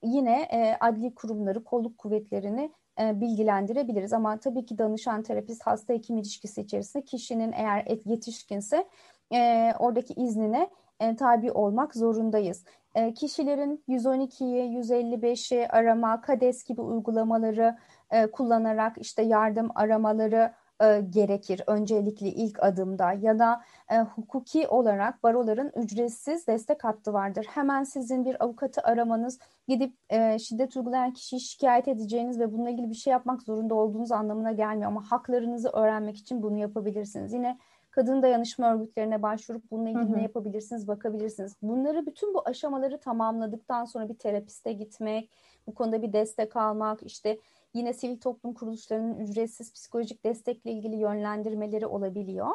yine 0.03 0.43
e, 0.43 0.77
adli 0.81 1.15
kurumları, 1.15 1.65
kolluk 1.65 1.99
kuvvetlerini 1.99 2.73
e, 3.01 3.21
bilgilendirebiliriz. 3.21 4.13
Ama 4.13 4.39
tabii 4.41 4.67
ki 4.67 4.79
danışan 4.79 5.23
terapist 5.23 5.63
hasta 5.67 5.95
hekim 5.95 6.17
ilişkisi 6.17 6.61
içerisinde 6.61 7.05
kişinin 7.05 7.53
eğer 7.53 7.83
et, 7.87 8.07
yetişkinse 8.07 8.89
e, 9.35 9.73
oradaki 9.79 10.15
iznine 10.15 10.71
e, 11.01 11.17
tabi 11.17 11.53
olmak 11.53 11.95
zorundayız. 11.95 12.65
E, 12.95 13.15
kişilerin 13.15 13.85
112'yi, 13.89 14.81
155'i 14.81 15.69
arama, 15.69 16.21
KADES 16.21 16.65
gibi 16.65 16.81
uygulamaları 16.81 17.77
e, 18.11 18.27
kullanarak 18.27 18.99
işte 18.99 19.23
yardım 19.23 19.71
aramaları 19.75 20.53
e, 20.83 21.01
gerekir 21.11 21.63
öncelikli 21.67 22.29
ilk 22.29 22.63
adımda 22.63 23.13
ya 23.13 23.39
da 23.39 23.63
e, 23.91 23.99
hukuki 23.99 24.69
olarak 24.69 25.23
baroların 25.23 25.73
ücretsiz 25.77 26.47
destek 26.47 26.85
hattı 26.85 27.13
vardır. 27.13 27.47
Hemen 27.51 27.85
sizin 27.85 28.25
bir 28.25 28.45
avukatı 28.45 28.81
aramanız, 28.81 29.39
gidip 29.69 29.95
e, 30.11 30.39
şiddet 30.39 30.77
uygulayan 30.77 31.13
kişiyi 31.13 31.41
şikayet 31.41 31.89
edeceğiniz 31.89 32.41
ve 32.41 32.53
bununla 32.53 32.71
ilgili 32.71 32.91
bir 32.91 32.95
şey 32.95 33.11
yapmak 33.11 33.43
zorunda 33.43 33.75
olduğunuz 33.75 34.13
anlamına 34.13 34.53
gelmiyor 34.53 34.91
ama 34.91 35.11
haklarınızı 35.11 35.69
öğrenmek 35.69 36.17
için 36.17 36.43
bunu 36.43 36.59
yapabilirsiniz. 36.59 37.33
Yine 37.33 37.59
kadın 37.97 38.23
dayanışma 38.23 38.75
örgütlerine 38.75 39.23
başvurup 39.23 39.71
bununla 39.71 39.89
ilgili 39.89 40.09
hı 40.09 40.13
hı. 40.13 40.17
ne 40.17 40.23
yapabilirsiniz 40.23 40.89
bakabilirsiniz. 40.89 41.57
Bunları 41.63 42.07
bütün 42.07 42.35
bu 42.35 42.43
aşamaları 42.49 43.01
tamamladıktan 43.01 43.85
sonra 43.85 44.09
bir 44.09 44.19
terapiste 44.19 44.73
gitmek, 44.73 45.31
bu 45.67 45.75
konuda 45.75 46.03
bir 46.03 46.13
destek 46.13 46.57
almak, 46.57 47.03
işte 47.03 47.39
yine 47.75 47.93
sivil 47.93 48.21
toplum 48.21 48.55
kuruluşlarının 48.55 49.19
ücretsiz 49.19 49.73
psikolojik 49.73 50.25
destekle 50.25 50.71
ilgili 50.71 50.97
yönlendirmeleri 50.97 51.87
olabiliyor. 51.87 52.49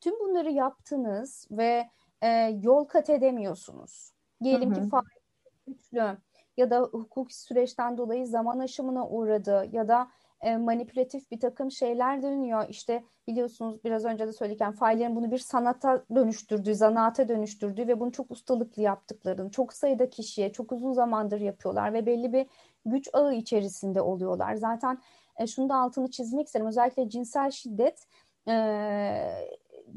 Tüm 0.00 0.20
bunları 0.20 0.50
yaptınız 0.50 1.48
ve 1.50 1.90
e, 2.22 2.28
yol 2.62 2.84
kat 2.84 3.10
edemiyorsunuz. 3.10 4.12
Diyelim 4.42 4.70
hı 4.70 4.80
hı. 4.80 4.82
ki 4.82 4.88
faaliyet 4.88 5.22
güçlü 5.66 6.18
ya 6.56 6.70
da 6.70 6.80
hukuki 6.80 7.40
süreçten 7.40 7.98
dolayı 7.98 8.26
zaman 8.26 8.58
aşımına 8.58 9.08
uğradı 9.08 9.68
ya 9.72 9.88
da 9.88 10.10
e, 10.42 10.56
manipülatif 10.56 11.30
bir 11.30 11.40
takım 11.40 11.70
şeyler 11.70 12.22
dönüyor. 12.22 12.68
İşte 12.68 13.04
biliyorsunuz 13.28 13.84
biraz 13.84 14.04
önce 14.04 14.26
de 14.26 14.32
söylerken 14.32 14.72
faillerin 14.72 15.16
bunu 15.16 15.30
bir 15.30 15.38
sanata 15.38 16.04
dönüştürdüğü, 16.14 16.74
zanaata 16.74 17.28
dönüştürdüğü 17.28 17.88
ve 17.88 18.00
bunu 18.00 18.12
çok 18.12 18.30
ustalıklı 18.30 18.82
yaptıklarını, 18.82 19.50
çok 19.50 19.72
sayıda 19.72 20.10
kişiye 20.10 20.52
çok 20.52 20.72
uzun 20.72 20.92
zamandır 20.92 21.40
yapıyorlar 21.40 21.92
ve 21.92 22.06
belli 22.06 22.32
bir 22.32 22.46
güç 22.86 23.08
ağı 23.12 23.34
içerisinde 23.34 24.00
oluyorlar. 24.00 24.54
Zaten 24.54 24.98
e, 25.36 25.46
şunu 25.46 25.68
da 25.68 25.76
altını 25.76 26.10
çizmek 26.10 26.46
isterim. 26.46 26.66
Özellikle 26.66 27.08
cinsel 27.08 27.50
şiddet 27.50 28.06
e, 28.48 28.54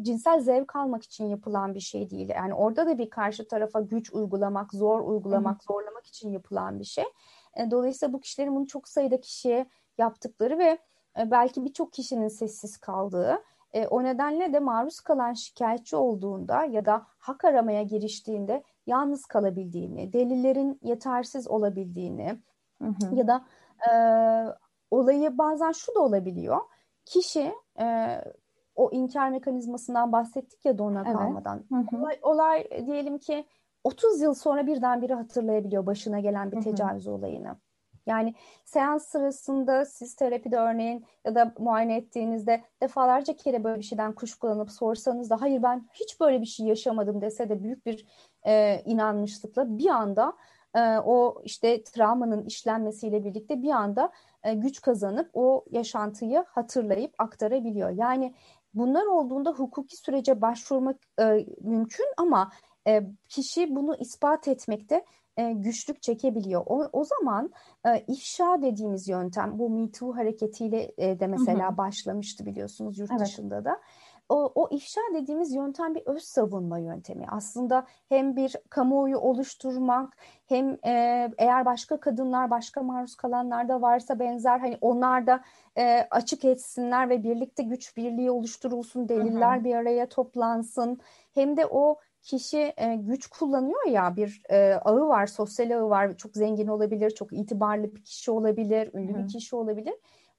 cinsel 0.02 0.40
zevk 0.40 0.76
almak 0.76 1.04
için 1.04 1.26
yapılan 1.26 1.76
bir 1.76 1.80
şey 1.80 2.10
değil. 2.10 2.30
Yani 2.30 2.54
orada 2.54 2.88
da 2.88 2.98
bir 2.98 3.10
karşı 3.10 3.48
tarafa 3.48 3.82
güç 3.82 4.14
uygulamak, 4.14 4.74
zor 4.74 5.00
uygulamak, 5.00 5.62
Hı. 5.62 5.66
zorlamak 5.66 6.06
için 6.06 6.30
yapılan 6.30 6.80
bir 6.80 6.86
şey. 6.86 7.06
E, 7.56 7.72
dolayısıyla 7.72 8.14
bu 8.14 8.20
kişilerin 8.20 8.56
bunu 8.56 8.68
çok 8.68 8.88
sayıda 8.88 9.22
kişiye 9.22 9.66
yaptıkları 9.98 10.58
ve 10.58 10.78
e, 11.20 11.32
belki 11.32 11.66
birçok 11.66 11.94
kişinin 11.94 12.28
sessiz 12.28 12.78
kaldığı 12.78 13.40
e, 13.74 13.88
o 13.88 14.04
nedenle 14.04 14.54
de 14.54 14.60
maruz 14.60 15.00
kalan 15.00 15.34
şikayetçi 15.34 15.96
olduğunda 15.96 16.66
ya 16.66 16.86
da 16.86 17.06
hak 17.18 17.46
aramaya 17.46 17.84
giriştiğinde 17.84 18.64
yalnız 18.88 19.26
kalabildiğini, 19.26 20.14
delillerin 20.14 20.80
yetersiz 20.82 21.48
olabildiğini 21.48 22.40
hı 22.82 22.88
hı. 22.88 23.16
ya 23.16 23.28
da 23.28 23.46
e, 23.90 23.92
olayı 24.92 25.38
bazen 25.38 25.72
şu 25.72 25.96
da 25.96 26.00
olabiliyor. 26.00 26.60
Kişi 27.06 27.54
e, 27.80 28.18
o 28.76 28.92
inkar 28.92 29.30
mekanizmasından 29.30 30.12
bahsettik 30.12 30.66
ya 30.66 30.78
dona 30.78 31.04
evet. 31.06 31.18
kalmadan. 31.18 31.64
Hı 31.70 31.76
hı. 31.76 31.98
Olay, 31.98 32.20
olay 32.22 32.86
diyelim 32.86 33.18
ki 33.18 33.46
30 33.84 34.22
yıl 34.22 34.34
sonra 34.34 34.68
birdenbire 34.68 35.14
hatırlayabiliyor 35.14 35.86
başına 35.86 36.20
gelen 36.20 36.52
bir 36.52 36.62
tecavüz 36.62 37.06
hı 37.06 37.10
hı. 37.10 37.14
olayını. 37.14 37.56
Yani 38.06 38.34
seans 38.66 39.06
sırasında 39.08 39.86
siz 39.86 40.16
terapide 40.16 40.58
örneğin 40.58 41.06
ya 41.26 41.36
da 41.36 41.54
muayene 41.60 41.98
ettiğinizde 41.98 42.64
defalarca 42.82 43.36
kere 43.36 43.64
böyle 43.64 43.80
bir 43.80 43.86
şeyden 43.86 44.14
kuşkulanıp 44.14 44.72
sorsanız 44.72 45.30
da 45.30 45.42
hayır 45.42 45.64
ben 45.64 45.90
hiç 45.94 46.20
böyle 46.20 46.42
bir 46.42 46.46
şey 46.46 46.66
yaşamadım 46.66 47.22
dese 47.22 47.50
de 47.50 47.64
büyük 47.64 47.86
bir 47.86 48.06
e, 48.46 48.82
inanmışlıkla 48.86 49.78
bir 49.78 49.90
anda 49.90 50.34
e, 50.76 50.80
o 50.98 51.42
işte 51.44 51.84
travmanın 51.84 52.46
işlenmesiyle 52.46 53.26
birlikte 53.26 53.62
bir 53.62 53.72
anda 53.72 54.12
e, 54.44 54.54
güç 54.54 54.82
kazanıp 54.82 55.30
o 55.34 55.66
yaşantıyı 55.72 56.46
hatırlayıp 56.48 57.14
aktarabiliyor. 57.18 57.90
Yani 57.90 58.34
bunlar 58.74 59.06
olduğunda 59.06 59.52
hukuki 59.52 59.98
sürece 59.98 60.42
başvurmak 60.42 60.98
e, 61.20 61.46
mümkün 61.62 62.08
ama 62.18 62.52
e, 62.88 63.04
kişi 63.30 63.76
bunu 63.76 63.96
ispat 63.96 64.48
etmekte 64.48 65.06
e, 65.38 65.52
güçlük 65.52 66.02
çekebiliyor. 66.02 66.64
O, 66.66 66.90
o 66.94 67.04
zaman 67.04 67.52
e, 67.86 68.00
ifşa 68.08 68.62
dediğimiz 68.62 69.08
yöntem 69.08 69.60
bu 69.60 69.70
Me 69.70 69.92
Too 69.92 70.16
hareketiyle 70.16 70.92
e, 70.98 71.20
de 71.20 71.28
mesela 71.28 71.70
hı 71.70 71.74
hı. 71.74 71.78
başlamıştı 71.78 72.46
biliyorsunuz 72.46 73.00
yurt 73.00 73.12
evet. 73.12 73.22
dışında 73.22 73.66
da. 73.66 73.80
O, 74.30 74.52
o 74.56 74.68
ifşa 74.72 75.02
dediğimiz 75.14 75.54
yöntem 75.54 75.96
bir 75.96 76.02
öz 76.06 76.24
savunma 76.24 76.80
yöntemi. 76.80 77.26
Aslında 77.30 77.86
hem 78.10 78.36
bir 78.36 78.56
kamuoyu 78.70 79.18
oluşturmak 79.18 80.18
hem 80.46 80.78
e, 80.86 81.32
eğer 81.38 81.66
başka 81.66 82.00
kadınlar 82.00 82.50
başka 82.50 82.84
maruz 82.84 83.16
kalanlar 83.16 83.70
da 83.70 83.82
varsa 83.82 84.20
benzer 84.20 84.60
hani 84.60 84.78
onlar 84.82 85.28
da 85.28 85.44
e, 85.78 86.08
açık 86.12 86.46
etsinler 86.46 87.10
ve 87.10 87.24
birlikte 87.24 87.64
güç 87.64 87.98
birliği 87.98 88.32
oluşturulsun, 88.32 89.10
deliller 89.10 89.56
hı 89.56 89.60
hı. 89.60 89.64
bir 89.64 89.76
araya 89.76 90.10
toplansın. 90.10 91.00
Hem 91.34 91.58
de 91.58 91.66
o 91.66 92.00
kişi 92.24 92.74
e, 92.78 92.96
güç 92.96 93.28
kullanıyor 93.28 93.88
ya 93.88 94.16
bir 94.16 94.42
e, 94.50 94.74
ağı 94.74 95.08
var, 95.08 95.28
sosyal 95.28 95.72
ağı 95.72 95.90
var. 95.90 96.18
Çok 96.18 96.36
zengin 96.36 96.68
olabilir, 96.68 97.12
çok 97.12 97.34
itibarlı 97.34 97.96
bir 97.96 98.04
kişi 98.04 98.32
olabilir, 98.32 98.94
ünlü 98.94 99.14
Hı. 99.14 99.18
bir 99.18 99.28
kişi 99.28 99.56
olabilir. 99.56 99.94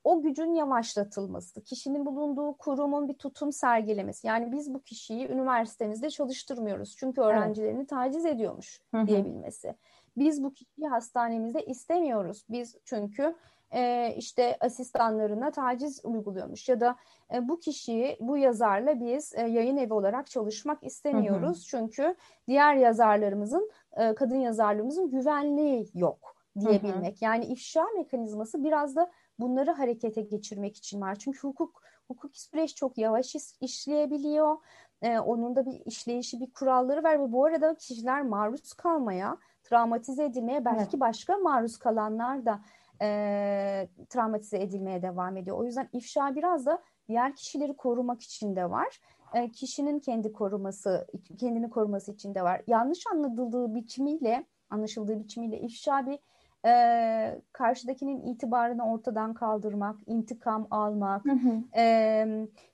O 0.05 0.22
gücün 0.22 0.53
yavaşlatılması, 0.53 1.64
kişinin 1.64 2.07
bulunduğu 2.07 2.57
kurumun 2.57 3.09
bir 3.09 3.14
tutum 3.14 3.53
sergilemesi. 3.53 4.26
Yani 4.26 4.53
biz 4.53 4.74
bu 4.74 4.82
kişiyi 4.82 5.28
üniversitemizde 5.28 6.11
çalıştırmıyoruz. 6.11 6.97
Çünkü 6.97 7.20
öğrencilerini 7.20 7.78
evet. 7.78 7.89
taciz 7.89 8.26
ediyormuş 8.26 8.80
Hı. 8.95 9.07
diyebilmesi. 9.07 9.74
Biz 10.16 10.43
bu 10.45 10.53
kişiyi 10.53 10.89
hastanemizde 10.89 11.66
istemiyoruz. 11.66 12.45
Biz 12.51 12.76
çünkü 12.85 13.35
e, 13.75 14.14
işte 14.16 14.57
asistanlarına 14.61 15.51
taciz 15.51 16.01
uyguluyormuş 16.05 16.68
ya 16.68 16.81
da 16.81 16.97
e, 17.35 17.49
bu 17.49 17.61
kişiyi 17.61 18.16
bu 18.20 18.37
yazarla 18.37 19.01
biz 19.01 19.35
e, 19.35 19.41
yayın 19.41 19.77
evi 19.77 19.93
olarak 19.93 20.27
çalışmak 20.27 20.85
istemiyoruz. 20.85 21.72
Hı 21.72 21.77
hı. 21.77 21.81
Çünkü 21.81 22.14
diğer 22.49 22.75
yazarlarımızın 22.75 23.70
e, 23.97 24.14
kadın 24.14 24.39
yazarlarımızın 24.39 25.11
güvenliği 25.11 25.89
yok 25.95 26.37
diyebilmek. 26.61 27.14
Hı 27.14 27.20
hı. 27.20 27.25
Yani 27.25 27.45
ifşa 27.45 27.85
mekanizması 27.97 28.64
biraz 28.64 28.97
da 28.97 29.11
bunları 29.39 29.70
harekete 29.70 30.20
geçirmek 30.20 30.77
için 30.77 31.01
var. 31.01 31.14
Çünkü 31.14 31.39
hukuk 31.39 31.83
hukuki 32.09 32.43
süreç 32.43 32.75
çok 32.75 32.99
yavaş 32.99 33.35
iş, 33.35 33.45
işleyebiliyor. 33.61 34.57
Ee, 35.03 35.18
onun 35.18 35.57
da 35.57 35.66
bir 35.66 35.83
işleyişi, 35.85 36.41
bir 36.41 36.53
kuralları 36.53 37.03
var 37.03 37.20
ve 37.20 37.33
bu 37.33 37.45
arada 37.45 37.75
kişiler 37.75 38.22
maruz 38.22 38.72
kalmaya, 38.72 39.37
travmatize 39.62 40.25
edilmeye, 40.25 40.64
belki 40.64 40.81
evet. 40.81 41.01
başka 41.01 41.37
maruz 41.37 41.79
kalanlar 41.79 42.47
da 42.47 42.61
e, 43.03 43.88
travmatize 44.09 44.59
edilmeye 44.59 45.03
devam 45.03 45.36
ediyor. 45.36 45.59
O 45.59 45.64
yüzden 45.64 45.88
ifşa 45.92 46.36
biraz 46.36 46.66
da 46.66 46.82
diğer 47.09 47.36
kişileri 47.36 47.76
korumak 47.76 48.22
için 48.22 48.57
de 48.57 48.70
var. 48.70 49.01
E, 49.34 49.51
kişinin 49.51 49.99
kendi 50.01 50.32
koruması, 50.32 51.07
kendini 51.38 51.70
koruması 51.70 52.12
için 52.12 52.34
de 52.34 52.42
var. 52.42 52.62
Yanlış 52.66 53.07
anladıldığı 53.07 53.74
biçimiyle, 53.74 54.47
anlaşıldığı 54.70 55.20
biçimiyle 55.20 55.61
ifşa 55.61 56.07
bir 56.07 56.18
e, 56.66 57.40
karşıdakinin 57.53 58.22
itibarını 58.22 58.92
ortadan 58.92 59.34
kaldırmak, 59.34 59.97
intikam 60.07 60.66
almak 60.70 61.24
hı 61.24 61.32
hı. 61.32 61.62
E, 61.76 61.84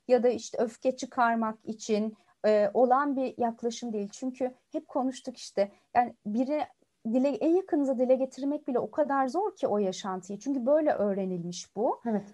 ya 0.07 0.23
da 0.23 0.29
işte 0.29 0.57
öfke 0.57 0.95
çıkarmak 0.95 1.57
için 1.63 2.17
e, 2.45 2.71
olan 2.73 3.15
bir 3.15 3.33
yaklaşım 3.37 3.93
değil. 3.93 4.09
Çünkü 4.11 4.53
hep 4.71 4.87
konuştuk 4.87 5.37
işte 5.37 5.71
yani 5.95 6.15
biri 6.25 6.61
dile 7.05 7.29
en 7.29 7.55
yakınıza 7.55 7.97
dile 7.97 8.15
getirmek 8.15 8.67
bile 8.67 8.79
o 8.79 8.91
kadar 8.91 9.27
zor 9.27 9.55
ki 9.55 9.67
o 9.67 9.77
yaşantıyı. 9.77 10.39
Çünkü 10.39 10.65
böyle 10.65 10.91
öğrenilmiş 10.91 11.75
bu. 11.75 12.01
Evet. 12.05 12.25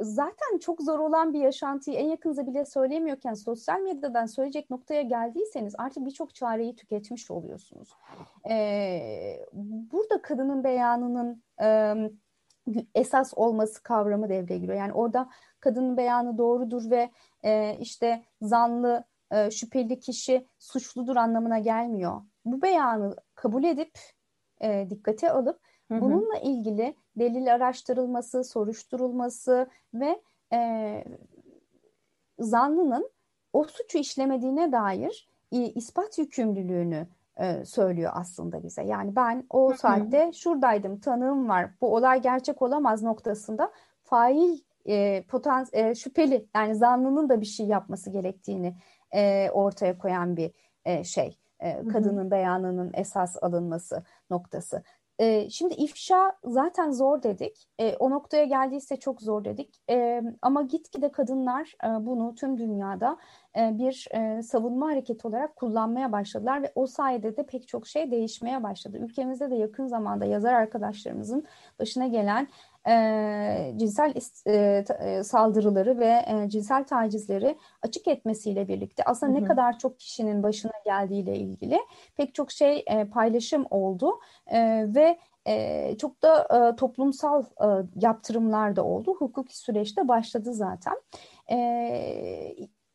Zaten 0.00 0.58
çok 0.60 0.82
zor 0.82 0.98
olan 0.98 1.32
bir 1.32 1.40
yaşantıyı 1.40 1.96
en 1.96 2.06
yakınıza 2.06 2.46
bile 2.46 2.64
söyleyemiyorken 2.64 3.34
sosyal 3.34 3.80
medyadan 3.80 4.26
söyleyecek 4.26 4.70
noktaya 4.70 5.02
geldiyseniz 5.02 5.74
artık 5.78 6.06
birçok 6.06 6.34
çareyi 6.34 6.76
tüketmiş 6.76 7.30
oluyorsunuz. 7.30 7.88
Burada 9.92 10.22
kadının 10.22 10.64
beyanının 10.64 11.42
esas 12.94 13.32
olması 13.36 13.82
kavramı 13.82 14.28
devreye 14.28 14.58
giriyor. 14.58 14.78
Yani 14.78 14.92
orada 14.92 15.28
kadının 15.60 15.96
beyanı 15.96 16.38
doğrudur 16.38 16.90
ve 16.90 17.10
işte 17.80 18.22
zanlı 18.42 19.04
şüpheli 19.50 20.00
kişi 20.00 20.46
suçludur 20.58 21.16
anlamına 21.16 21.58
gelmiyor. 21.58 22.20
Bu 22.46 22.62
beyanı 22.62 23.16
kabul 23.34 23.64
edip 23.64 23.98
e, 24.60 24.86
dikkate 24.90 25.30
alıp 25.30 25.60
hı 25.88 25.94
hı. 25.94 26.00
bununla 26.00 26.38
ilgili 26.38 26.94
delil 27.16 27.54
araştırılması, 27.54 28.44
soruşturulması 28.44 29.68
ve 29.94 30.20
e, 30.52 31.04
zanlının 32.38 33.10
o 33.52 33.64
suçu 33.64 33.98
işlemediğine 33.98 34.72
dair 34.72 35.28
e, 35.52 35.58
ispat 35.58 36.18
yükümlülüğünü 36.18 37.08
e, 37.36 37.64
söylüyor 37.64 38.12
aslında 38.14 38.62
bize. 38.62 38.82
Yani 38.82 39.16
ben 39.16 39.46
o 39.50 39.72
hı 39.72 39.78
saatte 39.78 40.32
şuradaydım, 40.32 41.00
tanığım 41.00 41.48
var, 41.48 41.70
bu 41.80 41.94
olay 41.94 42.22
gerçek 42.22 42.62
olamaz 42.62 43.02
noktasında 43.02 43.72
fail 44.02 44.58
e, 44.88 45.24
potans 45.28 45.68
e, 45.72 45.94
şüpheli 45.94 46.46
yani 46.54 46.74
zanlının 46.74 47.28
da 47.28 47.40
bir 47.40 47.46
şey 47.46 47.66
yapması 47.66 48.10
gerektiğini 48.10 48.76
e, 49.14 49.50
ortaya 49.50 49.98
koyan 49.98 50.36
bir 50.36 50.52
e, 50.84 51.04
şey 51.04 51.38
e, 51.60 51.88
kadının 51.88 52.30
beyanının 52.30 52.90
esas 52.94 53.36
alınması 53.42 54.04
noktası. 54.30 54.82
E, 55.18 55.50
şimdi 55.50 55.74
ifşa 55.74 56.32
zaten 56.44 56.90
zor 56.90 57.22
dedik. 57.22 57.68
E, 57.78 57.96
o 57.96 58.10
noktaya 58.10 58.44
geldiyse 58.44 58.96
çok 58.96 59.22
zor 59.22 59.44
dedik. 59.44 59.80
E, 59.90 60.22
ama 60.42 60.62
gitgide 60.62 61.12
kadınlar 61.12 61.74
e, 61.84 62.06
bunu 62.06 62.34
tüm 62.34 62.58
dünyada 62.58 63.16
e, 63.58 63.78
bir 63.78 64.08
e, 64.10 64.42
savunma 64.42 64.86
hareketi 64.86 65.28
olarak 65.28 65.56
kullanmaya 65.56 66.12
başladılar 66.12 66.62
ve 66.62 66.72
o 66.74 66.86
sayede 66.86 67.36
de 67.36 67.46
pek 67.46 67.68
çok 67.68 67.86
şey 67.86 68.10
değişmeye 68.10 68.62
başladı. 68.62 68.98
Ülkemizde 68.98 69.50
de 69.50 69.54
yakın 69.54 69.86
zamanda 69.86 70.24
yazar 70.24 70.52
arkadaşlarımızın 70.52 71.44
başına 71.78 72.06
gelen 72.06 72.48
e, 72.88 73.72
cinsel 73.76 74.14
e, 74.46 75.24
saldırıları 75.24 75.98
ve 75.98 76.24
e, 76.26 76.48
cinsel 76.48 76.84
tacizleri 76.84 77.58
açık 77.82 78.08
etmesiyle 78.08 78.68
birlikte 78.68 79.04
aslında 79.04 79.32
hı 79.32 79.36
hı. 79.36 79.42
ne 79.42 79.48
kadar 79.48 79.78
çok 79.78 79.98
kişinin 79.98 80.42
başına 80.42 80.72
geldiğiyle 80.84 81.36
ilgili 81.36 81.78
pek 82.16 82.34
çok 82.34 82.52
şey 82.52 82.84
e, 82.86 83.04
paylaşım 83.04 83.66
oldu 83.70 84.20
e, 84.46 84.86
ve 84.94 85.18
e, 85.46 85.96
çok 85.98 86.22
da 86.22 86.48
e, 86.72 86.76
toplumsal 86.76 87.42
e, 87.42 87.66
yaptırımlar 87.96 88.76
da 88.76 88.84
oldu. 88.84 89.14
Hukuki 89.18 89.58
süreçte 89.58 90.08
başladı 90.08 90.52
zaten. 90.52 91.00
E, 91.50 91.56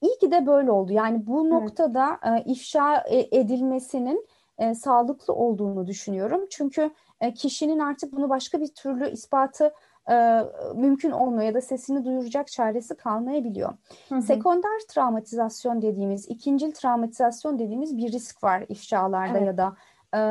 iyi 0.01 0.17
ki 0.19 0.31
de 0.31 0.47
böyle 0.47 0.71
oldu. 0.71 0.93
Yani 0.93 1.27
bu 1.27 1.41
evet. 1.41 1.51
noktada 1.51 2.19
e, 2.25 2.43
ifşa 2.51 3.03
edilmesinin 3.09 4.27
e, 4.57 4.75
sağlıklı 4.75 5.33
olduğunu 5.33 5.87
düşünüyorum. 5.87 6.45
Çünkü 6.49 6.91
e, 7.22 7.34
kişinin 7.34 7.80
artık 7.80 8.13
bunu 8.13 8.30
başka 8.30 8.61
bir 8.61 8.67
türlü 8.67 9.09
ispatı 9.09 9.74
e, 10.11 10.43
mümkün 10.76 11.11
olmuyor 11.11 11.43
ya 11.43 11.53
da 11.53 11.61
sesini 11.61 12.05
duyuracak 12.05 12.47
çaresi 12.47 12.95
kalmayabiliyor. 12.97 13.74
Hı 14.09 14.15
hı. 14.15 14.22
Sekonder 14.22 14.80
travmatizasyon 14.89 15.82
dediğimiz, 15.82 16.30
ikincil 16.30 16.72
travmatizasyon 16.72 17.59
dediğimiz 17.59 17.97
bir 17.97 18.11
risk 18.11 18.43
var 18.43 18.65
ifşalarda 18.69 19.38
evet. 19.38 19.47
ya 19.47 19.57
da 19.57 19.76
e, 20.15 20.22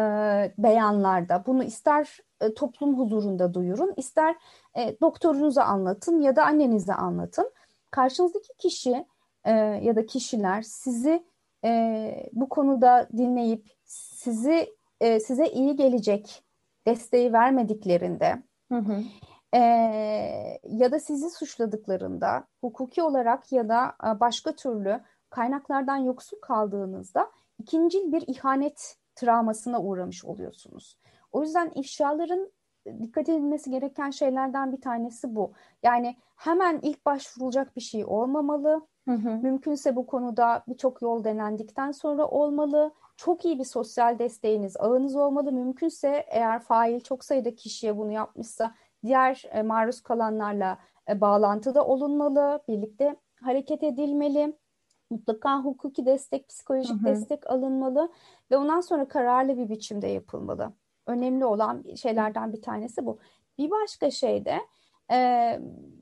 beyanlarda. 0.59 1.43
Bunu 1.47 1.65
ister 1.65 2.19
e, 2.41 2.55
toplum 2.55 2.99
huzurunda 2.99 3.55
duyurun, 3.55 3.95
ister 3.97 4.37
e, 4.77 5.01
doktorunuza 5.01 5.65
anlatın 5.65 6.21
ya 6.21 6.37
da 6.37 6.45
annenize 6.45 6.95
anlatın. 6.95 7.51
Karşınızdaki 7.91 8.57
kişi 8.59 9.07
e, 9.45 9.53
ya 9.83 9.97
da 9.97 10.07
kişiler 10.07 10.63
sizi 10.63 11.25
e, 11.65 12.31
bu 12.33 12.49
konuda 12.49 13.09
dinleyip 13.17 13.71
sizi 13.85 14.77
e, 15.01 15.21
size 15.21 15.47
iyi 15.47 15.77
gelecek 15.77 16.43
desteği 16.87 17.33
vermediklerinde 17.33 18.43
hı 18.73 18.79
hı. 18.79 19.03
E, 19.55 19.61
ya 20.69 20.93
da 20.93 21.01
sizi 21.01 21.31
suçladıklarında 21.31 22.45
hukuki 22.61 23.03
olarak 23.03 23.53
ya 23.53 23.69
da 23.69 23.95
e, 24.07 24.21
başka 24.21 24.53
türlü 24.53 25.01
kaynaklardan 25.31 25.97
yoksun 25.97 26.39
kaldığınızda 26.43 27.31
ikincil 27.59 28.13
bir 28.13 28.25
ihanet 28.27 28.97
travmasına 29.15 29.81
uğramış 29.83 30.25
oluyorsunuz. 30.25 30.99
O 31.33 31.43
yüzden 31.43 31.73
ifşaların 31.75 32.53
dikkat 33.03 33.29
edilmesi 33.29 33.71
gereken 33.71 34.11
şeylerden 34.11 34.73
bir 34.73 34.81
tanesi 34.81 35.37
bu. 35.37 35.53
Yani 35.83 36.17
hemen 36.37 36.79
ilk 36.83 37.07
başvurulacak 37.07 37.77
bir 37.77 37.81
şey 37.81 38.05
olmamalı. 38.05 38.87
Hı 39.09 39.15
hı. 39.15 39.31
Mümkünse 39.43 39.97
bu 39.97 40.07
konuda 40.07 40.65
birçok 40.69 41.03
yol 41.03 41.25
denendikten 41.25 41.93
sonra 41.93 42.27
olmalı. 42.27 42.93
Çok 43.21 43.45
iyi 43.45 43.59
bir 43.59 43.65
sosyal 43.65 44.19
desteğiniz, 44.19 44.77
ağınız 44.77 45.17
olmalı. 45.17 45.53
Mümkünse 45.53 46.27
eğer 46.29 46.61
fail 46.61 47.01
çok 47.01 47.25
sayıda 47.25 47.55
kişiye 47.55 47.97
bunu 47.97 48.13
yapmışsa 48.13 48.75
diğer 49.05 49.45
e, 49.53 49.63
maruz 49.63 50.01
kalanlarla 50.01 50.79
e, 51.09 51.21
bağlantıda 51.21 51.87
olunmalı, 51.87 52.63
birlikte 52.69 53.17
hareket 53.43 53.83
edilmeli. 53.83 54.57
Mutlaka 55.11 55.65
hukuki 55.65 56.07
destek, 56.07 56.49
psikolojik 56.49 56.97
hı 56.97 57.01
hı. 57.01 57.05
destek 57.05 57.51
alınmalı 57.51 58.13
ve 58.51 58.57
ondan 58.57 58.81
sonra 58.81 59.09
kararlı 59.09 59.59
bir 59.59 59.69
biçimde 59.69 60.07
yapılmalı. 60.07 60.73
Önemli 61.07 61.45
olan 61.45 61.85
şeylerden 61.97 62.53
bir 62.53 62.63
tanesi 62.63 63.07
bu. 63.07 63.19
Bir 63.59 63.71
başka 63.71 64.11
şey 64.11 64.45
de 64.45 64.61
e, 65.13 65.61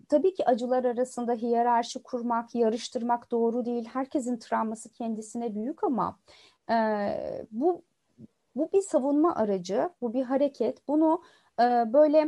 tabii 0.09 0.35
ki 0.35 0.47
acılar 0.47 0.85
arasında 0.85 1.33
hiyerarşi 1.33 2.03
kurmak, 2.03 2.55
yarıştırmak 2.55 3.31
doğru 3.31 3.65
değil. 3.65 3.89
Herkesin 3.93 4.39
travması 4.39 4.93
kendisine 4.93 5.55
büyük 5.55 5.85
ama 5.85 6.19
e, 6.71 7.47
bu 7.51 7.83
bu 8.57 8.73
bir 8.73 8.83
savunma 8.83 9.35
aracı, 9.35 9.91
bu 10.01 10.15
bir 10.15 10.23
hareket. 10.23 10.89
Bunu 10.89 11.23
e, 11.61 11.63
böyle 11.93 12.19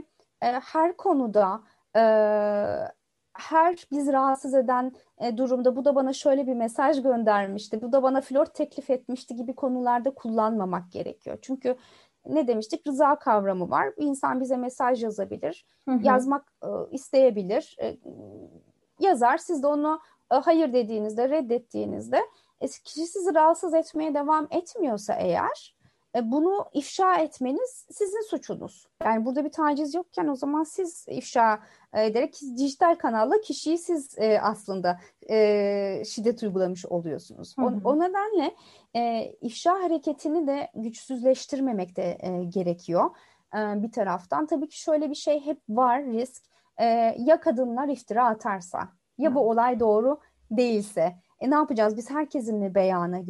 e, 0.43 0.47
her 0.47 0.97
konuda 0.97 1.63
e, 1.97 2.03
her 3.33 3.87
biz 3.91 4.09
rahatsız 4.09 4.55
eden 4.55 4.93
e, 5.19 5.37
durumda 5.37 5.77
bu 5.77 5.85
da 5.85 5.95
bana 5.95 6.13
şöyle 6.13 6.47
bir 6.47 6.55
mesaj 6.55 7.03
göndermişti, 7.03 7.83
bu 7.83 7.93
da 7.93 8.03
bana 8.03 8.21
flört 8.21 8.55
teklif 8.55 8.91
etmişti 8.91 9.37
gibi 9.37 9.55
konularda 9.55 10.11
kullanmamak 10.11 10.93
gerekiyor. 10.93 11.39
Çünkü 11.43 11.77
ne 12.27 12.49
demiştik? 12.49 12.87
Rıza 12.87 13.19
kavramı 13.19 13.71
var. 13.71 13.97
Bir 13.97 14.07
insan 14.07 14.41
bize 14.41 14.57
mesaj 14.57 15.03
yazabilir, 15.03 15.67
hı 15.89 15.95
hı. 15.95 15.99
yazmak 16.03 16.53
e, 16.63 16.69
isteyebilir. 16.91 17.77
E, 17.83 17.97
yazar, 19.01 19.39
siz 19.39 19.63
de 19.63 19.67
onu 19.67 20.01
e, 20.33 20.35
hayır 20.35 20.73
dediğinizde, 20.73 21.29
reddettiğinizde 21.29 22.21
e, 22.61 22.67
kişi 22.67 23.07
sizi 23.07 23.35
rahatsız 23.35 23.75
etmeye 23.75 24.15
devam 24.15 24.47
etmiyorsa 24.51 25.15
eğer 25.15 25.75
e, 26.17 26.31
bunu 26.31 26.65
ifşa 26.73 27.17
etmeniz 27.17 27.87
sizin 27.91 28.31
suçunuz. 28.31 28.87
Yani 29.05 29.25
burada 29.25 29.45
bir 29.45 29.53
taciz 29.53 29.95
yokken 29.95 30.29
o 30.29 30.35
zaman 30.35 30.65
siz 30.65 31.07
ifşa 31.09 31.61
e, 31.93 32.07
ederek 32.07 32.41
dijital 32.57 32.95
kanalla 32.95 33.41
kişiyi 33.41 33.79
siz 33.79 34.19
e, 34.19 34.41
aslında 34.41 35.01
e, 35.31 36.03
şiddet 36.07 36.43
uygulamış 36.43 36.87
oluyorsunuz. 36.87 37.55
O, 37.59 37.73
o 37.85 37.99
nedenle 37.99 38.55
e, 38.97 39.33
ifşa 39.41 39.73
hareketini 39.73 40.47
de 40.47 40.71
güçsüzleştirmemek 40.75 41.97
de 41.97 42.19
e, 42.21 42.45
gerekiyor 42.45 43.11
e, 43.55 43.83
bir 43.83 43.93
taraftan. 43.93 44.47
Tabii 44.47 44.69
ki 44.69 44.81
şöyle 44.81 45.11
bir 45.11 45.15
şey 45.15 45.47
hep 45.47 45.59
var 45.69 46.05
risk. 46.05 46.43
E, 46.79 46.85
ya 47.19 47.41
kadınlar 47.41 47.89
iftira 47.89 48.29
atarsa 48.29 48.89
ya 49.19 49.35
bu 49.35 49.51
olay 49.51 49.81
doğru 49.81 50.21
değilse 50.51 51.15
e 51.41 51.51
ne 51.51 51.55
yapacağız? 51.55 51.97
Biz 51.97 52.11
herkesin 52.11 52.59
mi 52.59 52.75
beyana 52.75 53.21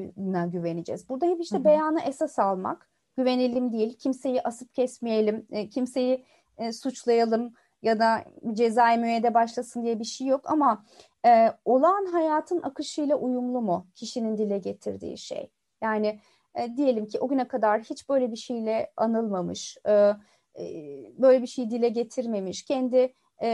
güveneceğiz? 0.47 1.09
Burada 1.09 1.27
hep 1.27 1.41
işte 1.41 1.57
Hı-hı. 1.57 1.65
beyanı 1.65 2.01
esas 2.01 2.39
almak, 2.39 2.91
güvenelim 3.17 3.73
değil, 3.73 3.99
kimseyi 3.99 4.43
asıp 4.43 4.75
kesmeyelim, 4.75 5.47
e, 5.51 5.69
kimseyi 5.69 6.25
e, 6.59 6.73
suçlayalım 6.73 7.55
ya 7.83 7.99
da 7.99 8.25
cezai 8.53 8.99
müeyyide 8.99 9.35
başlasın 9.35 9.83
diye 9.83 9.99
bir 9.99 10.05
şey 10.05 10.27
yok 10.27 10.51
ama 10.51 10.85
e, 11.27 11.53
olağan 11.65 12.07
hayatın 12.07 12.63
akışıyla 12.63 13.17
uyumlu 13.17 13.61
mu 13.61 13.87
kişinin 13.95 14.39
dile 14.39 14.59
getirdiği 14.59 15.19
şey? 15.19 15.51
Yani 15.83 16.21
e, 16.55 16.77
diyelim 16.77 17.07
ki 17.07 17.19
o 17.21 17.29
güne 17.29 17.49
kadar 17.49 17.83
hiç 17.83 18.09
böyle 18.09 18.31
bir 18.31 18.37
şeyle 18.37 18.93
anılmamış, 18.97 19.77
e, 19.85 19.93
e, 19.93 20.65
böyle 21.19 21.43
bir 21.43 21.47
şey 21.47 21.71
dile 21.71 21.89
getirmemiş, 21.89 22.63
kendi 22.63 23.15
e, 23.43 23.49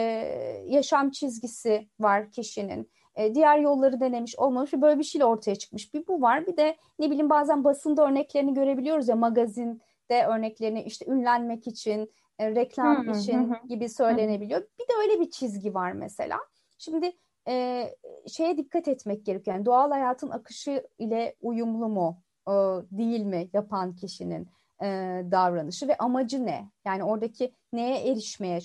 yaşam 0.66 1.10
çizgisi 1.10 1.88
var 2.00 2.30
kişinin 2.30 2.90
e, 3.16 3.34
diğer 3.34 3.58
yolları 3.58 4.00
denemiş 4.00 4.38
olmamış 4.38 4.72
böyle 4.72 4.98
bir 4.98 5.04
şeyle 5.04 5.24
ortaya 5.24 5.56
çıkmış. 5.56 5.94
Bir 5.94 6.06
bu 6.06 6.22
var 6.22 6.46
bir 6.46 6.56
de 6.56 6.76
ne 6.98 7.10
bileyim 7.10 7.30
bazen 7.30 7.64
basında 7.64 8.06
örneklerini 8.06 8.54
görebiliyoruz 8.54 9.08
ya 9.08 9.16
magazinde 9.16 10.26
örneklerini 10.28 10.82
işte 10.82 11.06
ünlenmek 11.06 11.66
için 11.66 12.12
e, 12.38 12.54
reklam 12.54 13.04
hmm, 13.04 13.12
için 13.12 13.48
hmm, 13.48 13.68
gibi 13.68 13.88
söylenebiliyor. 13.88 14.60
Bir 14.60 14.84
de 14.84 14.92
öyle 15.02 15.20
bir 15.20 15.30
çizgi 15.30 15.74
var 15.74 15.92
mesela. 15.92 16.38
Şimdi 16.78 17.12
e, 17.48 17.84
şeye 18.26 18.56
dikkat 18.56 18.88
etmek 18.88 19.26
gerekiyor. 19.26 19.56
Yani 19.56 19.66
doğal 19.66 19.90
hayatın 19.90 20.30
akışı 20.30 20.86
ile 20.98 21.34
uyumlu 21.40 21.88
mu 21.88 22.22
e, 22.48 22.52
değil 22.90 23.22
mi 23.22 23.48
yapan 23.52 23.94
kişinin 23.94 24.48
e, 24.82 24.86
davranışı 25.30 25.88
ve 25.88 25.96
amacı 25.96 26.46
ne? 26.46 26.70
Yani 26.84 27.04
oradaki 27.04 27.52
neye 27.72 28.10
erişmeye 28.10 28.60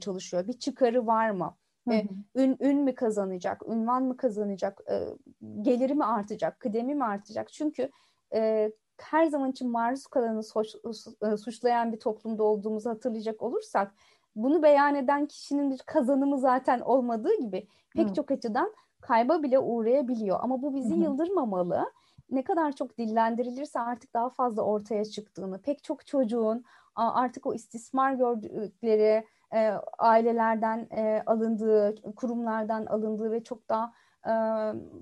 çalışıyor? 0.00 0.48
Bir 0.48 0.52
çıkarı 0.52 1.06
var 1.06 1.30
mı? 1.30 1.56
Hı 1.88 1.90
hı. 1.94 2.08
ün, 2.34 2.56
ün 2.60 2.78
mü 2.78 2.94
kazanacak, 2.94 3.62
ünvan 3.68 4.02
mı 4.04 4.16
kazanacak, 4.16 4.80
e, 4.90 5.08
geliri 5.62 5.94
mi 5.94 6.04
artacak, 6.04 6.60
kıdemi 6.60 6.94
mi 6.94 7.04
artacak? 7.04 7.52
Çünkü 7.52 7.90
e, 8.34 8.72
her 9.00 9.26
zaman 9.26 9.50
için 9.50 9.70
maruz 9.70 10.06
kalanı 10.06 10.40
e, 11.32 11.36
suçlayan 11.36 11.92
bir 11.92 12.00
toplumda 12.00 12.42
olduğumuzu 12.42 12.90
hatırlayacak 12.90 13.42
olursak 13.42 13.94
bunu 14.36 14.62
beyan 14.62 14.94
eden 14.94 15.26
kişinin 15.26 15.70
bir 15.70 15.78
kazanımı 15.78 16.38
zaten 16.38 16.80
olmadığı 16.80 17.40
gibi 17.40 17.68
pek 17.94 18.08
Hı. 18.08 18.14
çok 18.14 18.30
açıdan 18.30 18.74
kayba 19.00 19.42
bile 19.42 19.58
uğrayabiliyor. 19.58 20.38
Ama 20.40 20.62
bu 20.62 20.74
bizi 20.74 20.94
Hı. 20.94 20.98
yıldırmamalı. 20.98 21.92
Ne 22.30 22.44
kadar 22.44 22.72
çok 22.72 22.98
dillendirilirse 22.98 23.80
artık 23.80 24.14
daha 24.14 24.30
fazla 24.30 24.62
ortaya 24.62 25.04
çıktığını, 25.04 25.62
pek 25.62 25.84
çok 25.84 26.06
çocuğun 26.06 26.64
artık 26.96 27.46
o 27.46 27.54
istismar 27.54 28.12
gördükleri, 28.14 29.24
e, 29.54 29.72
ailelerden 29.98 30.88
e, 30.96 31.22
alındığı, 31.26 31.94
kurumlardan 32.16 32.86
alındığı 32.86 33.32
ve 33.32 33.44
çok 33.44 33.68
daha 33.68 33.92
e, 34.26 34.32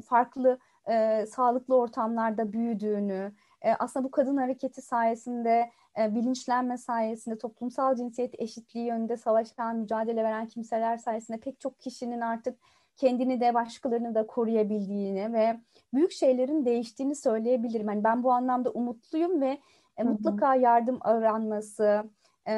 farklı 0.05 0.59
e, 0.89 1.27
sağlıklı 1.27 1.77
ortamlarda 1.77 2.53
büyüdüğünü, 2.53 3.33
e, 3.63 3.73
aslında 3.79 4.05
bu 4.05 4.11
kadın 4.11 4.37
hareketi 4.37 4.83
sayesinde, 4.83 5.71
e, 5.99 6.15
bilinçlenme 6.15 6.79
sayesinde, 6.79 7.39
toplumsal 7.39 7.95
cinsiyet 7.95 8.41
eşitliği 8.41 8.87
yönünde 8.87 9.17
savaşan, 9.17 9.77
mücadele 9.77 10.25
veren 10.25 10.47
kimseler 10.47 10.97
sayesinde 10.97 11.41
pek 11.41 11.61
çok 11.61 11.81
kişinin 11.81 12.21
artık 12.21 12.59
kendini 12.97 13.41
de 13.41 13.55
başkalarını 13.55 14.15
da 14.15 14.27
koruyabildiğini 14.27 15.33
ve 15.33 15.61
büyük 15.95 16.13
şeylerin 16.13 16.65
değiştiğini 16.65 17.15
söyleyebilirim. 17.15 17.89
Yani 17.89 18.05
ben 18.05 18.23
bu 18.23 18.33
anlamda 18.33 18.71
umutluyum 18.71 19.41
ve 19.41 19.59
e, 19.97 20.03
mutlaka 20.05 20.55
yardım 20.55 20.99
aranması, 21.01 22.05
e, 22.49 22.55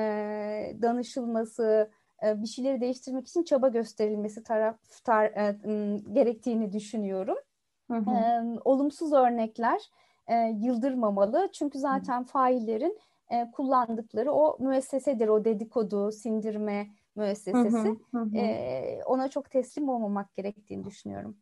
danışılması, 0.83 1.91
e, 2.27 2.43
bir 2.43 2.47
şeyleri 2.47 2.81
değiştirmek 2.81 3.29
için 3.29 3.43
çaba 3.43 3.69
gösterilmesi 3.69 4.43
taraftar 4.43 5.25
e, 5.25 5.57
gerektiğini 6.13 6.73
düşünüyorum. 6.73 7.37
Hı 7.91 7.97
hı. 7.97 8.11
E, 8.11 8.43
olumsuz 8.65 9.13
örnekler 9.13 9.81
e, 10.27 10.35
yıldırmamalı 10.61 11.49
çünkü 11.53 11.79
zaten 11.79 12.25
faillerin 12.25 12.99
e, 13.31 13.51
kullandıkları 13.51 14.33
o 14.33 14.57
müessesedir, 14.61 15.29
o 15.29 15.45
dedikodu, 15.45 16.13
sindirme, 16.13 16.87
müessesesi. 17.17 17.89
Hı 18.11 18.19
hı, 18.19 18.19
hı. 18.19 18.37
E, 18.37 19.01
ona 19.07 19.29
çok 19.29 19.51
teslim 19.51 19.89
olmamak 19.89 20.35
gerektiğini 20.35 20.85
düşünüyorum. 20.85 21.37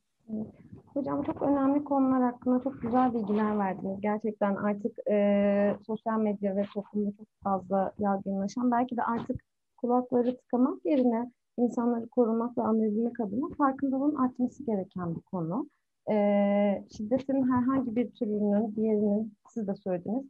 Hocam 0.94 1.22
çok 1.22 1.42
önemli 1.42 1.84
konular 1.84 2.22
hakkında 2.22 2.62
çok 2.62 2.82
güzel 2.82 3.14
bilgiler 3.14 3.58
verdiniz. 3.58 4.00
Gerçekten 4.00 4.56
artık 4.56 4.98
e, 5.10 5.76
sosyal 5.86 6.20
medya 6.20 6.56
ve 6.56 6.64
toplumda 6.74 7.10
çok 7.16 7.26
fazla 7.42 7.92
yaygınlaşan 7.98 8.70
belki 8.70 8.96
de 8.96 9.02
artık 9.02 9.40
kulakları 9.76 10.36
tıkamak 10.36 10.84
yerine 10.84 11.30
insanları 11.56 12.08
korumak 12.08 12.58
ve 12.58 12.62
anlayabilmek 12.62 13.20
adına 13.20 13.54
farkındalığın 13.58 14.14
artması 14.14 14.64
gereken 14.64 15.14
bir 15.14 15.20
konu. 15.20 15.68
E, 16.10 16.84
şiddetin 16.96 17.42
herhangi 17.52 17.96
bir 17.96 18.10
türünün, 18.10 18.76
diğerinin, 18.76 19.34
siz 19.48 19.68
de 19.68 19.74
söylediniz, 19.74 20.24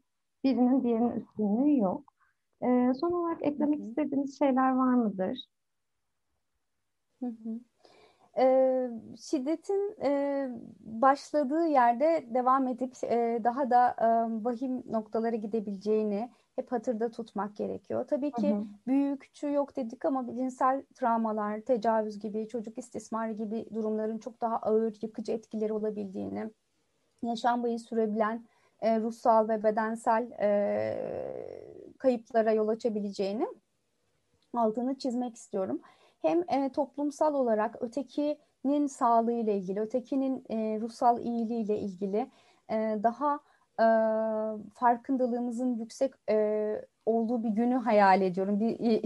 birinin 0.44 0.82
diğerinin 0.82 1.20
üstünlüğü 1.20 1.78
yok. 1.78 2.04
E, 2.62 2.92
son 3.00 3.12
olarak 3.12 3.42
eklemek 3.42 3.80
istediğiniz 3.80 4.38
şeyler 4.38 4.72
var 4.72 4.94
mıdır? 4.94 5.46
Hı 7.20 7.26
hı. 7.26 7.60
E, 8.38 8.88
şiddetin 9.20 9.96
e, 10.02 10.48
başladığı 10.80 11.66
yerde 11.66 12.26
devam 12.34 12.66
edip 12.68 12.94
e, 13.04 13.40
daha 13.44 13.70
da 13.70 13.96
e, 13.98 14.06
vahim 14.44 14.82
noktalara 14.92 15.36
gidebileceğini 15.36 16.30
hep 16.56 16.72
hatırda 16.72 17.10
tutmak 17.10 17.56
gerekiyor. 17.56 18.06
Tabii 18.08 18.32
ki 18.32 18.50
hı 18.50 18.54
hı. 18.54 18.64
büyük 18.86 19.20
küçüğü 19.20 19.52
yok 19.52 19.76
dedik 19.76 20.04
ama 20.04 20.34
cinsel 20.34 20.82
travmalar, 20.94 21.60
tecavüz 21.60 22.18
gibi, 22.18 22.48
çocuk 22.48 22.78
istismarı 22.78 23.32
gibi 23.32 23.66
durumların 23.74 24.18
çok 24.18 24.40
daha 24.40 24.56
ağır, 24.56 24.98
yıkıcı 25.02 25.32
etkileri 25.32 25.72
olabildiğini, 25.72 26.50
yaşam 27.22 27.62
boyu 27.62 27.78
sürebilen 27.78 28.46
e, 28.80 29.00
ruhsal 29.00 29.48
ve 29.48 29.62
bedensel 29.62 30.30
e, 30.40 30.48
kayıplara 31.98 32.52
yol 32.52 32.68
açabileceğini 32.68 33.46
altını 34.54 34.98
çizmek 34.98 35.36
istiyorum. 35.36 35.80
Hem 36.22 36.44
e, 36.48 36.72
toplumsal 36.72 37.34
olarak 37.34 37.82
ötekinin 37.82 38.86
sağlığı 38.86 39.32
ile 39.32 39.56
ilgili, 39.56 39.80
ötekinin 39.80 40.44
e, 40.48 40.80
ruhsal 40.80 41.20
iyiliği 41.20 41.64
ile 41.64 41.78
ilgili 41.78 42.30
e, 42.70 42.98
daha 43.02 43.40
e, 43.80 43.86
farkındalığımızın 44.74 45.74
yüksek 45.76 46.12
e, 46.30 46.86
olduğu 47.06 47.42
bir 47.42 47.48
günü 47.48 47.74
hayal 47.74 48.22
ediyorum. 48.22 48.60
Bir 48.60 48.78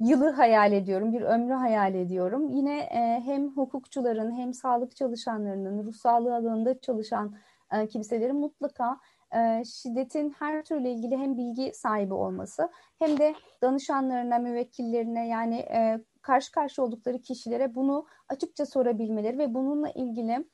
yılı 0.00 0.30
hayal 0.30 0.72
ediyorum, 0.72 1.12
bir 1.12 1.22
ömrü 1.22 1.52
hayal 1.52 1.94
ediyorum. 1.94 2.48
Yine 2.48 2.78
e, 2.80 3.22
hem 3.24 3.48
hukukçuların 3.48 4.32
hem 4.32 4.54
sağlık 4.54 4.96
çalışanlarının, 4.96 5.84
ruh 5.84 5.94
sağlığı 5.94 6.36
alanında 6.36 6.80
çalışan 6.80 7.34
e, 7.72 7.88
kimselerin 7.88 8.36
mutlaka 8.36 9.00
e, 9.34 9.64
şiddetin 9.64 10.34
her 10.38 10.64
türlü 10.64 10.88
ilgili 10.88 11.16
hem 11.16 11.36
bilgi 11.36 11.72
sahibi 11.74 12.14
olması 12.14 12.70
hem 12.98 13.18
de 13.18 13.34
danışanlarına, 13.62 14.38
müvekkillerine 14.38 15.28
yani 15.28 15.56
e, 15.56 16.00
karşı 16.22 16.52
karşı 16.52 16.82
oldukları 16.82 17.18
kişilere 17.18 17.74
bunu 17.74 18.06
açıkça 18.28 18.66
sorabilmeleri 18.66 19.38
ve 19.38 19.54
bununla 19.54 19.90
ilgili 19.90 20.44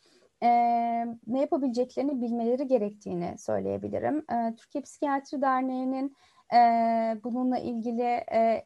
e, 0.43 0.49
ne 1.27 1.41
yapabileceklerini 1.41 2.21
bilmeleri 2.21 2.67
gerektiğini 2.67 3.39
söyleyebilirim. 3.39 4.19
E, 4.19 4.55
Türkiye 4.57 4.83
Psikiyatri 4.83 5.43
Derneği'nin 5.43 6.17
e, 6.55 6.59
bununla 7.25 7.59
ilgili 7.59 8.25
e, 8.33 8.65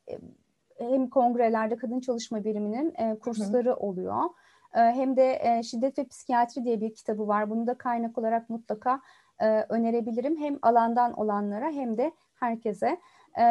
hem 0.79 1.11
kongrelerde 1.11 1.77
kadın 1.77 2.01
çalışma 2.01 2.45
biriminin 2.45 2.95
e, 2.99 3.19
kursları 3.19 3.75
oluyor. 3.75 4.23
E, 4.75 4.81
hem 4.81 5.17
de 5.17 5.41
e, 5.43 5.63
Şiddet 5.63 5.99
ve 5.99 6.05
Psikiyatri 6.05 6.65
diye 6.65 6.81
bir 6.81 6.95
kitabı 6.95 7.29
var. 7.29 7.51
Bunu 7.51 7.67
da 7.67 7.75
kaynak 7.75 8.19
olarak 8.19 8.51
mutlaka 8.51 9.01
e, 9.41 9.67
önerebilirim. 9.69 10.37
Hem 10.37 10.59
alandan 10.63 11.13
olanlara 11.13 11.71
hem 11.71 11.99
de 11.99 12.13
herkese. 12.35 13.01
E, 13.41 13.45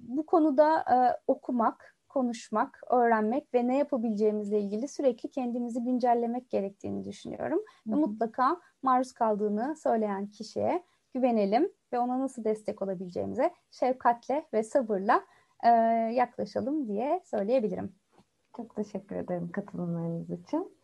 bu 0.00 0.26
konuda 0.26 0.78
e, 0.78 0.96
okumak, 1.26 1.96
konuşmak, 2.08 2.80
öğrenmek 2.90 3.54
ve 3.54 3.66
ne 3.66 3.76
yapabileceğimizle 3.76 4.60
ilgili 4.60 4.88
sürekli 4.88 5.30
kendimizi 5.30 5.82
güncellemek 5.82 6.50
gerektiğini 6.50 7.04
düşünüyorum. 7.04 7.58
Hı 7.58 7.90
hı. 7.90 7.96
Ve 7.96 8.00
mutlaka 8.00 8.60
maruz 8.82 9.12
kaldığını 9.12 9.76
söyleyen 9.76 10.26
kişiye 10.26 10.84
güvenelim 11.14 11.72
ve 11.92 11.98
ona 11.98 12.20
nasıl 12.20 12.44
destek 12.44 12.82
olabileceğimize 12.82 13.50
şefkatle 13.70 14.46
ve 14.52 14.62
sabırla 14.62 15.24
e, 15.64 15.68
yaklaşalım 16.14 16.88
diye 16.88 17.20
söyleyebilirim. 17.24 17.94
Çok 18.56 18.76
teşekkür 18.76 19.16
ederim 19.16 19.52
katılımlarınız 19.52 20.30
için. 20.30 20.76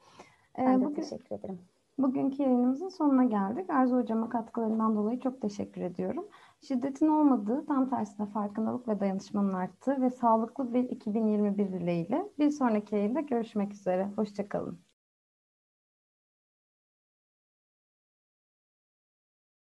Ben 0.58 0.80
de 0.80 0.84
bugün, 0.84 1.02
teşekkür 1.02 1.36
ederim. 1.36 1.58
Bugünkü 1.98 2.42
yayınımızın 2.42 2.88
sonuna 2.88 3.24
geldik. 3.24 3.70
Arzu 3.70 3.96
Hocam'a 3.96 4.28
katkılarından 4.28 4.96
dolayı 4.96 5.20
çok 5.20 5.42
teşekkür 5.42 5.80
ediyorum. 5.80 6.28
Şiddetin 6.60 7.08
olmadığı, 7.08 7.66
tam 7.66 7.90
tersine 7.90 8.26
farkındalık 8.26 8.88
ve 8.88 9.00
dayanışmanın 9.00 9.52
arttığı 9.52 10.02
ve 10.02 10.10
sağlıklı 10.10 10.74
bir 10.74 10.84
2021 10.84 11.72
dileğiyle 11.72 12.32
bir 12.38 12.50
sonraki 12.50 12.94
yayında 12.94 13.20
görüşmek 13.20 13.74
üzere. 13.74 14.12
Hoşçakalın. 14.16 14.85